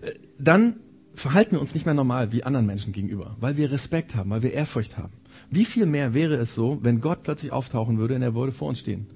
äh, 0.00 0.12
dann 0.38 0.76
verhalten 1.14 1.52
wir 1.52 1.60
uns 1.60 1.74
nicht 1.74 1.84
mehr 1.84 1.94
normal 1.94 2.32
wie 2.32 2.44
anderen 2.44 2.66
Menschen 2.66 2.92
gegenüber, 2.92 3.36
weil 3.40 3.56
wir 3.56 3.70
Respekt 3.70 4.14
haben, 4.14 4.30
weil 4.30 4.42
wir 4.42 4.52
Ehrfurcht 4.52 4.96
haben. 4.96 5.12
Wie 5.50 5.64
viel 5.64 5.86
mehr 5.86 6.14
wäre 6.14 6.36
es 6.36 6.54
so, 6.54 6.78
wenn 6.82 7.00
Gott 7.00 7.22
plötzlich 7.22 7.52
auftauchen 7.52 7.98
würde 7.98 8.14
und 8.14 8.22
er 8.22 8.34
würde 8.34 8.52
vor 8.52 8.68
uns 8.68 8.80
stehen? 8.80 9.06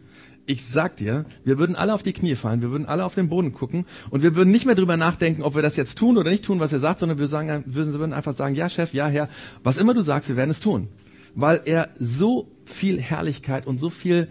Ich 0.46 0.64
sag 0.66 0.96
dir, 0.96 1.24
wir 1.44 1.58
würden 1.58 1.76
alle 1.76 1.94
auf 1.94 2.02
die 2.02 2.12
Knie 2.12 2.34
fallen, 2.34 2.62
wir 2.62 2.70
würden 2.70 2.86
alle 2.86 3.04
auf 3.04 3.14
den 3.14 3.28
Boden 3.28 3.52
gucken 3.52 3.86
und 4.10 4.22
wir 4.22 4.34
würden 4.34 4.50
nicht 4.50 4.66
mehr 4.66 4.74
drüber 4.74 4.96
nachdenken, 4.96 5.42
ob 5.42 5.54
wir 5.54 5.62
das 5.62 5.76
jetzt 5.76 5.96
tun 5.98 6.18
oder 6.18 6.30
nicht 6.30 6.44
tun, 6.44 6.58
was 6.58 6.72
er 6.72 6.80
sagt, 6.80 6.98
sondern 6.98 7.18
wir 7.18 7.28
sagen, 7.28 7.64
würden 7.66 8.12
einfach 8.12 8.34
sagen, 8.34 8.54
ja 8.54 8.68
Chef, 8.68 8.92
ja 8.92 9.06
Herr, 9.06 9.28
was 9.62 9.78
immer 9.78 9.94
du 9.94 10.02
sagst, 10.02 10.28
wir 10.28 10.36
werden 10.36 10.50
es 10.50 10.60
tun. 10.60 10.88
Weil 11.34 11.62
er 11.64 11.88
so 11.98 12.50
viel 12.64 13.00
Herrlichkeit 13.00 13.66
und 13.66 13.78
so 13.78 13.88
viel 13.88 14.28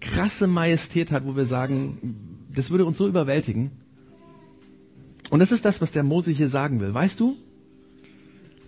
krasse 0.00 0.46
Majestät 0.46 1.12
hat, 1.12 1.24
wo 1.24 1.36
wir 1.36 1.44
sagen, 1.44 2.46
das 2.54 2.70
würde 2.70 2.84
uns 2.84 2.98
so 2.98 3.06
überwältigen. 3.06 3.70
Und 5.30 5.40
das 5.40 5.52
ist 5.52 5.64
das, 5.64 5.80
was 5.80 5.92
der 5.92 6.02
Mose 6.02 6.30
hier 6.30 6.48
sagen 6.48 6.80
will. 6.80 6.92
Weißt 6.92 7.20
du? 7.20 7.36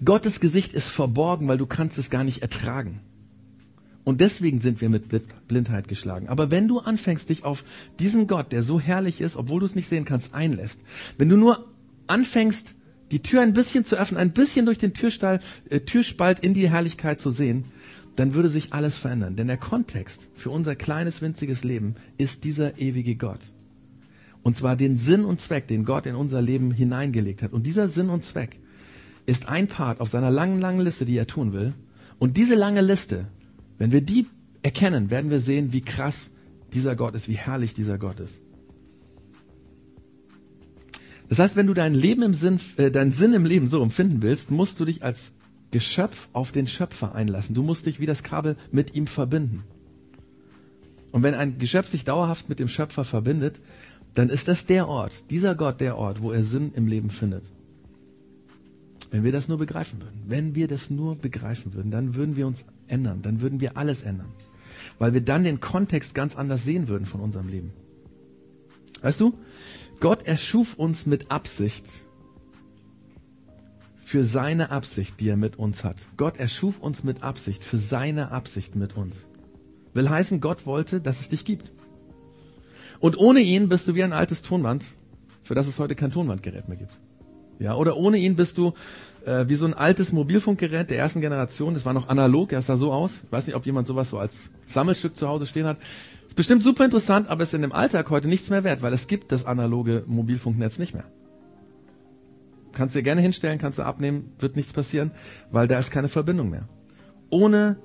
Gottes 0.05 0.41
Gesicht 0.41 0.73
ist 0.73 0.89
verborgen, 0.89 1.49
weil 1.49 1.59
du 1.59 1.67
kannst 1.67 1.99
es 1.99 2.11
gar 2.11 2.25
nicht 2.25 2.43
ertragen. 2.43 3.01
Und 4.05 4.21
deswegen 4.21 4.61
sind 4.61 4.83
wir 4.83 4.91
mit 4.91 5.09
Blindheit 5.49 5.89
geschlagen. 5.89 6.29
Aber 6.29 6.51
wenn 6.51 6.69
du 6.69 6.79
anfängst, 6.79 7.31
dich 7.31 7.45
auf 7.45 7.65
diesen 7.99 8.27
Gott, 8.27 8.53
der 8.53 8.63
so 8.63 8.79
herrlich 8.79 9.23
ist, 9.23 9.37
obwohl 9.37 9.61
du 9.61 9.67
es 9.67 9.75
nicht 9.75 9.89
sehen 9.89 10.05
kannst, 10.05 10.35
einlässt, 10.35 10.79
wenn 11.17 11.31
du 11.31 11.37
nur 11.37 11.73
anfängst, 12.07 12.75
die 13.11 13.23
Tür 13.23 13.41
ein 13.41 13.55
bisschen 13.55 13.85
zu 13.85 13.97
öffnen, 13.97 14.21
ein 14.21 14.33
bisschen 14.33 14.67
durch 14.67 14.79
den 14.79 14.93
Türstall, 14.93 15.41
äh, 15.71 15.81
Türspalt 15.81 16.41
in 16.41 16.53
die 16.53 16.71
Herrlichkeit 16.71 17.19
zu 17.19 17.31
sehen, 17.31 17.65
dann 18.17 18.35
würde 18.35 18.49
sich 18.49 18.73
alles 18.73 18.97
verändern. 18.97 19.37
Denn 19.37 19.47
der 19.47 19.57
Kontext 19.57 20.29
für 20.35 20.51
unser 20.51 20.77
kleines, 20.77 21.23
winziges 21.23 21.65
Leben 21.65 21.95
ist 22.19 22.45
dieser 22.45 22.79
ewige 22.79 23.17
Gott. 23.17 23.41
Und 24.43 24.57
zwar 24.57 24.77
den 24.77 24.97
Sinn 24.97 25.25
und 25.25 25.41
Zweck, 25.41 25.67
den 25.67 25.85
Gott 25.85 26.05
in 26.07 26.15
unser 26.15 26.43
Leben 26.43 26.71
hineingelegt 26.71 27.43
hat. 27.43 27.53
Und 27.53 27.65
dieser 27.67 27.89
Sinn 27.89 28.11
und 28.11 28.25
Zweck 28.25 28.61
ist 29.27 29.49
ein 29.49 29.69
Part 29.69 30.01
auf 30.01 30.11
seiner 30.11 30.31
langen, 30.31 30.59
langen 30.59 30.81
Liste, 30.81 31.07
die 31.07 31.17
er 31.17 31.27
tun 31.27 31.55
will. 31.55 31.73
Und 32.19 32.37
diese 32.37 32.55
lange 32.55 32.83
Liste 32.83 33.27
wenn 33.79 33.93
wir 33.93 34.01
die 34.01 34.27
erkennen, 34.63 35.11
werden 35.11 35.31
wir 35.31 35.41
sehen, 35.41 35.73
wie 35.73 35.83
krass 35.83 36.31
dieser 36.73 36.97
Gott 36.97 37.15
ist, 37.15 37.29
wie 37.29 37.37
herrlich 37.37 37.75
dieser 37.75 37.99
Gott 37.99 38.21
ist. 38.21 38.41
Das 41.29 41.39
heißt, 41.39 41.57
wenn 41.57 41.67
du 41.67 41.75
dein 41.75 41.95
Leben 41.95 42.23
im 42.23 42.35
Sinn, 42.35 42.61
äh, 42.77 42.91
deinen 42.91 43.11
Sinn 43.11 43.33
im 43.33 43.45
Leben 43.45 43.69
so 43.69 43.83
empfinden 43.83 44.23
willst, 44.23 44.51
musst 44.51 44.79
du 44.79 44.85
dich 44.85 45.03
als 45.03 45.33
Geschöpf 45.71 46.29
auf 46.33 46.53
den 46.53 46.67
Schöpfer 46.67 47.15
einlassen. 47.15 47.55
Du 47.55 47.63
musst 47.63 47.87
dich 47.87 47.99
wie 47.99 48.07
das 48.07 48.23
Kabel 48.23 48.57
mit 48.71 48.95
ihm 48.95 49.07
verbinden. 49.07 49.65
Und 51.11 51.23
wenn 51.23 51.35
ein 51.35 51.59
Geschöpf 51.59 51.89
sich 51.89 52.05
dauerhaft 52.05 52.49
mit 52.49 52.59
dem 52.59 52.69
Schöpfer 52.69 53.05
verbindet, 53.05 53.61
dann 54.15 54.29
ist 54.29 54.49
das 54.49 54.67
der 54.67 54.89
Ort, 54.89 55.31
dieser 55.31 55.55
Gott 55.55 55.81
der 55.81 55.97
Ort, 55.97 56.23
wo 56.23 56.31
er 56.31 56.45
Sinn 56.45 56.73
im 56.75 56.87
Leben 56.87 57.11
findet. 57.11 57.45
Wenn 59.11 59.25
wir 59.25 59.33
das 59.33 59.49
nur 59.49 59.59
begreifen 59.59 60.01
würden, 60.01 60.23
wenn 60.27 60.55
wir 60.55 60.69
das 60.69 60.91
nur 60.91 61.17
begreifen 61.17 61.75
würden, 61.75 61.91
dann 61.91 62.15
würden 62.15 62.37
wir 62.37 62.47
uns 62.47 62.65
ändern, 62.89 63.23
dann 63.23 63.41
würden 63.41 63.61
wir 63.61 63.77
alles 63.77 64.03
ändern. 64.03 64.33
Weil 64.99 65.15
wir 65.15 65.21
dann 65.21 65.45
den 65.45 65.61
Kontext 65.61 66.15
ganz 66.15 66.37
anders 66.37 66.65
sehen 66.65 66.89
würden 66.89 67.07
von 67.07 67.21
unserem 67.21 67.49
Leben. 67.49 67.73
Weißt 69.03 69.21
du, 69.21 69.35
Gott 70.01 70.27
erschuf 70.27 70.75
uns 70.75 71.07
mit 71.07 71.31
Absicht 71.31 71.87
für 74.03 74.25
seine 74.25 74.71
Absicht, 74.71 75.19
die 75.21 75.29
er 75.29 75.37
mit 75.37 75.57
uns 75.57 75.83
hat. 75.83 75.97
Gott 76.17 76.37
erschuf 76.37 76.79
uns 76.79 77.05
mit 77.05 77.23
Absicht 77.23 77.65
für 77.65 77.79
seine 77.79 78.31
Absicht 78.31 78.77
mit 78.77 78.97
uns. 78.97 79.27
Will 79.95 80.11
heißen, 80.11 80.41
Gott 80.41 80.67
wollte, 80.67 81.01
dass 81.01 81.21
es 81.21 81.29
dich 81.29 81.45
gibt. 81.45 81.73
Und 83.01 83.19
ohne 83.19 83.41
ihn 83.41 83.69
bist 83.69 83.89
du 83.89 83.95
wie 83.95 84.05
ein 84.05 84.13
altes 84.13 84.43
Tonband, 84.43 84.85
für 85.43 85.55
das 85.55 85.67
es 85.67 85.79
heute 85.79 85.95
kein 85.95 86.11
Tonbandgerät 86.11 86.69
mehr 86.69 86.77
gibt. 86.77 86.99
Ja, 87.59 87.75
oder 87.77 87.97
ohne 87.97 88.19
ihn 88.19 88.37
bist 88.37 88.59
du 88.59 88.73
äh, 89.25 89.49
wie 89.49 89.55
so 89.55 89.67
ein 89.67 89.75
altes 89.75 90.13
Mobilfunkgerät 90.13 90.91
der 90.91 90.99
ersten 90.99 91.21
Generation. 91.21 91.75
Das 91.75 91.85
war 91.85 91.93
noch 91.93 92.09
analog, 92.09 92.53
ja, 92.53 92.61
sah 92.61 92.77
so 92.77 92.93
aus. 92.93 93.23
Ich 93.25 93.33
weiß 93.33 93.47
nicht, 93.47 93.57
ob 93.57 93.67
jemand 93.67 93.87
sowas 93.87 94.11
so 94.11 94.19
als 94.19 94.51
Sammelstück 94.67 95.17
zu 95.17 95.29
Hause 95.29 95.47
stehen 95.47 95.67
hat. 95.67 95.79
Ist 96.27 96.37
bestimmt 96.37 96.63
super 96.63 96.85
interessant, 96.85 97.29
aber 97.29 97.43
ist 97.43 97.55
in 97.55 97.63
dem 97.63 97.73
Alltag 97.73 98.11
heute 98.11 98.29
nichts 98.29 98.51
mehr 98.51 98.65
wert, 98.65 98.83
weil 98.83 98.93
es 98.93 99.07
gibt 99.07 99.33
das 99.33 99.47
analoge 99.47 100.05
Mobilfunknetz 100.07 100.79
nicht 100.79 100.95
mehr. 100.95 101.05
Kannst 102.73 102.95
dir 102.95 103.03
gerne 103.03 103.21
hinstellen, 103.21 103.59
kannst 103.59 103.79
du 103.79 103.83
abnehmen, 103.83 104.33
wird 104.39 104.57
nichts 104.57 104.73
passieren, 104.73 105.13
weil 105.53 105.69
da 105.69 105.79
ist 105.79 105.91
keine 105.91 106.09
Verbindung 106.09 106.51
mehr. 106.51 106.69
Ohne 107.31 107.79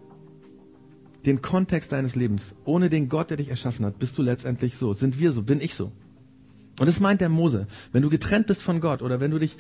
den 1.26 1.42
Kontext 1.42 1.92
deines 1.92 2.16
Lebens, 2.16 2.56
ohne 2.66 2.90
den 2.90 3.10
Gott, 3.10 3.30
der 3.30 3.38
dich 3.38 3.50
erschaffen 3.50 3.86
hat, 3.86 4.00
bist 4.00 4.18
du 4.18 4.24
letztendlich 4.24 4.78
so, 4.78 4.94
sind 4.94 5.20
wir 5.20 5.32
so, 5.32 5.44
bin 5.44 5.62
ich 5.62 5.76
so. 5.76 5.92
Und 6.80 6.88
das 6.88 7.00
meint 7.00 7.22
der 7.22 7.30
Mose. 7.30 7.68
Wenn 7.92 8.02
du 8.02 8.10
getrennt 8.10 8.48
bist 8.48 8.62
von 8.62 8.80
Gott 8.80 9.02
oder 9.02 9.20
wenn 9.20 9.32
du 9.32 9.38
dich 9.38 9.58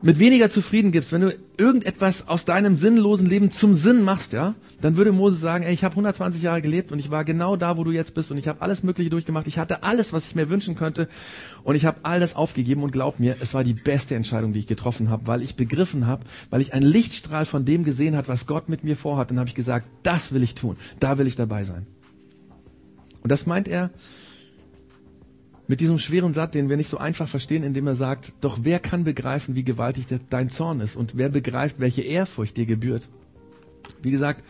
mit 0.00 0.18
weniger 0.18 0.48
zufrieden 0.48 0.92
gibst, 0.92 1.12
wenn 1.12 1.22
du 1.22 1.34
irgendetwas 1.56 2.28
aus 2.28 2.44
deinem 2.44 2.76
sinnlosen 2.76 3.26
Leben 3.26 3.50
zum 3.50 3.74
Sinn 3.74 4.02
machst, 4.02 4.32
ja, 4.32 4.54
dann 4.80 4.96
würde 4.96 5.10
Mose 5.10 5.36
sagen, 5.36 5.64
ey, 5.64 5.74
ich 5.74 5.82
habe 5.82 5.92
120 5.92 6.40
Jahre 6.40 6.62
gelebt 6.62 6.92
und 6.92 7.00
ich 7.00 7.10
war 7.10 7.24
genau 7.24 7.56
da, 7.56 7.76
wo 7.76 7.84
du 7.84 7.90
jetzt 7.90 8.14
bist 8.14 8.30
und 8.30 8.38
ich 8.38 8.46
habe 8.46 8.62
alles 8.62 8.84
Mögliche 8.84 9.10
durchgemacht. 9.10 9.48
Ich 9.48 9.58
hatte 9.58 9.82
alles, 9.82 10.12
was 10.12 10.28
ich 10.28 10.36
mir 10.36 10.48
wünschen 10.48 10.76
könnte 10.76 11.08
und 11.64 11.74
ich 11.74 11.84
habe 11.84 11.98
all 12.04 12.20
das 12.20 12.36
aufgegeben 12.36 12.84
und 12.84 12.92
glaub 12.92 13.18
mir, 13.18 13.36
es 13.40 13.54
war 13.54 13.64
die 13.64 13.74
beste 13.74 14.14
Entscheidung, 14.14 14.52
die 14.52 14.60
ich 14.60 14.68
getroffen 14.68 15.10
habe, 15.10 15.26
weil 15.26 15.42
ich 15.42 15.56
begriffen 15.56 16.06
habe, 16.06 16.24
weil 16.50 16.60
ich 16.60 16.74
einen 16.74 16.86
Lichtstrahl 16.86 17.44
von 17.44 17.64
dem 17.64 17.82
gesehen 17.82 18.16
hat, 18.16 18.28
was 18.28 18.46
Gott 18.46 18.68
mit 18.68 18.84
mir 18.84 18.96
vorhat. 18.96 19.30
Dann 19.30 19.40
habe 19.40 19.48
ich 19.48 19.56
gesagt, 19.56 19.88
das 20.04 20.32
will 20.32 20.44
ich 20.44 20.54
tun, 20.54 20.76
da 21.00 21.18
will 21.18 21.26
ich 21.26 21.34
dabei 21.34 21.64
sein. 21.64 21.86
Und 23.22 23.32
das 23.32 23.46
meint 23.46 23.66
er 23.66 23.90
mit 25.68 25.80
diesem 25.80 25.98
schweren 25.98 26.32
Satz, 26.32 26.52
den 26.52 26.68
wir 26.68 26.76
nicht 26.76 26.88
so 26.88 26.98
einfach 26.98 27.28
verstehen, 27.28 27.62
indem 27.62 27.86
er 27.86 27.94
sagt, 27.94 28.32
doch 28.40 28.60
wer 28.62 28.80
kann 28.80 29.04
begreifen, 29.04 29.54
wie 29.54 29.64
gewaltig 29.64 30.06
dein 30.30 30.50
Zorn 30.50 30.80
ist 30.80 30.96
und 30.96 31.16
wer 31.16 31.28
begreift, 31.28 31.78
welche 31.78 32.02
Ehrfurcht 32.02 32.56
dir 32.56 32.66
gebührt? 32.66 33.08
Wie 34.02 34.10
gesagt, 34.10 34.42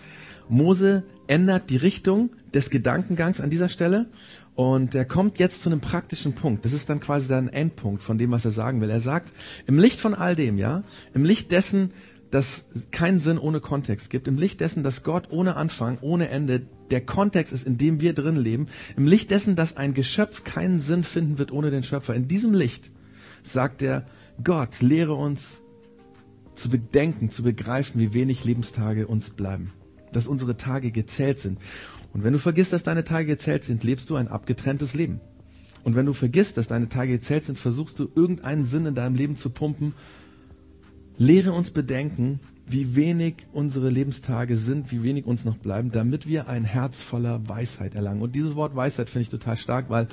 Mose 0.49 1.03
ändert 1.27 1.71
die 1.71 1.77
Richtung 1.77 2.31
des 2.55 2.71
Gedankengangs 2.71 3.41
an 3.41 3.51
dieser 3.51 3.69
Stelle 3.69 4.07
und 4.55 4.95
er 4.95 5.05
kommt 5.05 5.39
jetzt 5.39 5.63
zu 5.63 5.69
einem 5.69 5.81
praktischen 5.81 6.35
Punkt. 6.35 6.65
Das 6.65 6.73
ist 6.73 6.89
dann 6.89 7.01
quasi 7.01 7.29
dann 7.29 7.49
ein 7.49 7.53
Endpunkt 7.53 8.03
von 8.03 8.17
dem, 8.17 8.31
was 8.31 8.45
er 8.45 8.51
sagen 8.51 8.81
will. 8.81 8.91
Er 8.91 9.01
sagt, 9.01 9.33
im 9.67 9.79
Licht 9.79 10.01
von 10.01 10.15
all 10.15 10.35
dem, 10.35 10.57
ja, 10.57 10.85
im 11.15 11.25
Licht 11.25 11.53
dessen, 11.53 11.91
dass 12.31 12.67
keinen 12.91 13.19
Sinn 13.19 13.39
ohne 13.39 13.61
Kontext 13.61 14.11
gibt, 14.11 14.29
im 14.29 14.37
Licht 14.37 14.61
dessen, 14.61 14.83
dass 14.83 15.03
Gott 15.03 15.31
ohne 15.31 15.57
Anfang, 15.57 15.99
ohne 16.01 16.29
Ende 16.29 16.67
der 16.91 17.01
Kontext 17.01 17.53
ist, 17.53 17.67
in 17.67 17.79
dem 17.79 18.01
wir 18.01 18.13
drin 18.13 18.37
leben, 18.37 18.67
im 18.97 19.07
Licht 19.07 19.31
dessen, 19.31 19.57
dass 19.57 19.77
ein 19.77 19.95
Geschöpf 19.95 20.45
keinen 20.45 20.81
Sinn 20.81 21.05
finden 21.05 21.39
wird 21.39 21.53
ohne 21.53 21.71
den 21.71 21.83
Schöpfer. 21.83 22.15
In 22.15 22.29
diesem 22.29 22.55
Licht 22.55 22.91
sagt 23.43 23.83
er, 23.83 24.05
Gott, 24.43 24.81
lehre 24.81 25.15
uns 25.15 25.61
zu 26.55 26.69
bedenken, 26.69 27.31
zu 27.31 27.43
begreifen, 27.43 28.01
wie 28.01 28.15
wenig 28.15 28.45
Lebenstage 28.45 29.07
uns 29.07 29.31
bleiben, 29.31 29.73
dass 30.13 30.27
unsere 30.27 30.57
Tage 30.57 30.91
gezählt 30.91 31.39
sind. 31.39 31.59
Und 32.13 32.25
wenn 32.25 32.33
du 32.33 32.39
vergisst, 32.39 32.73
dass 32.73 32.83
deine 32.83 33.05
Tage 33.05 33.27
gezählt 33.27 33.65
sind, 33.65 33.85
lebst 33.85 34.11
du 34.11 34.17
ein 34.17 34.29
abgetrenntes 34.29 34.95
Leben. 34.95 35.21
Und 35.85 35.95
wenn 35.95 36.07
du 36.07 36.13
vergisst, 36.13 36.57
dass 36.57 36.69
deine 36.69 36.89
Tage 36.89 37.13
gezählt 37.13 37.45
sind, 37.45 37.59
versuchst 37.59 37.99
du 37.99 38.11
irgendeinen 38.15 38.65
Sinn 38.65 38.87
in 38.87 38.95
deinem 38.95 39.15
Leben 39.15 39.37
zu 39.37 39.51
pumpen, 39.51 39.95
Lehre 41.19 41.53
uns 41.53 41.73
bedenken, 41.73 42.41
wie 42.67 42.95
wenig 42.95 43.47
unsere 43.53 43.91
Lebenstage 43.91 44.57
sind, 44.57 44.93
wie 44.93 45.03
wenig 45.03 45.27
uns 45.27 45.45
noch 45.45 45.57
bleiben, 45.57 45.91
damit 45.91 46.27
wir 46.27 46.49
ein 46.49 46.65
Herz 46.65 47.03
voller 47.03 47.49
Weisheit 47.49 47.95
erlangen. 47.95 48.23
Und 48.23 48.35
dieses 48.35 48.55
Wort 48.55 48.77
Weisheit 48.77 49.11
finde 49.11 49.23
ich 49.23 49.29
total 49.29 49.57
stark, 49.57 49.87
weil 49.89 50.07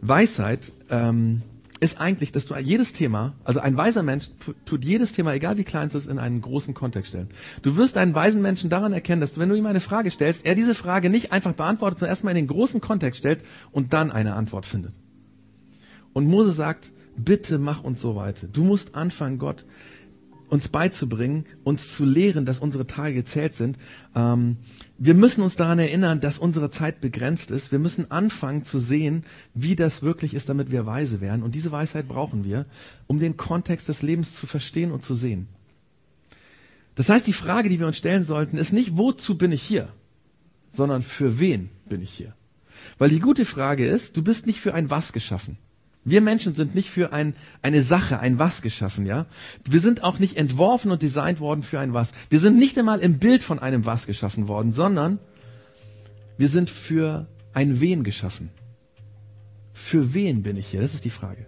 Weisheit 0.00 0.72
ähm, 0.90 1.42
ist 1.80 2.00
eigentlich, 2.00 2.32
dass 2.32 2.46
du 2.46 2.54
jedes 2.56 2.92
Thema, 2.92 3.34
also 3.44 3.60
ein 3.60 3.76
weiser 3.76 4.02
Mensch 4.02 4.28
tut 4.64 4.84
jedes 4.84 5.12
Thema, 5.12 5.32
egal 5.32 5.58
wie 5.58 5.64
klein 5.64 5.88
es 5.88 5.94
ist, 5.94 6.08
in 6.08 6.18
einen 6.18 6.40
großen 6.40 6.74
Kontext 6.74 7.10
stellen. 7.10 7.28
Du 7.62 7.76
wirst 7.76 7.96
einen 7.96 8.14
weisen 8.14 8.42
Menschen 8.42 8.68
daran 8.68 8.92
erkennen, 8.92 9.20
dass 9.20 9.34
du, 9.34 9.40
wenn 9.40 9.48
du 9.48 9.56
ihm 9.56 9.66
eine 9.66 9.80
Frage 9.80 10.10
stellst, 10.10 10.44
er 10.44 10.54
diese 10.54 10.74
Frage 10.74 11.08
nicht 11.08 11.32
einfach 11.32 11.52
beantwortet, 11.52 12.00
sondern 12.00 12.12
erstmal 12.12 12.32
in 12.32 12.46
den 12.46 12.48
großen 12.48 12.80
Kontext 12.80 13.20
stellt 13.20 13.40
und 13.72 13.92
dann 13.92 14.10
eine 14.10 14.34
Antwort 14.34 14.66
findet. 14.66 14.92
Und 16.12 16.26
Mose 16.26 16.50
sagt, 16.50 16.92
Bitte 17.16 17.58
mach 17.58 17.82
uns 17.82 18.00
so 18.02 18.14
weiter. 18.14 18.46
Du 18.46 18.62
musst 18.62 18.94
anfangen, 18.94 19.38
Gott 19.38 19.64
uns 20.48 20.68
beizubringen, 20.68 21.46
uns 21.64 21.94
zu 21.94 22.04
lehren, 22.04 22.44
dass 22.44 22.58
unsere 22.58 22.86
Tage 22.86 23.14
gezählt 23.14 23.54
sind. 23.54 23.78
Ähm, 24.14 24.56
wir 24.98 25.14
müssen 25.14 25.42
uns 25.42 25.56
daran 25.56 25.78
erinnern, 25.78 26.20
dass 26.20 26.38
unsere 26.38 26.70
Zeit 26.70 27.00
begrenzt 27.00 27.50
ist. 27.50 27.72
Wir 27.72 27.78
müssen 27.78 28.10
anfangen 28.10 28.64
zu 28.64 28.78
sehen, 28.78 29.24
wie 29.54 29.76
das 29.76 30.02
wirklich 30.02 30.34
ist, 30.34 30.48
damit 30.48 30.70
wir 30.70 30.86
weise 30.86 31.20
werden. 31.20 31.42
Und 31.42 31.54
diese 31.54 31.72
Weisheit 31.72 32.08
brauchen 32.08 32.44
wir, 32.44 32.66
um 33.06 33.18
den 33.18 33.36
Kontext 33.36 33.88
des 33.88 34.02
Lebens 34.02 34.34
zu 34.34 34.46
verstehen 34.46 34.92
und 34.92 35.02
zu 35.02 35.14
sehen. 35.14 35.48
Das 36.94 37.08
heißt, 37.08 37.26
die 37.26 37.32
Frage, 37.32 37.68
die 37.68 37.78
wir 37.78 37.86
uns 37.86 37.98
stellen 37.98 38.22
sollten, 38.22 38.56
ist 38.56 38.72
nicht, 38.72 38.96
wozu 38.96 39.36
bin 39.36 39.52
ich 39.52 39.62
hier, 39.62 39.88
sondern 40.72 41.02
für 41.02 41.38
wen 41.38 41.68
bin 41.88 42.00
ich 42.02 42.10
hier? 42.10 42.34
Weil 42.98 43.10
die 43.10 43.20
gute 43.20 43.44
Frage 43.44 43.86
ist, 43.86 44.16
du 44.16 44.22
bist 44.22 44.46
nicht 44.46 44.60
für 44.60 44.74
ein 44.74 44.90
Was 44.90 45.12
geschaffen. 45.12 45.58
Wir 46.06 46.20
Menschen 46.20 46.54
sind 46.54 46.76
nicht 46.76 46.88
für 46.88 47.12
ein, 47.12 47.34
eine 47.62 47.82
Sache, 47.82 48.20
ein 48.20 48.38
Was 48.38 48.62
geschaffen, 48.62 49.06
ja. 49.06 49.26
Wir 49.68 49.80
sind 49.80 50.04
auch 50.04 50.20
nicht 50.20 50.36
entworfen 50.36 50.92
und 50.92 51.02
designt 51.02 51.40
worden 51.40 51.64
für 51.64 51.80
ein 51.80 51.94
Was. 51.94 52.12
Wir 52.30 52.38
sind 52.38 52.56
nicht 52.56 52.78
einmal 52.78 53.00
im 53.00 53.18
Bild 53.18 53.42
von 53.42 53.58
einem 53.58 53.84
Was 53.86 54.06
geschaffen 54.06 54.46
worden, 54.46 54.70
sondern 54.70 55.18
wir 56.38 56.48
sind 56.48 56.70
für 56.70 57.26
ein 57.52 57.80
Wen 57.80 58.04
geschaffen. 58.04 58.50
Für 59.72 60.14
wen 60.14 60.44
bin 60.44 60.56
ich 60.56 60.68
hier? 60.68 60.80
Das 60.80 60.94
ist 60.94 61.04
die 61.04 61.10
Frage. 61.10 61.46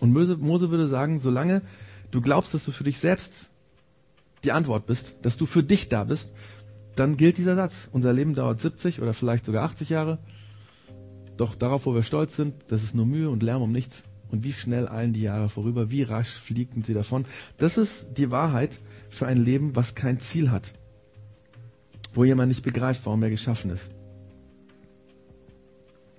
Und 0.00 0.14
Mose, 0.14 0.38
Mose 0.38 0.70
würde 0.70 0.88
sagen, 0.88 1.18
solange 1.18 1.60
du 2.12 2.22
glaubst, 2.22 2.54
dass 2.54 2.64
du 2.64 2.72
für 2.72 2.84
dich 2.84 2.98
selbst 2.98 3.50
die 4.42 4.52
Antwort 4.52 4.86
bist, 4.86 5.16
dass 5.20 5.36
du 5.36 5.44
für 5.44 5.62
dich 5.62 5.90
da 5.90 6.04
bist, 6.04 6.30
dann 6.94 7.18
gilt 7.18 7.36
dieser 7.36 7.56
Satz. 7.56 7.90
Unser 7.92 8.14
Leben 8.14 8.34
dauert 8.34 8.58
70 8.58 9.02
oder 9.02 9.12
vielleicht 9.12 9.44
sogar 9.44 9.64
80 9.64 9.90
Jahre. 9.90 10.18
Doch 11.36 11.54
darauf, 11.54 11.86
wo 11.86 11.94
wir 11.94 12.02
stolz 12.02 12.36
sind, 12.36 12.54
das 12.68 12.82
ist 12.82 12.94
nur 12.94 13.06
Mühe 13.06 13.30
und 13.30 13.42
Lärm 13.42 13.62
um 13.62 13.72
nichts. 13.72 14.04
Und 14.30 14.42
wie 14.42 14.52
schnell 14.52 14.88
eilen 14.88 15.12
die 15.12 15.22
Jahre 15.22 15.48
vorüber, 15.48 15.90
wie 15.90 16.02
rasch 16.02 16.30
fliegen 16.30 16.82
sie 16.82 16.94
davon. 16.94 17.26
Das 17.58 17.78
ist 17.78 18.16
die 18.16 18.30
Wahrheit 18.30 18.80
für 19.08 19.26
ein 19.26 19.38
Leben, 19.38 19.76
was 19.76 19.94
kein 19.94 20.18
Ziel 20.20 20.50
hat. 20.50 20.72
Wo 22.14 22.24
jemand 22.24 22.48
nicht 22.48 22.62
begreift, 22.62 23.02
warum 23.04 23.22
er 23.22 23.30
geschaffen 23.30 23.70
ist. 23.70 23.88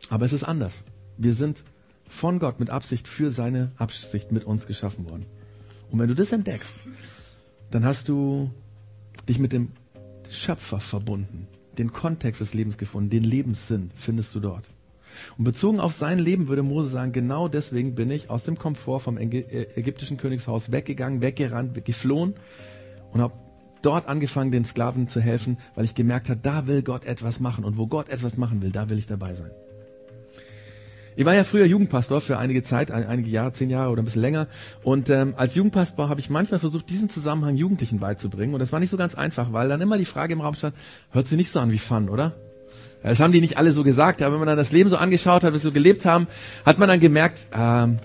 Aber 0.10 0.26
es 0.26 0.34
ist 0.34 0.44
anders. 0.44 0.86
Wir 1.18 1.34
sind 1.34 1.66
von 2.08 2.40
Gott 2.40 2.60
mit 2.60 2.70
Absicht 2.70 3.08
für 3.08 3.32
seine 3.32 3.72
Absicht 3.76 4.32
mit 4.32 4.46
uns 4.46 4.68
geschaffen 4.68 5.10
worden. 5.10 5.26
Und 5.92 6.00
wenn 6.00 6.08
du 6.08 6.16
das 6.16 6.32
entdeckst, 6.32 6.76
dann 7.72 7.84
hast 7.84 8.08
du 8.08 8.52
dich 9.28 9.40
mit 9.40 9.52
dem 9.52 9.72
Schöpfer 10.30 10.80
verbunden, 10.80 11.48
den 11.78 11.92
Kontext 11.92 12.40
des 12.40 12.54
Lebens 12.54 12.78
gefunden, 12.78 13.10
den 13.10 13.24
Lebenssinn 13.24 13.92
findest 13.96 14.34
du 14.36 14.40
dort. 14.40 14.70
Und 15.38 15.44
bezogen 15.44 15.80
auf 15.80 15.94
sein 15.94 16.20
Leben 16.20 16.48
würde 16.48 16.64
Mose 16.64 16.90
sagen, 16.90 17.12
genau 17.12 17.48
deswegen 17.48 17.96
bin 17.96 18.12
ich 18.12 18.30
aus 18.30 18.44
dem 18.44 18.58
Komfort 18.58 19.02
vom 19.02 19.18
ägyptischen 19.18 20.18
Königshaus 20.18 20.72
weggegangen, 20.72 21.22
weggerannt, 21.22 21.86
geflohen 21.86 22.36
und 23.12 23.22
habe 23.22 23.34
dort 23.82 24.08
angefangen, 24.08 24.52
den 24.52 24.66
Sklaven 24.66 25.08
zu 25.08 25.22
helfen, 25.22 25.58
weil 25.76 25.86
ich 25.86 25.96
gemerkt 25.96 26.30
habe, 26.30 26.40
da 26.42 26.68
will 26.68 26.82
Gott 26.82 27.06
etwas 27.06 27.40
machen. 27.40 27.64
Und 27.64 27.78
wo 27.78 27.88
Gott 27.88 28.10
etwas 28.10 28.38
machen 28.38 28.62
will, 28.62 28.72
da 28.72 28.90
will 28.90 28.98
ich 28.98 29.08
dabei 29.08 29.34
sein. 29.34 29.52
Ich 31.16 31.26
war 31.26 31.34
ja 31.34 31.44
früher 31.44 31.66
Jugendpastor 31.66 32.22
für 32.22 32.38
einige 32.38 32.62
Zeit, 32.62 32.92
einige 32.92 33.30
Jahre, 33.30 33.52
zehn 33.52 33.72
Jahre 33.72 33.90
oder 33.90 34.04
ein 34.04 34.06
bisschen 34.06 34.22
länger. 34.22 34.48
Und 34.84 35.10
ähm, 35.10 35.34
als 35.36 35.56
Jugendpastor 35.56 36.10
habe 36.10 36.20
ich 36.20 36.30
manchmal 36.30 36.60
versucht, 36.60 36.92
diesen 36.92 37.10
Zusammenhang 37.10 37.56
Jugendlichen 37.56 38.00
beizubringen. 38.00 38.54
Und 38.54 38.60
das 38.60 38.72
war 38.72 38.80
nicht 38.80 38.92
so 38.92 38.98
ganz 38.98 39.16
einfach, 39.16 39.52
weil 39.52 39.68
dann 39.68 39.82
immer 39.82 39.98
die 39.98 40.06
Frage 40.06 40.34
im 40.34 40.42
Raum 40.42 40.54
stand, 40.54 40.76
hört 41.10 41.28
sie 41.28 41.36
nicht 41.36 41.50
so 41.50 41.60
an 41.60 41.72
wie 41.72 41.80
Fun, 41.80 42.10
oder? 42.10 42.36
Das 43.04 43.20
haben 43.20 43.32
die 43.32 43.42
nicht 43.42 43.58
alle 43.58 43.72
so 43.72 43.84
gesagt, 43.84 44.22
aber 44.22 44.34
wenn 44.34 44.40
man 44.40 44.48
dann 44.48 44.58
das 44.58 44.72
Leben 44.72 44.90
so 44.90 44.98
angeschaut 44.98 45.44
hat, 45.44 45.54
wie 45.54 45.58
sie 45.58 45.64
so 45.64 45.72
gelebt 45.72 46.06
haben, 46.06 46.28
hat 46.66 46.78
man 46.78 46.90
dann 46.90 47.00
gemerkt, 47.00 47.48
ähm, 47.54 48.00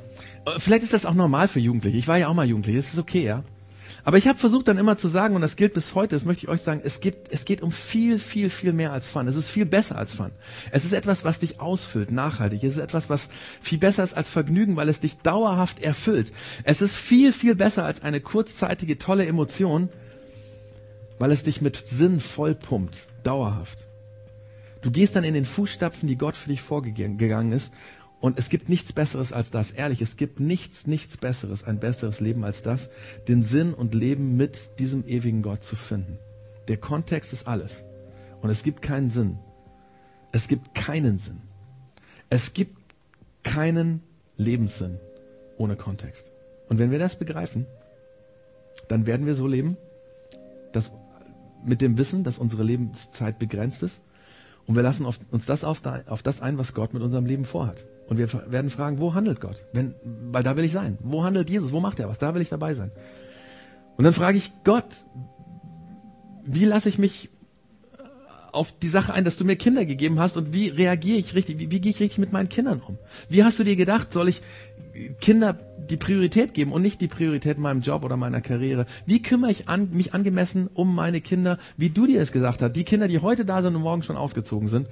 vielleicht 0.59 0.83
ist 0.83 0.93
das 0.93 1.07
auch 1.07 1.15
normal 1.15 1.49
für 1.49 1.61
Jugendliche. 1.61 1.99
Ich 1.99 2.09
war 2.09 2.19
ja 2.19 2.29
auch 2.29 2.35
mal 2.35 2.47
Jugendlich, 2.47 2.77
das 2.77 2.93
ist 2.93 2.99
okay, 2.99 3.25
ja. 3.25 3.43
Aber 4.05 4.19
ich 4.19 4.27
habe 4.27 4.39
versucht 4.39 4.67
dann 4.67 4.79
immer 4.79 4.97
zu 4.97 5.07
sagen, 5.07 5.37
und 5.37 5.43
das 5.43 5.55
gilt 5.55 5.75
bis 5.75 5.95
heute, 5.95 6.17
das 6.17 6.25
möchte 6.25 6.45
ich 6.45 6.49
euch 6.49 6.63
sagen, 6.63 6.81
es, 6.83 7.01
gibt, 7.01 7.31
es 7.31 7.45
geht 7.45 7.63
um 7.63 7.71
viel, 7.71 8.19
viel, 8.19 8.51
viel 8.51 8.73
mehr 8.73 8.93
als 8.93 9.07
Fun. 9.07 9.29
Es 9.29 9.37
ist 9.37 9.49
viel 9.49 9.65
besser 9.65 9.97
als 9.97 10.13
Fun. 10.15 10.33
Es 10.73 10.85
ist 10.85 10.93
etwas, 10.93 11.25
was 11.25 11.39
dich 11.39 11.61
ausfüllt, 11.61 12.11
nachhaltig. 12.11 12.65
Es 12.65 12.73
ist 12.73 12.83
etwas, 12.83 13.09
was 13.09 13.29
viel 13.61 13.79
besser 13.79 14.03
ist 14.03 14.15
als 14.15 14.29
Vergnügen, 14.29 14.75
weil 14.75 14.89
es 14.89 14.99
dich 14.99 15.19
dauerhaft 15.19 15.81
erfüllt. 15.81 16.33
Es 16.65 16.83
ist 16.83 16.97
viel, 16.97 17.33
viel 17.33 17.55
besser 17.55 17.85
als 17.85 18.03
eine 18.03 18.21
kurzzeitige, 18.21 18.99
tolle 18.99 19.25
Emotion, 19.25 19.89
weil 21.21 21.31
es 21.31 21.45
dich 21.45 21.61
mit 21.61 21.87
Sinn 21.87 22.19
vollpumpt, 22.19 23.07
dauerhaft. 23.23 23.87
Du 24.83 24.91
gehst 24.91 25.15
dann 25.15 25.25
in 25.25 25.35
den 25.35 25.45
Fußstapfen, 25.45 26.09
die 26.09 26.19
Gott 26.19 26.37
für 26.37 26.51
dich 26.51 26.61
vorgegangen 26.61 27.53
ist. 27.53 27.73
Und 28.21 28.39
es 28.39 28.49
gibt 28.49 28.69
nichts 28.69 28.93
Besseres 28.93 29.33
als 29.33 29.51
das. 29.51 29.71
Ehrlich, 29.71 30.01
es 30.01 30.17
gibt 30.17 30.39
nichts, 30.39 30.87
nichts 30.87 31.17
Besseres, 31.17 31.65
ein 31.65 31.81
besseres 31.81 32.21
Leben 32.21 32.45
als 32.45 32.63
das, 32.63 32.91
den 33.27 33.43
Sinn 33.43 33.75
und 33.75 33.95
Leben 33.95 34.37
mit 34.37 34.79
diesem 34.79 35.07
ewigen 35.07 35.43
Gott 35.43 35.65
zu 35.65 35.75
finden. 35.75 36.19
Der 36.69 36.77
Kontext 36.77 37.33
ist 37.33 37.49
alles. 37.49 37.85
Und 38.41 38.51
es 38.51 38.63
gibt 38.63 38.83
keinen 38.83 39.11
Sinn. 39.11 39.39
Es 40.33 40.47
gibt 40.47 40.75
keinen 40.75 41.19
Sinn. 41.19 41.43
Es 42.29 42.55
gibt 42.55 42.77
keinen 43.43 44.03
Lebenssinn 44.37 44.99
ohne 45.59 45.77
Kontext. 45.77 46.31
Und 46.69 46.79
wenn 46.79 46.91
wir 46.91 46.99
das 46.99 47.19
begreifen, 47.19 47.67
dann 48.89 49.07
werden 49.07 49.27
wir 49.27 49.35
so 49.35 49.47
leben, 49.47 49.77
dass 50.73 50.91
mit 51.65 51.81
dem 51.81 51.99
Wissen, 51.99 52.25
dass 52.25 52.39
unsere 52.39 52.63
Lebenszeit 52.63 53.39
begrenzt 53.39 53.83
ist 53.83 54.01
und 54.67 54.77
wir 54.77 54.83
lassen 54.83 55.05
uns 55.05 55.47
das 55.47 55.65
auf, 55.65 55.81
das 55.81 56.41
ein, 56.41 56.59
was 56.59 56.75
Gott 56.75 56.95
mit 56.95 57.03
unserem 57.03 57.27
Leben 57.27 57.45
vorhat. 57.45 57.85
Und 58.09 58.19
wir 58.19 58.29
werden 58.51 58.71
fragen, 58.71 58.99
wo 58.99 59.15
handelt 59.15 59.41
Gott? 59.41 59.65
Wenn, 59.73 59.95
weil 60.31 60.43
da 60.43 60.57
will 60.57 60.65
ich 60.65 60.73
sein. 60.73 60.99
Wo 61.03 61.25
handelt 61.25 61.51
Jesus? 61.51 61.73
Wo 61.73 61.81
macht 61.81 61.99
er 61.99 62.09
was? 62.09 62.19
Da 62.19 62.35
will 62.35 62.43
ich 62.43 62.49
dabei 62.49 62.75
sein. 62.75 62.91
Und 63.97 64.05
dann 64.05 64.13
frage 64.13 64.39
ich 64.39 64.53
Gott, 64.65 64.85
wie 66.45 66.65
lasse 66.65 66.89
ich 66.89 66.99
mich 66.99 67.31
äh, 67.97 68.03
auf 68.53 68.73
die 68.79 68.89
Sache 68.89 69.13
ein, 69.13 69.25
dass 69.25 69.37
du 69.37 69.45
mir 69.45 69.57
Kinder 69.57 69.85
gegeben 69.85 70.21
hast 70.21 70.37
und 70.37 70.53
wie 70.53 70.69
reagiere 70.69 71.19
ich 71.19 71.35
richtig, 71.35 71.59
wie, 71.59 71.71
wie 71.71 71.81
gehe 71.81 71.91
ich 71.91 72.01
richtig 72.01 72.19
mit 72.19 72.33
meinen 72.33 72.49
Kindern 72.49 72.83
um? 72.87 72.99
Wie 73.29 73.45
hast 73.45 73.59
du 73.59 73.65
dir 73.65 73.77
gedacht, 73.77 74.13
soll 74.13 74.29
ich 74.29 74.43
Kinder 75.21 75.55
die 75.79 75.97
Priorität 75.97 76.55
geben 76.55 76.73
und 76.73 76.83
nicht 76.83 77.01
die 77.01 77.09
Priorität 77.09 77.59
meinem 77.59 77.81
Job 77.81 78.05
oder 78.05 78.17
meiner 78.17 78.41
Karriere. 78.41 78.87
Wie 79.07 79.23
kümmere 79.23 79.51
ich 79.51 79.69
an, 79.69 79.91
mich 79.93 80.15
angemessen 80.15 80.69
um 80.73 80.95
meine 80.95 81.21
Kinder, 81.21 81.59
wie 81.77 81.91
du 81.91 82.07
dir 82.07 82.21
es 82.21 82.33
gesagt 82.33 82.63
hast, 82.63 82.73
die 82.73 82.85
Kinder, 82.85 83.09
die 83.09 83.19
heute 83.19 83.45
da 83.45 83.63
sind 83.63 83.75
und 83.75 83.83
morgen 83.83 84.03
schon 84.03 84.17
ausgezogen 84.17 84.69
sind. 84.69 84.89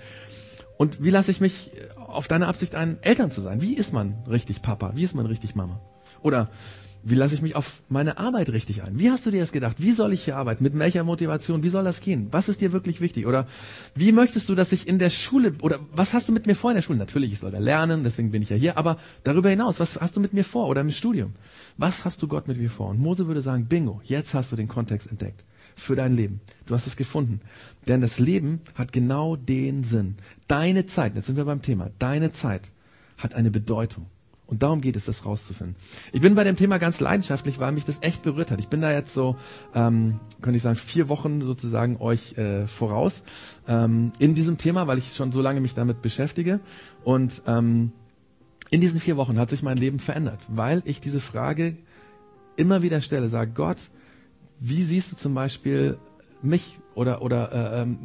Und 0.77 1.05
wie 1.05 1.11
lasse 1.11 1.31
ich 1.31 1.41
mich 1.41 1.73
auf 1.97 2.27
deine 2.27 2.49
Absicht 2.49 2.75
ein, 2.75 2.99
Eltern 3.03 3.31
zu 3.31 3.41
sein? 3.41 3.61
Wie 3.61 3.75
ist 3.75 3.93
man 3.93 4.25
richtig 4.29 4.63
Papa? 4.63 4.93
Wie 4.95 5.03
ist 5.03 5.15
man 5.15 5.27
richtig 5.27 5.55
Mama? 5.55 5.81
Oder 6.23 6.49
wie 7.03 7.15
lasse 7.15 7.35
ich 7.35 7.43
mich 7.43 7.57
auf 7.57 7.83
meine 7.89 8.19
Arbeit 8.19 8.51
richtig 8.53 8.83
ein? 8.83 8.99
Wie 8.99 9.11
hast 9.11 9.25
du 9.25 9.31
dir 9.31 9.41
das 9.41 9.53
gedacht? 9.53 9.77
Wie 9.79 9.93
soll 9.93 10.13
ich 10.13 10.25
hier 10.25 10.37
arbeiten? 10.37 10.63
Mit 10.63 10.79
welcher 10.79 11.03
Motivation? 11.03 11.63
Wie 11.63 11.69
soll 11.69 11.85
das 11.85 12.01
gehen? 12.01 12.29
Was 12.31 12.49
ist 12.49 12.61
dir 12.61 12.73
wirklich 12.73 13.01
wichtig? 13.01 13.27
Oder 13.27 13.47
wie 13.95 14.13
möchtest 14.13 14.49
du, 14.49 14.55
dass 14.55 14.73
ich 14.73 14.87
in 14.87 14.99
der 14.99 15.11
Schule, 15.11 15.55
oder 15.63 15.81
was 15.93 16.13
hast 16.13 16.29
du 16.29 16.33
mit 16.33 16.47
mir 16.47 16.55
vor 16.55 16.71
in 16.71 16.75
der 16.75 16.83
Schule? 16.83 16.99
Natürlich, 16.99 17.33
ich 17.33 17.39
soll 17.39 17.51
da 17.51 17.59
lernen, 17.59 18.05
deswegen 18.05 18.31
bin 18.31 18.43
ich 18.43 18.51
ja 18.51 18.57
hier, 18.57 18.77
aber 18.77 18.99
darüber 19.25 19.49
hinaus, 19.49 19.81
was 19.81 20.01
hast 20.01 20.17
du 20.17 20.21
mit 20.21 20.33
mir 20.35 20.45
vor 20.45 20.69
oder 20.69 20.83
im 20.83 20.91
Studium? 20.91 21.33
Was 21.79 22.05
hast 22.05 22.23
du 22.23 22.29
Gott 22.29 22.49
mit 22.49 22.59
mir 22.59 22.71
vor? 22.71 22.89
Und 22.89 22.99
Mose 22.99 23.27
würde 23.27 23.43
sagen, 23.43 23.67
bingo, 23.67 24.01
jetzt 24.05 24.35
hast 24.35 24.53
du 24.53 24.57
den 24.57 24.69
Kontext 24.69 25.11
entdeckt. 25.11 25.45
Für 25.77 25.97
dein 25.97 26.15
Leben. 26.15 26.41
Du 26.67 26.75
hast 26.75 26.87
es 26.87 26.97
gefunden. 26.97 27.41
Denn 27.89 28.03
das 28.03 28.19
Leben 28.19 28.61
hat 28.75 28.93
genau 28.93 29.37
den 29.37 29.85
Sinn. 29.85 30.17
Deine 30.49 30.85
Zeit, 30.87 31.17
jetzt 31.17 31.27
sind 31.27 31.37
wir 31.37 31.45
beim 31.45 31.63
Thema, 31.63 31.91
deine 31.99 32.33
Zeit 32.33 32.71
hat 33.17 33.35
eine 33.35 33.51
Bedeutung. 33.51 34.07
Und 34.51 34.65
darum 34.65 34.81
geht 34.81 34.97
es, 34.97 35.05
das 35.05 35.25
rauszufinden. 35.25 35.77
Ich 36.13 36.21
bin 36.21 36.35
bei 36.35 36.43
dem 36.43 36.57
Thema 36.57 36.79
ganz 36.79 36.99
leidenschaftlich, 36.99 37.61
weil 37.61 37.71
mich 37.71 37.85
das 37.85 37.99
echt 38.03 38.25
berührt 38.25 38.51
hat. 38.51 38.59
Ich 38.59 38.67
bin 38.67 38.81
da 38.81 38.93
jetzt 38.93 39.15
so, 39.15 39.37
ähm, 39.77 40.19
könnte 40.43 40.57
ich 40.57 40.63
sagen, 40.63 40.75
vier 40.75 41.09
Wochen 41.09 41.41
sozusagen 41.41 41.99
euch 41.99 42.37
äh, 42.37 42.67
voraus 42.67 43.23
ähm, 43.69 44.11
in 44.19 44.35
diesem 44.35 44.59
Thema, 44.59 44.89
weil 44.89 44.99
ich 44.99 45.15
schon 45.15 45.31
so 45.31 45.41
lange 45.41 45.61
mich 45.61 45.75
damit 45.75 46.03
beschäftige. 46.03 46.59
Und 47.05 47.43
ähm, 47.47 47.93
in 48.71 48.81
diesen 48.81 48.99
vier 48.99 49.17
Wochen 49.17 49.39
hat 49.39 49.51
sich 49.51 49.63
mein 49.63 49.77
Leben 49.77 50.01
verändert, 50.01 50.41
weil 50.49 50.83
ich 50.85 51.01
diese 51.01 51.21
Frage 51.21 51.77
immer 52.57 52.83
wieder 52.83 53.01
stelle, 53.01 53.29
sage 53.29 53.53
Gott, 53.55 53.79
wie 54.59 54.83
siehst 54.83 55.13
du 55.13 55.17
zum 55.17 55.33
Beispiel 55.33 55.97
mich 56.43 56.81
oder 56.95 57.23
oder 57.23 57.53
äh, 57.53 57.83
ähm, 57.83 57.99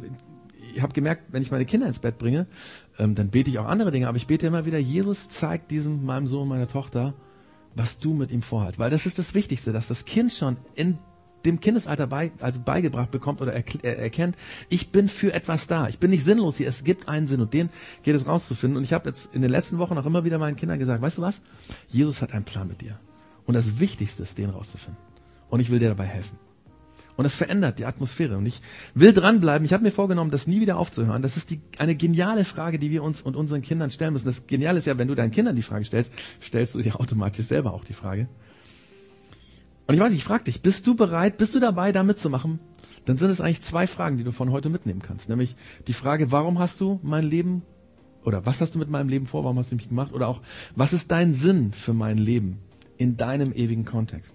ich 0.74 0.82
habe 0.82 0.92
gemerkt, 0.92 1.24
wenn 1.32 1.42
ich 1.42 1.50
meine 1.50 1.64
Kinder 1.64 1.86
ins 1.86 1.98
Bett 1.98 2.18
bringe, 2.18 2.46
ähm, 2.98 3.14
dann 3.14 3.30
bete 3.30 3.50
ich 3.50 3.58
auch 3.58 3.66
andere 3.66 3.90
Dinge, 3.90 4.08
aber 4.08 4.16
ich 4.16 4.26
bete 4.26 4.46
immer 4.46 4.66
wieder, 4.66 4.78
Jesus 4.78 5.28
zeigt 5.28 5.70
diesem, 5.70 6.04
meinem 6.04 6.26
Sohn, 6.26 6.48
meiner 6.48 6.68
Tochter, 6.68 7.14
was 7.74 7.98
du 7.98 8.14
mit 8.14 8.30
ihm 8.30 8.42
vorhast. 8.42 8.78
Weil 8.78 8.90
das 8.90 9.06
ist 9.06 9.18
das 9.18 9.34
Wichtigste, 9.34 9.72
dass 9.72 9.88
das 9.88 10.04
Kind 10.04 10.32
schon 10.32 10.56
in 10.74 10.98
dem 11.44 11.60
Kindesalter 11.60 12.06
bei, 12.06 12.32
also 12.40 12.58
beigebracht 12.60 13.10
bekommt 13.10 13.40
oder 13.40 13.52
er, 13.52 13.98
erkennt, 13.98 14.36
ich 14.68 14.90
bin 14.90 15.08
für 15.08 15.32
etwas 15.32 15.66
da. 15.66 15.88
Ich 15.88 15.98
bin 15.98 16.10
nicht 16.10 16.24
sinnlos 16.24 16.56
hier. 16.56 16.68
Es 16.68 16.82
gibt 16.84 17.08
einen 17.08 17.26
Sinn 17.26 17.40
und 17.40 17.54
den 17.54 17.70
geht 18.02 18.16
es 18.16 18.26
rauszufinden. 18.26 18.78
Und 18.78 18.84
ich 18.84 18.92
habe 18.92 19.08
jetzt 19.08 19.32
in 19.32 19.42
den 19.42 19.50
letzten 19.50 19.78
Wochen 19.78 19.96
auch 19.96 20.06
immer 20.06 20.24
wieder 20.24 20.38
meinen 20.38 20.56
Kindern 20.56 20.78
gesagt, 20.78 21.02
weißt 21.02 21.18
du 21.18 21.22
was? 21.22 21.40
Jesus 21.88 22.20
hat 22.20 22.32
einen 22.32 22.44
Plan 22.44 22.66
mit 22.66 22.80
dir. 22.80 22.98
Und 23.44 23.54
das 23.54 23.78
Wichtigste 23.78 24.24
ist, 24.24 24.38
den 24.38 24.50
rauszufinden. 24.50 25.00
Und 25.48 25.60
ich 25.60 25.70
will 25.70 25.78
dir 25.78 25.88
dabei 25.88 26.06
helfen. 26.06 26.45
Und 27.16 27.24
es 27.24 27.34
verändert 27.34 27.78
die 27.78 27.86
Atmosphäre. 27.86 28.36
Und 28.36 28.46
ich 28.46 28.60
will 28.94 29.12
dranbleiben. 29.12 29.64
Ich 29.64 29.72
habe 29.72 29.82
mir 29.82 29.90
vorgenommen, 29.90 30.30
das 30.30 30.46
nie 30.46 30.60
wieder 30.60 30.76
aufzuhören. 30.76 31.22
Das 31.22 31.36
ist 31.36 31.50
die, 31.50 31.60
eine 31.78 31.94
geniale 31.94 32.44
Frage, 32.44 32.78
die 32.78 32.90
wir 32.90 33.02
uns 33.02 33.22
und 33.22 33.36
unseren 33.36 33.62
Kindern 33.62 33.90
stellen 33.90 34.12
müssen. 34.12 34.26
Das 34.26 34.46
Geniale 34.46 34.78
ist 34.78 34.86
ja, 34.86 34.98
wenn 34.98 35.08
du 35.08 35.14
deinen 35.14 35.30
Kindern 35.30 35.56
die 35.56 35.62
Frage 35.62 35.84
stellst, 35.84 36.12
stellst 36.42 36.74
du 36.74 36.80
dir 36.80 37.00
automatisch 37.00 37.46
selber 37.46 37.72
auch 37.72 37.84
die 37.84 37.94
Frage. 37.94 38.28
Und 39.86 39.94
ich 39.94 40.00
weiß, 40.00 40.12
ich 40.12 40.24
frage 40.24 40.44
dich, 40.44 40.62
bist 40.62 40.86
du 40.86 40.94
bereit, 40.94 41.36
bist 41.38 41.54
du 41.54 41.60
dabei, 41.60 41.92
da 41.92 42.02
mitzumachen? 42.02 42.58
Dann 43.04 43.18
sind 43.18 43.30
es 43.30 43.40
eigentlich 43.40 43.62
zwei 43.62 43.86
Fragen, 43.86 44.18
die 44.18 44.24
du 44.24 44.32
von 44.32 44.50
heute 44.50 44.68
mitnehmen 44.68 45.00
kannst. 45.00 45.28
Nämlich 45.28 45.54
die 45.86 45.92
Frage, 45.92 46.32
warum 46.32 46.58
hast 46.58 46.80
du 46.80 46.98
mein 47.02 47.24
Leben 47.24 47.62
oder 48.24 48.44
was 48.44 48.60
hast 48.60 48.74
du 48.74 48.80
mit 48.80 48.90
meinem 48.90 49.08
Leben 49.08 49.28
vor, 49.28 49.44
warum 49.44 49.58
hast 49.58 49.70
du 49.70 49.76
mich 49.76 49.88
gemacht? 49.88 50.12
Oder 50.12 50.26
auch, 50.26 50.42
was 50.74 50.92
ist 50.92 51.12
dein 51.12 51.32
Sinn 51.32 51.72
für 51.72 51.94
mein 51.94 52.18
Leben 52.18 52.58
in 52.98 53.16
deinem 53.16 53.52
ewigen 53.52 53.84
Kontext? 53.84 54.34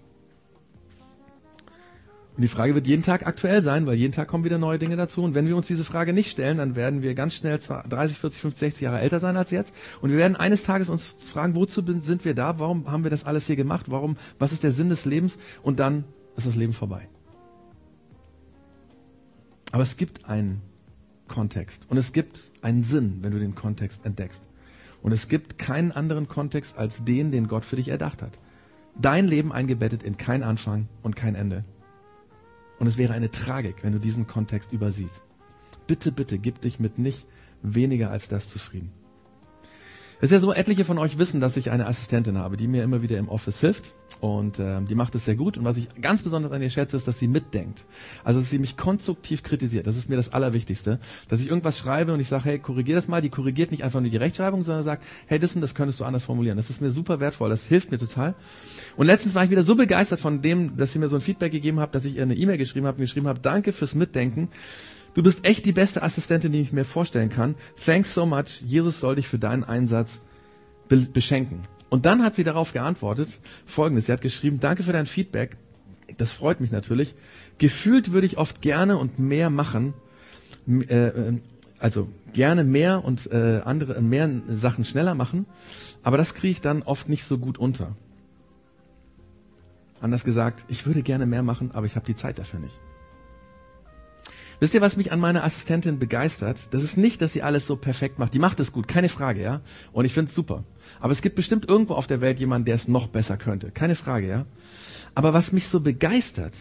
Und 2.34 2.40
die 2.42 2.48
Frage 2.48 2.74
wird 2.74 2.86
jeden 2.86 3.02
Tag 3.02 3.26
aktuell 3.26 3.62
sein, 3.62 3.84
weil 3.86 3.96
jeden 3.96 4.14
Tag 4.14 4.28
kommen 4.28 4.44
wieder 4.44 4.56
neue 4.56 4.78
Dinge 4.78 4.96
dazu. 4.96 5.22
Und 5.22 5.34
wenn 5.34 5.46
wir 5.46 5.56
uns 5.56 5.66
diese 5.66 5.84
Frage 5.84 6.14
nicht 6.14 6.30
stellen, 6.30 6.56
dann 6.56 6.76
werden 6.76 7.02
wir 7.02 7.14
ganz 7.14 7.34
schnell 7.34 7.58
30, 7.58 8.18
40, 8.18 8.40
50, 8.40 8.58
60 8.58 8.80
Jahre 8.80 9.00
älter 9.00 9.20
sein 9.20 9.36
als 9.36 9.50
jetzt. 9.50 9.74
Und 10.00 10.10
wir 10.10 10.16
werden 10.16 10.34
eines 10.34 10.62
Tages 10.62 10.88
uns 10.88 11.06
fragen, 11.06 11.54
wozu 11.54 11.82
sind 12.00 12.24
wir 12.24 12.34
da? 12.34 12.58
Warum 12.58 12.90
haben 12.90 13.04
wir 13.04 13.10
das 13.10 13.24
alles 13.24 13.46
hier 13.46 13.56
gemacht? 13.56 13.86
Warum, 13.90 14.16
was 14.38 14.52
ist 14.52 14.62
der 14.62 14.72
Sinn 14.72 14.88
des 14.88 15.04
Lebens? 15.04 15.36
Und 15.62 15.78
dann 15.78 16.04
ist 16.34 16.46
das 16.46 16.56
Leben 16.56 16.72
vorbei. 16.72 17.06
Aber 19.70 19.82
es 19.82 19.98
gibt 19.98 20.26
einen 20.26 20.62
Kontext. 21.28 21.84
Und 21.90 21.98
es 21.98 22.14
gibt 22.14 22.50
einen 22.62 22.82
Sinn, 22.82 23.18
wenn 23.20 23.32
du 23.32 23.40
den 23.40 23.54
Kontext 23.54 24.06
entdeckst. 24.06 24.48
Und 25.02 25.12
es 25.12 25.28
gibt 25.28 25.58
keinen 25.58 25.92
anderen 25.92 26.28
Kontext 26.28 26.78
als 26.78 27.04
den, 27.04 27.30
den 27.30 27.46
Gott 27.46 27.66
für 27.66 27.76
dich 27.76 27.88
erdacht 27.88 28.22
hat. 28.22 28.38
Dein 28.98 29.26
Leben 29.26 29.52
eingebettet 29.52 30.02
in 30.02 30.16
kein 30.16 30.42
Anfang 30.42 30.88
und 31.02 31.14
kein 31.14 31.34
Ende. 31.34 31.64
Und 32.82 32.88
es 32.88 32.98
wäre 32.98 33.14
eine 33.14 33.30
Tragik, 33.30 33.84
wenn 33.84 33.92
du 33.92 34.00
diesen 34.00 34.26
Kontext 34.26 34.72
übersiehst. 34.72 35.22
Bitte, 35.86 36.10
bitte, 36.10 36.36
gib 36.36 36.60
dich 36.62 36.80
mit 36.80 36.98
nicht 36.98 37.28
weniger 37.62 38.10
als 38.10 38.26
das 38.26 38.50
zufrieden. 38.50 38.90
Es 40.22 40.30
ist 40.30 40.34
ja 40.34 40.38
so, 40.38 40.54
etliche 40.54 40.84
von 40.84 40.98
euch 40.98 41.18
wissen, 41.18 41.40
dass 41.40 41.56
ich 41.56 41.72
eine 41.72 41.88
Assistentin 41.88 42.38
habe, 42.38 42.56
die 42.56 42.68
mir 42.68 42.84
immer 42.84 43.02
wieder 43.02 43.18
im 43.18 43.28
Office 43.28 43.58
hilft. 43.58 43.92
Und 44.20 44.60
äh, 44.60 44.80
die 44.82 44.94
macht 44.94 45.16
es 45.16 45.24
sehr 45.24 45.34
gut. 45.34 45.58
Und 45.58 45.64
was 45.64 45.76
ich 45.76 45.88
ganz 46.00 46.22
besonders 46.22 46.52
an 46.52 46.62
ihr 46.62 46.70
schätze, 46.70 46.96
ist, 46.96 47.08
dass 47.08 47.18
sie 47.18 47.26
mitdenkt. 47.26 47.86
Also, 48.22 48.38
dass 48.38 48.48
sie 48.48 48.60
mich 48.60 48.76
konstruktiv 48.76 49.42
kritisiert. 49.42 49.88
Das 49.88 49.96
ist 49.96 50.08
mir 50.08 50.14
das 50.14 50.32
Allerwichtigste. 50.32 51.00
Dass 51.28 51.40
ich 51.40 51.48
irgendwas 51.48 51.76
schreibe 51.76 52.12
und 52.12 52.20
ich 52.20 52.28
sage, 52.28 52.44
hey, 52.44 52.58
korrigier 52.60 52.94
das 52.94 53.08
mal. 53.08 53.20
Die 53.20 53.30
korrigiert 53.30 53.72
nicht 53.72 53.82
einfach 53.82 54.00
nur 54.00 54.10
die 54.10 54.16
Rechtschreibung, 54.16 54.62
sondern 54.62 54.84
sagt, 54.84 55.02
hey, 55.26 55.40
das, 55.40 55.54
das 55.54 55.74
könntest 55.74 55.98
du 55.98 56.04
anders 56.04 56.22
formulieren. 56.22 56.56
Das 56.56 56.70
ist 56.70 56.80
mir 56.80 56.92
super 56.92 57.18
wertvoll. 57.18 57.50
Das 57.50 57.66
hilft 57.66 57.90
mir 57.90 57.98
total. 57.98 58.36
Und 58.96 59.06
letztens 59.06 59.34
war 59.34 59.42
ich 59.42 59.50
wieder 59.50 59.64
so 59.64 59.74
begeistert 59.74 60.20
von 60.20 60.40
dem, 60.40 60.76
dass 60.76 60.92
sie 60.92 61.00
mir 61.00 61.08
so 61.08 61.16
ein 61.16 61.22
Feedback 61.22 61.50
gegeben 61.50 61.80
hat, 61.80 61.96
dass 61.96 62.04
ich 62.04 62.14
ihr 62.14 62.22
eine 62.22 62.36
E-Mail 62.36 62.58
geschrieben 62.58 62.86
habe 62.86 62.98
und 62.98 63.02
geschrieben 63.02 63.26
habe, 63.26 63.40
danke 63.40 63.72
fürs 63.72 63.96
Mitdenken. 63.96 64.50
Du 65.14 65.22
bist 65.22 65.44
echt 65.44 65.66
die 65.66 65.72
beste 65.72 66.02
Assistentin, 66.02 66.52
die 66.52 66.60
ich 66.62 66.72
mir 66.72 66.84
vorstellen 66.84 67.28
kann. 67.28 67.54
Thanks 67.84 68.14
so 68.14 68.24
much. 68.24 68.62
Jesus 68.64 69.00
soll 69.00 69.16
dich 69.16 69.28
für 69.28 69.38
deinen 69.38 69.64
Einsatz 69.64 70.20
beschenken. 70.88 71.62
Und 71.92 72.06
dann 72.06 72.22
hat 72.22 72.34
sie 72.34 72.44
darauf 72.44 72.72
geantwortet, 72.72 73.28
folgendes, 73.66 74.06
sie 74.06 74.12
hat 74.12 74.22
geschrieben, 74.22 74.60
danke 74.60 74.82
für 74.82 74.92
dein 74.92 75.04
Feedback, 75.04 75.58
das 76.16 76.32
freut 76.32 76.60
mich 76.60 76.70
natürlich. 76.70 77.14
Gefühlt 77.58 78.12
würde 78.12 78.26
ich 78.26 78.38
oft 78.38 78.62
gerne 78.62 78.96
und 78.96 79.18
mehr 79.18 79.50
machen, 79.50 79.92
äh, 80.66 80.84
äh, 80.84 81.38
also 81.78 82.08
gerne 82.32 82.64
mehr 82.64 83.04
und 83.04 83.30
äh, 83.30 83.60
andere 83.64 84.00
mehr 84.00 84.30
Sachen 84.48 84.86
schneller 84.86 85.14
machen, 85.14 85.44
aber 86.02 86.16
das 86.16 86.34
kriege 86.34 86.52
ich 86.52 86.60
dann 86.62 86.82
oft 86.82 87.10
nicht 87.10 87.24
so 87.24 87.36
gut 87.36 87.58
unter. 87.58 87.94
Anders 90.00 90.24
gesagt, 90.24 90.64
ich 90.68 90.86
würde 90.86 91.02
gerne 91.02 91.26
mehr 91.26 91.42
machen, 91.42 91.72
aber 91.74 91.84
ich 91.84 91.96
habe 91.96 92.06
die 92.06 92.16
Zeit 92.16 92.38
dafür 92.38 92.58
nicht. 92.58 92.78
Wisst 94.62 94.74
ihr, 94.74 94.80
was 94.80 94.96
mich 94.96 95.10
an 95.10 95.18
meiner 95.18 95.42
Assistentin 95.42 95.98
begeistert? 95.98 96.56
Das 96.70 96.84
ist 96.84 96.96
nicht, 96.96 97.20
dass 97.20 97.32
sie 97.32 97.42
alles 97.42 97.66
so 97.66 97.74
perfekt 97.74 98.20
macht. 98.20 98.32
Die 98.32 98.38
macht 98.38 98.60
es 98.60 98.70
gut, 98.70 98.86
keine 98.86 99.08
Frage, 99.08 99.42
ja. 99.42 99.60
Und 99.92 100.04
ich 100.04 100.14
finde 100.14 100.28
es 100.28 100.36
super. 100.36 100.62
Aber 101.00 101.10
es 101.10 101.20
gibt 101.20 101.34
bestimmt 101.34 101.68
irgendwo 101.68 101.94
auf 101.94 102.06
der 102.06 102.20
Welt 102.20 102.38
jemanden, 102.38 102.66
der 102.66 102.76
es 102.76 102.86
noch 102.86 103.08
besser 103.08 103.36
könnte. 103.36 103.72
Keine 103.72 103.96
Frage, 103.96 104.28
ja. 104.28 104.46
Aber 105.16 105.32
was 105.32 105.50
mich 105.50 105.66
so 105.66 105.80
begeistert, 105.80 106.54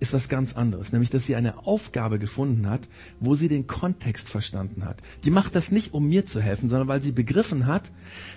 ist 0.00 0.12
was 0.12 0.28
ganz 0.28 0.54
anderes, 0.54 0.92
nämlich 0.92 1.10
dass 1.10 1.26
sie 1.26 1.36
eine 1.36 1.66
Aufgabe 1.66 2.18
gefunden 2.18 2.68
hat, 2.68 2.88
wo 3.20 3.34
sie 3.34 3.48
den 3.48 3.66
Kontext 3.66 4.28
verstanden 4.28 4.84
hat. 4.84 5.02
Die 5.24 5.30
macht 5.30 5.54
das 5.54 5.70
nicht, 5.70 5.94
um 5.94 6.08
mir 6.08 6.26
zu 6.26 6.40
helfen, 6.40 6.68
sondern 6.68 6.88
weil 6.88 7.02
sie 7.02 7.12
begriffen 7.12 7.66
hat, 7.66 7.90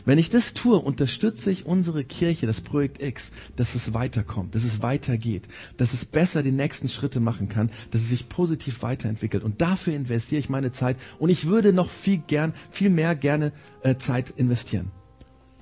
wenn 0.06 0.18
ich 0.18 0.30
das 0.30 0.54
tue, 0.54 0.78
unterstütze 0.78 1.52
ich 1.52 1.66
unsere 1.66 2.04
Kirche, 2.04 2.48
das 2.48 2.62
Projekt 2.62 3.02
X, 3.02 3.32
dass 3.56 3.76
es 3.76 3.94
weiterkommt, 3.94 4.56
dass 4.56 4.64
es 4.64 4.82
weitergeht, 4.82 5.48
dass 5.78 5.94
es 5.94 6.06
besser 6.06 6.44
die 6.44 6.52
nächsten 6.52 6.90
Schritte 6.90 7.20
machen 7.20 7.50
kann, 7.50 7.70
dass 7.92 8.02
es 8.02 8.10
sich 8.10 8.30
positiv 8.30 8.82
weiterentwickelt. 8.82 9.44
Und 9.44 9.62
dafür 9.62 9.94
investiere 9.94 10.40
ich 10.40 10.50
meine 10.50 10.72
Zeit 10.72 10.98
und 11.20 11.30
ich 11.30 11.48
würde 11.48 11.74
noch 11.74 11.90
viel 11.90 12.18
gern, 12.18 12.54
viel 12.72 12.90
mehr 12.90 13.16
gerne 13.16 13.52
äh, 13.84 13.98
Zeit 13.98 14.32
investieren. 14.32 14.92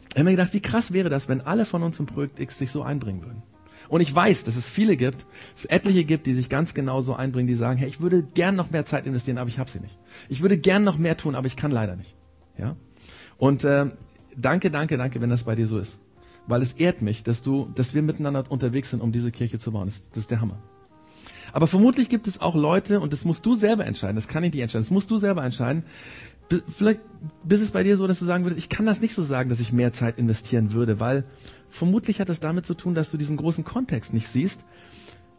Ich 0.10 0.16
habe 0.16 0.26
mir 0.26 0.32
gedacht, 0.32 0.54
wie 0.54 0.62
krass 0.62 0.91
wäre 0.91 1.10
das, 1.10 1.28
wenn 1.28 1.41
alle 1.41 1.66
von 1.66 1.84
uns 1.84 2.00
im 2.00 2.08
Projekt 2.08 2.39
X 2.39 2.58
sich 2.58 2.72
so 2.72 2.82
einbringen 2.82 3.22
würden. 3.22 3.43
Und 3.90 4.02
ich 4.02 4.14
weiß, 4.14 4.44
dass 4.44 4.56
es 4.56 4.70
viele 4.70 4.96
gibt, 4.96 5.26
es 5.56 5.66
etliche 5.66 6.06
gibt, 6.06 6.28
die 6.28 6.34
sich 6.34 6.50
ganz 6.50 6.74
genau 6.74 7.02
so 7.02 7.16
einbringen, 7.16 7.48
die 7.48 7.56
sagen, 7.56 7.78
hey, 7.78 7.90
ich 7.90 8.00
würde 8.00 8.24
gern 8.24 8.56
noch 8.56 8.70
mehr 8.70 8.86
Zeit 8.86 9.06
investieren, 9.06 9.40
aber 9.40 9.50
ich 9.50 9.60
habe 9.60 9.70
sie 9.70 9.80
nicht. 9.80 9.98
Ich 10.30 10.42
würde 10.42 10.58
gern 10.58 10.84
noch 10.84 10.98
mehr 10.98 11.18
tun, 11.18 11.36
aber 11.36 11.48
ich 11.48 11.56
kann 11.56 11.72
leider 11.72 11.96
nicht. 11.96 12.16
Ja? 12.58 12.76
Und 13.38 13.64
äh, 13.64 13.88
danke, 14.38 14.70
danke, 14.70 14.98
danke, 14.98 15.22
wenn 15.22 15.30
das 15.30 15.44
bei 15.44 15.56
dir 15.56 15.68
so 15.68 15.80
ist. 15.80 15.98
Weil 16.46 16.62
es 16.62 16.74
ehrt 16.74 17.02
mich, 17.02 17.24
dass 17.24 17.42
du, 17.42 17.70
dass 17.76 17.94
wir 17.94 18.02
miteinander 18.02 18.44
unterwegs 18.50 18.92
sind, 18.92 19.02
um 19.02 19.12
diese 19.12 19.32
Kirche 19.32 19.60
zu 19.60 19.72
bauen. 19.72 19.86
Das, 19.86 20.08
das 20.10 20.20
ist 20.20 20.32
der 20.32 20.42
Hammer. 20.42 20.60
Aber 21.52 21.68
vermutlich 21.68 22.10
gibt 22.10 22.28
es 22.28 22.42
auch 22.42 22.56
Leute, 22.56 23.00
und 23.00 23.12
das 23.12 23.26
musst 23.26 23.46
du 23.46 23.56
selber 23.56 23.86
entscheiden, 23.86 24.16
das 24.16 24.28
kann 24.28 24.44
ich 24.44 24.54
nicht 24.54 24.62
entscheiden, 24.62 24.86
das 24.86 24.92
musst 24.92 25.10
du 25.10 25.18
selber 25.18 25.44
entscheiden, 25.44 25.84
vielleicht 26.68 27.02
bist 27.44 27.64
es 27.64 27.72
bei 27.72 27.84
dir 27.84 27.98
so, 27.98 28.08
dass 28.08 28.20
du 28.20 28.26
sagen 28.26 28.44
würdest, 28.44 28.60
ich 28.60 28.70
kann 28.70 28.86
das 28.86 29.02
nicht 29.02 29.14
so 29.14 29.24
sagen, 29.24 29.50
dass 29.50 29.60
ich 29.60 29.72
mehr 29.72 29.94
Zeit 29.94 30.18
investieren 30.18 30.74
würde, 30.74 31.00
weil 31.00 31.24
vermutlich 31.70 32.20
hat 32.20 32.30
es 32.30 32.39
damit 32.39 32.65
zu 32.65 32.74
tun, 32.74 32.95
dass 32.95 33.11
du 33.11 33.17
diesen 33.17 33.38
großen 33.38 33.63
Kontext 33.63 34.13
nicht 34.13 34.28
siehst, 34.28 34.65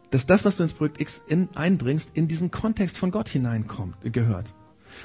dass 0.09 0.25
das, 0.25 0.45
was 0.45 0.57
du 0.57 0.63
ins 0.63 0.73
Projekt 0.73 0.99
X 0.99 1.21
in, 1.27 1.49
einbringst, 1.55 2.11
in 2.13 2.27
diesen 2.27 2.51
Kontext 2.51 2.97
von 2.97 3.11
Gott 3.11 3.29
hineinkommt, 3.29 3.95
gehört. 4.11 4.53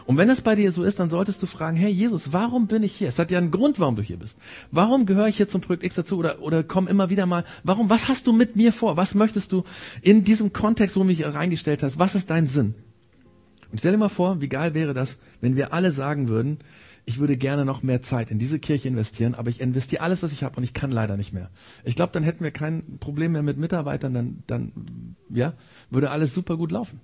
Und 0.04 0.16
wenn 0.16 0.28
das 0.28 0.40
bei 0.40 0.54
dir 0.54 0.72
so 0.72 0.82
ist, 0.82 0.98
dann 0.98 1.10
solltest 1.10 1.42
du 1.42 1.46
fragen, 1.46 1.76
hey 1.76 1.90
Jesus, 1.90 2.32
warum 2.32 2.66
bin 2.66 2.82
ich 2.82 2.92
hier? 2.94 3.08
Es 3.08 3.18
hat 3.18 3.30
ja 3.30 3.38
einen 3.38 3.52
Grund, 3.52 3.78
warum 3.78 3.96
du 3.96 4.02
hier 4.02 4.18
bist. 4.18 4.36
Warum 4.70 5.06
gehöre 5.06 5.28
ich 5.28 5.36
hier 5.36 5.48
zum 5.48 5.60
Projekt 5.60 5.84
X 5.84 5.94
dazu 5.94 6.18
oder, 6.18 6.42
oder 6.42 6.64
komm 6.64 6.88
immer 6.88 7.08
wieder 7.08 7.24
mal, 7.26 7.44
warum, 7.62 7.88
was 7.88 8.08
hast 8.08 8.26
du 8.26 8.32
mit 8.32 8.56
mir 8.56 8.72
vor? 8.72 8.96
Was 8.96 9.14
möchtest 9.14 9.52
du 9.52 9.64
in 10.02 10.24
diesem 10.24 10.52
Kontext, 10.52 10.96
wo 10.96 11.00
du 11.00 11.06
mich 11.06 11.24
reingestellt 11.24 11.82
hast? 11.82 11.98
Was 11.98 12.14
ist 12.14 12.30
dein 12.30 12.48
Sinn? 12.48 12.74
Und 13.70 13.78
stell 13.78 13.92
dir 13.92 13.98
mal 13.98 14.08
vor, 14.08 14.40
wie 14.40 14.48
geil 14.48 14.74
wäre 14.74 14.94
das, 14.94 15.18
wenn 15.40 15.56
wir 15.56 15.72
alle 15.72 15.90
sagen 15.90 16.28
würden, 16.28 16.58
ich 17.08 17.18
würde 17.18 17.36
gerne 17.36 17.64
noch 17.64 17.84
mehr 17.84 18.02
Zeit 18.02 18.32
in 18.32 18.38
diese 18.38 18.58
Kirche 18.58 18.88
investieren, 18.88 19.36
aber 19.36 19.48
ich 19.48 19.60
investiere 19.60 20.02
alles, 20.02 20.24
was 20.24 20.32
ich 20.32 20.42
habe 20.42 20.56
und 20.56 20.64
ich 20.64 20.74
kann 20.74 20.90
leider 20.90 21.16
nicht 21.16 21.32
mehr. 21.32 21.50
Ich 21.84 21.94
glaube, 21.94 22.12
dann 22.12 22.24
hätten 22.24 22.42
wir 22.42 22.50
kein 22.50 22.98
Problem 22.98 23.32
mehr 23.32 23.44
mit 23.44 23.56
Mitarbeitern, 23.56 24.12
dann, 24.12 24.42
dann 24.48 24.72
ja, 25.30 25.54
würde 25.88 26.10
alles 26.10 26.34
super 26.34 26.56
gut 26.56 26.72
laufen. 26.72 27.00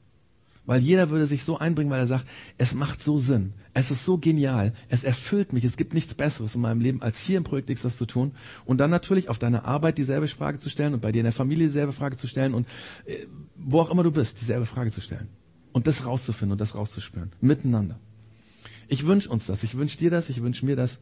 Weil 0.64 0.80
jeder 0.80 1.11
würde 1.11 1.26
sich 1.26 1.44
so 1.44 1.59
einbringen, 1.59 1.90
weil 1.90 2.00
er 2.00 2.07
sagt, 2.07 2.26
es 2.59 2.74
macht 2.74 3.03
so 3.03 3.16
Sinn, 3.16 3.53
es 3.74 3.90
ist 3.90 4.05
so 4.05 4.18
genial, 4.18 4.72
es 4.88 5.03
erfüllt 5.03 5.53
mich, 5.53 5.64
es 5.64 5.76
gibt 5.76 5.94
nichts 5.94 6.14
Besseres 6.14 6.55
in 6.55 6.61
meinem 6.61 6.80
Leben, 6.80 7.00
als 7.03 7.18
hier 7.20 7.36
im 7.36 7.44
Projekt 7.44 7.70
X 7.70 7.82
das 7.82 7.96
zu 7.96 8.07
tun. 8.07 8.32
Und 8.64 8.78
dann 8.78 8.90
natürlich 8.90 9.28
auf 9.28 9.38
deiner 9.38 9.64
Arbeit 9.64 9.98
dieselbe 9.98 10.26
Frage 10.28 10.59
zu 10.59 10.68
stellen 10.68 10.94
und 10.94 11.00
bei 11.00 11.12
dir 11.12 11.20
in 11.20 11.24
der 11.24 11.32
Familie 11.32 11.66
dieselbe 11.66 11.92
Frage 11.92 12.16
zu 12.16 12.26
stellen 12.26 12.55
und 12.55 12.66
äh, 13.07 13.26
wo 13.57 13.80
auch 13.80 13.90
immer 13.90 14.03
du 14.03 14.11
bist, 14.11 14.40
dieselbe 14.40 14.66
Frage 14.66 14.90
zu 14.90 15.00
stellen. 15.00 15.28
Und 15.72 15.86
das 15.86 16.07
rauszufinden 16.07 16.53
und 16.53 16.61
das 16.61 16.74
rauszuspüren. 16.74 17.32
Miteinander. 17.40 17.98
Ich 18.93 19.07
wünsche 19.07 19.30
uns 19.30 19.47
das. 19.47 19.62
Ich 19.62 19.74
wünsche 19.78 19.97
dir 19.97 20.11
das. 20.11 20.28
Ich 20.28 20.43
wünsche 20.43 20.66
mir 20.66 20.76
das. 20.76 20.99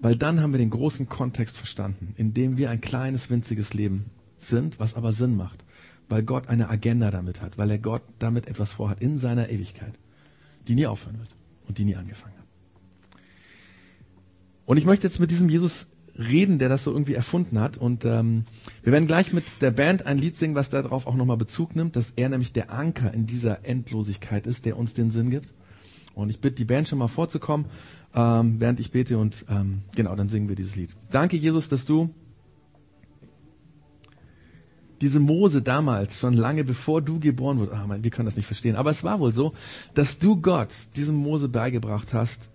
Weil 0.00 0.16
dann 0.16 0.42
haben 0.42 0.52
wir 0.52 0.58
den 0.58 0.68
großen 0.68 1.08
Kontext 1.08 1.56
verstanden, 1.56 2.12
in 2.18 2.34
dem 2.34 2.58
wir 2.58 2.68
ein 2.68 2.82
kleines, 2.82 3.30
winziges 3.30 3.72
Leben 3.72 4.04
sind, 4.36 4.78
was 4.78 4.96
aber 4.96 5.14
Sinn 5.14 5.34
macht. 5.34 5.64
Weil 6.10 6.22
Gott 6.22 6.48
eine 6.48 6.68
Agenda 6.68 7.10
damit 7.10 7.40
hat. 7.40 7.56
Weil 7.56 7.70
er 7.70 7.78
Gott 7.78 8.02
damit 8.18 8.48
etwas 8.48 8.72
vorhat 8.72 9.00
in 9.00 9.16
seiner 9.16 9.48
Ewigkeit, 9.48 9.94
die 10.68 10.74
nie 10.74 10.86
aufhören 10.86 11.18
wird 11.18 11.34
und 11.66 11.78
die 11.78 11.86
nie 11.86 11.96
angefangen 11.96 12.34
hat. 12.36 12.44
Und 14.66 14.76
ich 14.76 14.84
möchte 14.84 15.06
jetzt 15.06 15.20
mit 15.20 15.30
diesem 15.30 15.48
Jesus 15.48 15.86
reden, 16.18 16.58
der 16.58 16.68
das 16.68 16.84
so 16.84 16.92
irgendwie 16.92 17.14
erfunden 17.14 17.60
hat. 17.60 17.78
Und 17.78 18.04
ähm, 18.04 18.44
wir 18.82 18.92
werden 18.92 19.06
gleich 19.06 19.32
mit 19.32 19.62
der 19.62 19.70
Band 19.70 20.04
ein 20.04 20.18
Lied 20.18 20.36
singen, 20.36 20.54
was 20.54 20.68
darauf 20.68 21.06
auch 21.06 21.14
nochmal 21.14 21.38
Bezug 21.38 21.74
nimmt, 21.74 21.96
dass 21.96 22.12
er 22.14 22.28
nämlich 22.28 22.52
der 22.52 22.70
Anker 22.70 23.14
in 23.14 23.24
dieser 23.24 23.64
Endlosigkeit 23.64 24.46
ist, 24.46 24.66
der 24.66 24.76
uns 24.76 24.92
den 24.92 25.10
Sinn 25.10 25.30
gibt. 25.30 25.54
Und 26.14 26.30
ich 26.30 26.40
bitte 26.40 26.56
die 26.56 26.64
Band 26.64 26.88
schon 26.88 26.98
mal 26.98 27.08
vorzukommen, 27.08 27.66
ähm, 28.14 28.56
während 28.60 28.80
ich 28.80 28.90
bete 28.92 29.18
und 29.18 29.44
ähm, 29.48 29.82
genau, 29.94 30.14
dann 30.14 30.28
singen 30.28 30.48
wir 30.48 30.56
dieses 30.56 30.76
Lied. 30.76 30.94
Danke, 31.10 31.36
Jesus, 31.36 31.68
dass 31.68 31.84
du 31.84 32.10
diese 35.00 35.20
Mose 35.20 35.60
damals, 35.60 36.18
schon 36.18 36.34
lange 36.34 36.64
bevor 36.64 37.02
du 37.02 37.18
geboren 37.18 37.58
wurdest, 37.58 37.76
ah, 37.76 37.98
wir 38.00 38.10
können 38.10 38.26
das 38.26 38.36
nicht 38.36 38.46
verstehen, 38.46 38.76
aber 38.76 38.90
es 38.90 39.04
war 39.04 39.20
wohl 39.20 39.32
so, 39.32 39.52
dass 39.92 40.18
du 40.18 40.40
Gott 40.40 40.72
diesem 40.96 41.16
Mose 41.16 41.48
beigebracht 41.48 42.14
hast, 42.14 42.48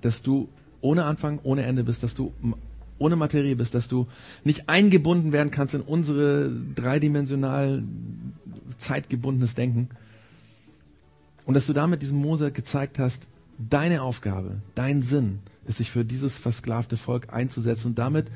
dass 0.00 0.22
du 0.22 0.48
ohne 0.80 1.04
Anfang, 1.04 1.38
ohne 1.42 1.62
Ende 1.62 1.84
bist, 1.84 2.02
dass 2.02 2.14
du 2.14 2.32
ohne 2.98 3.16
Materie 3.16 3.56
bist, 3.56 3.74
dass 3.74 3.88
du 3.88 4.06
nicht 4.44 4.68
eingebunden 4.68 5.32
werden 5.32 5.50
kannst 5.50 5.74
in 5.74 5.80
unsere 5.80 6.50
dreidimensional 6.74 7.82
zeitgebundenes 8.78 9.54
Denken. 9.54 9.88
Und 11.44 11.54
dass 11.54 11.66
du 11.66 11.72
damit 11.72 12.02
diesem 12.02 12.18
Mose 12.18 12.52
gezeigt 12.52 12.98
hast, 12.98 13.26
deine 13.58 14.02
Aufgabe, 14.02 14.62
dein 14.74 15.02
Sinn 15.02 15.40
ist, 15.66 15.78
sich 15.78 15.90
für 15.90 16.04
dieses 16.04 16.38
versklavte 16.38 16.96
Volk 16.96 17.32
einzusetzen. 17.32 17.88
Und 17.88 17.98
damit 17.98 18.30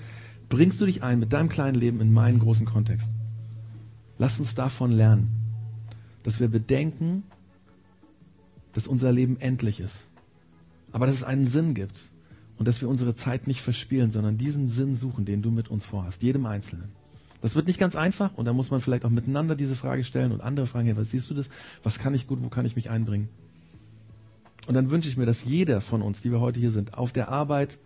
bringst 0.49 0.81
du 0.81 0.87
dich 0.87 1.03
ein 1.03 1.19
mit 1.19 1.33
deinem 1.33 1.49
kleinen 1.49 1.77
Leben 1.77 2.01
in 2.01 2.13
meinen 2.13 2.39
großen 2.39 2.67
Kontext. 2.67 3.11
Lass 4.19 4.39
uns 4.39 4.55
davon 4.55 4.93
lernen, 4.93 5.29
dass 6.23 6.41
wir 6.41 6.49
bedenken, 6.49 7.23
dass 8.73 8.87
unser 8.87 9.13
Leben 9.13 9.39
endlich 9.39 9.81
ist. 9.81 10.07
Aber 10.93 11.07
dass 11.07 11.17
es 11.17 11.25
einen 11.25 11.45
Sinn 11.45 11.75
gibt 11.75 11.97
und 12.59 12.67
dass 12.67 12.81
wir 12.81 12.89
unsere 12.89 13.15
Zeit 13.15 13.47
nicht 13.47 13.61
verspielen, 13.61 14.11
sondern 14.11 14.39
diesen 14.39 14.69
Sinn 14.69 14.95
suchen, 14.95 15.25
den 15.25 15.43
du 15.43 15.51
mit 15.51 15.69
uns 15.69 15.85
vorhast, 15.85 16.23
jedem 16.23 16.47
Einzelnen. 16.47 16.91
Das 17.41 17.55
wird 17.55 17.67
nicht 17.67 17.79
ganz 17.79 17.97
einfach 17.97 18.35
und 18.35 18.45
da 18.47 18.53
muss 18.53 18.71
man 18.71 18.81
vielleicht 18.81 19.05
auch 19.05 19.11
miteinander 19.11 19.55
diese 19.55 19.77
Frage 19.77 20.05
stellen 20.05 20.33
und 20.33 20.41
andere 20.41 20.67
fragen, 20.67 20.87
hey, 20.87 20.97
was 20.97 21.11
siehst 21.11 21.31
du 21.31 21.35
das? 21.35 21.49
Was 21.83 21.99
kann 21.99 22.15
ich 22.15 22.27
gut, 22.27 22.43
wo 22.43 22.49
kann 22.49 22.67
ich 22.67 22.77
mich 22.77 22.91
einbringen? 22.91 23.29
Und 24.67 24.75
dann 24.75 24.91
wünsche 24.91 25.09
ich 25.09 25.17
mir, 25.17 25.27
dass 25.27 25.45
jeder 25.45 25.81
von 25.81 26.03
uns, 26.03 26.23
die 26.23 26.33
wir 26.33 26.41
heute 26.41 26.59
hier 26.59 26.71
sind, 26.71 26.95
auf 26.95 27.13
der 27.13 27.29
Arbeit, 27.29 27.79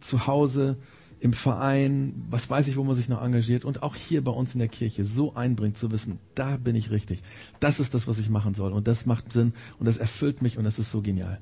zu 0.00 0.26
Hause, 0.26 0.76
im 1.22 1.32
Verein, 1.32 2.14
was 2.30 2.50
weiß 2.50 2.66
ich, 2.66 2.76
wo 2.76 2.82
man 2.82 2.96
sich 2.96 3.08
noch 3.08 3.22
engagiert 3.22 3.64
und 3.64 3.84
auch 3.84 3.94
hier 3.94 4.24
bei 4.24 4.32
uns 4.32 4.54
in 4.54 4.58
der 4.58 4.66
Kirche 4.66 5.04
so 5.04 5.36
einbringt 5.36 5.78
zu 5.78 5.92
wissen, 5.92 6.18
da 6.34 6.56
bin 6.56 6.74
ich 6.74 6.90
richtig. 6.90 7.22
Das 7.60 7.78
ist 7.78 7.94
das, 7.94 8.08
was 8.08 8.18
ich 8.18 8.28
machen 8.28 8.54
soll 8.54 8.72
und 8.72 8.88
das 8.88 9.06
macht 9.06 9.32
Sinn 9.32 9.52
und 9.78 9.86
das 9.86 9.98
erfüllt 9.98 10.42
mich 10.42 10.58
und 10.58 10.64
das 10.64 10.80
ist 10.80 10.90
so 10.90 11.00
genial. 11.00 11.38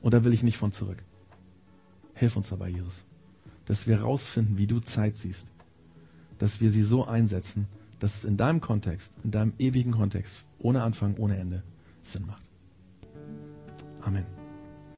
Und 0.00 0.14
da 0.14 0.24
will 0.24 0.32
ich 0.32 0.42
nicht 0.42 0.56
von 0.56 0.72
zurück. 0.72 1.04
Hilf 2.14 2.36
uns 2.36 2.48
dabei, 2.48 2.70
Jesus, 2.70 3.04
dass 3.66 3.86
wir 3.86 4.00
rausfinden, 4.00 4.56
wie 4.56 4.66
du 4.66 4.80
Zeit 4.80 5.18
siehst, 5.18 5.48
dass 6.38 6.60
wir 6.60 6.70
sie 6.70 6.82
so 6.82 7.06
einsetzen, 7.06 7.66
dass 7.98 8.16
es 8.16 8.24
in 8.24 8.36
deinem 8.36 8.60
Kontext, 8.60 9.12
in 9.24 9.30
deinem 9.30 9.52
ewigen 9.58 9.92
Kontext, 9.92 10.44
ohne 10.58 10.82
Anfang, 10.82 11.16
ohne 11.16 11.36
Ende 11.36 11.62
Sinn 12.02 12.26
macht. 12.26 12.42
Amen. 14.00 14.37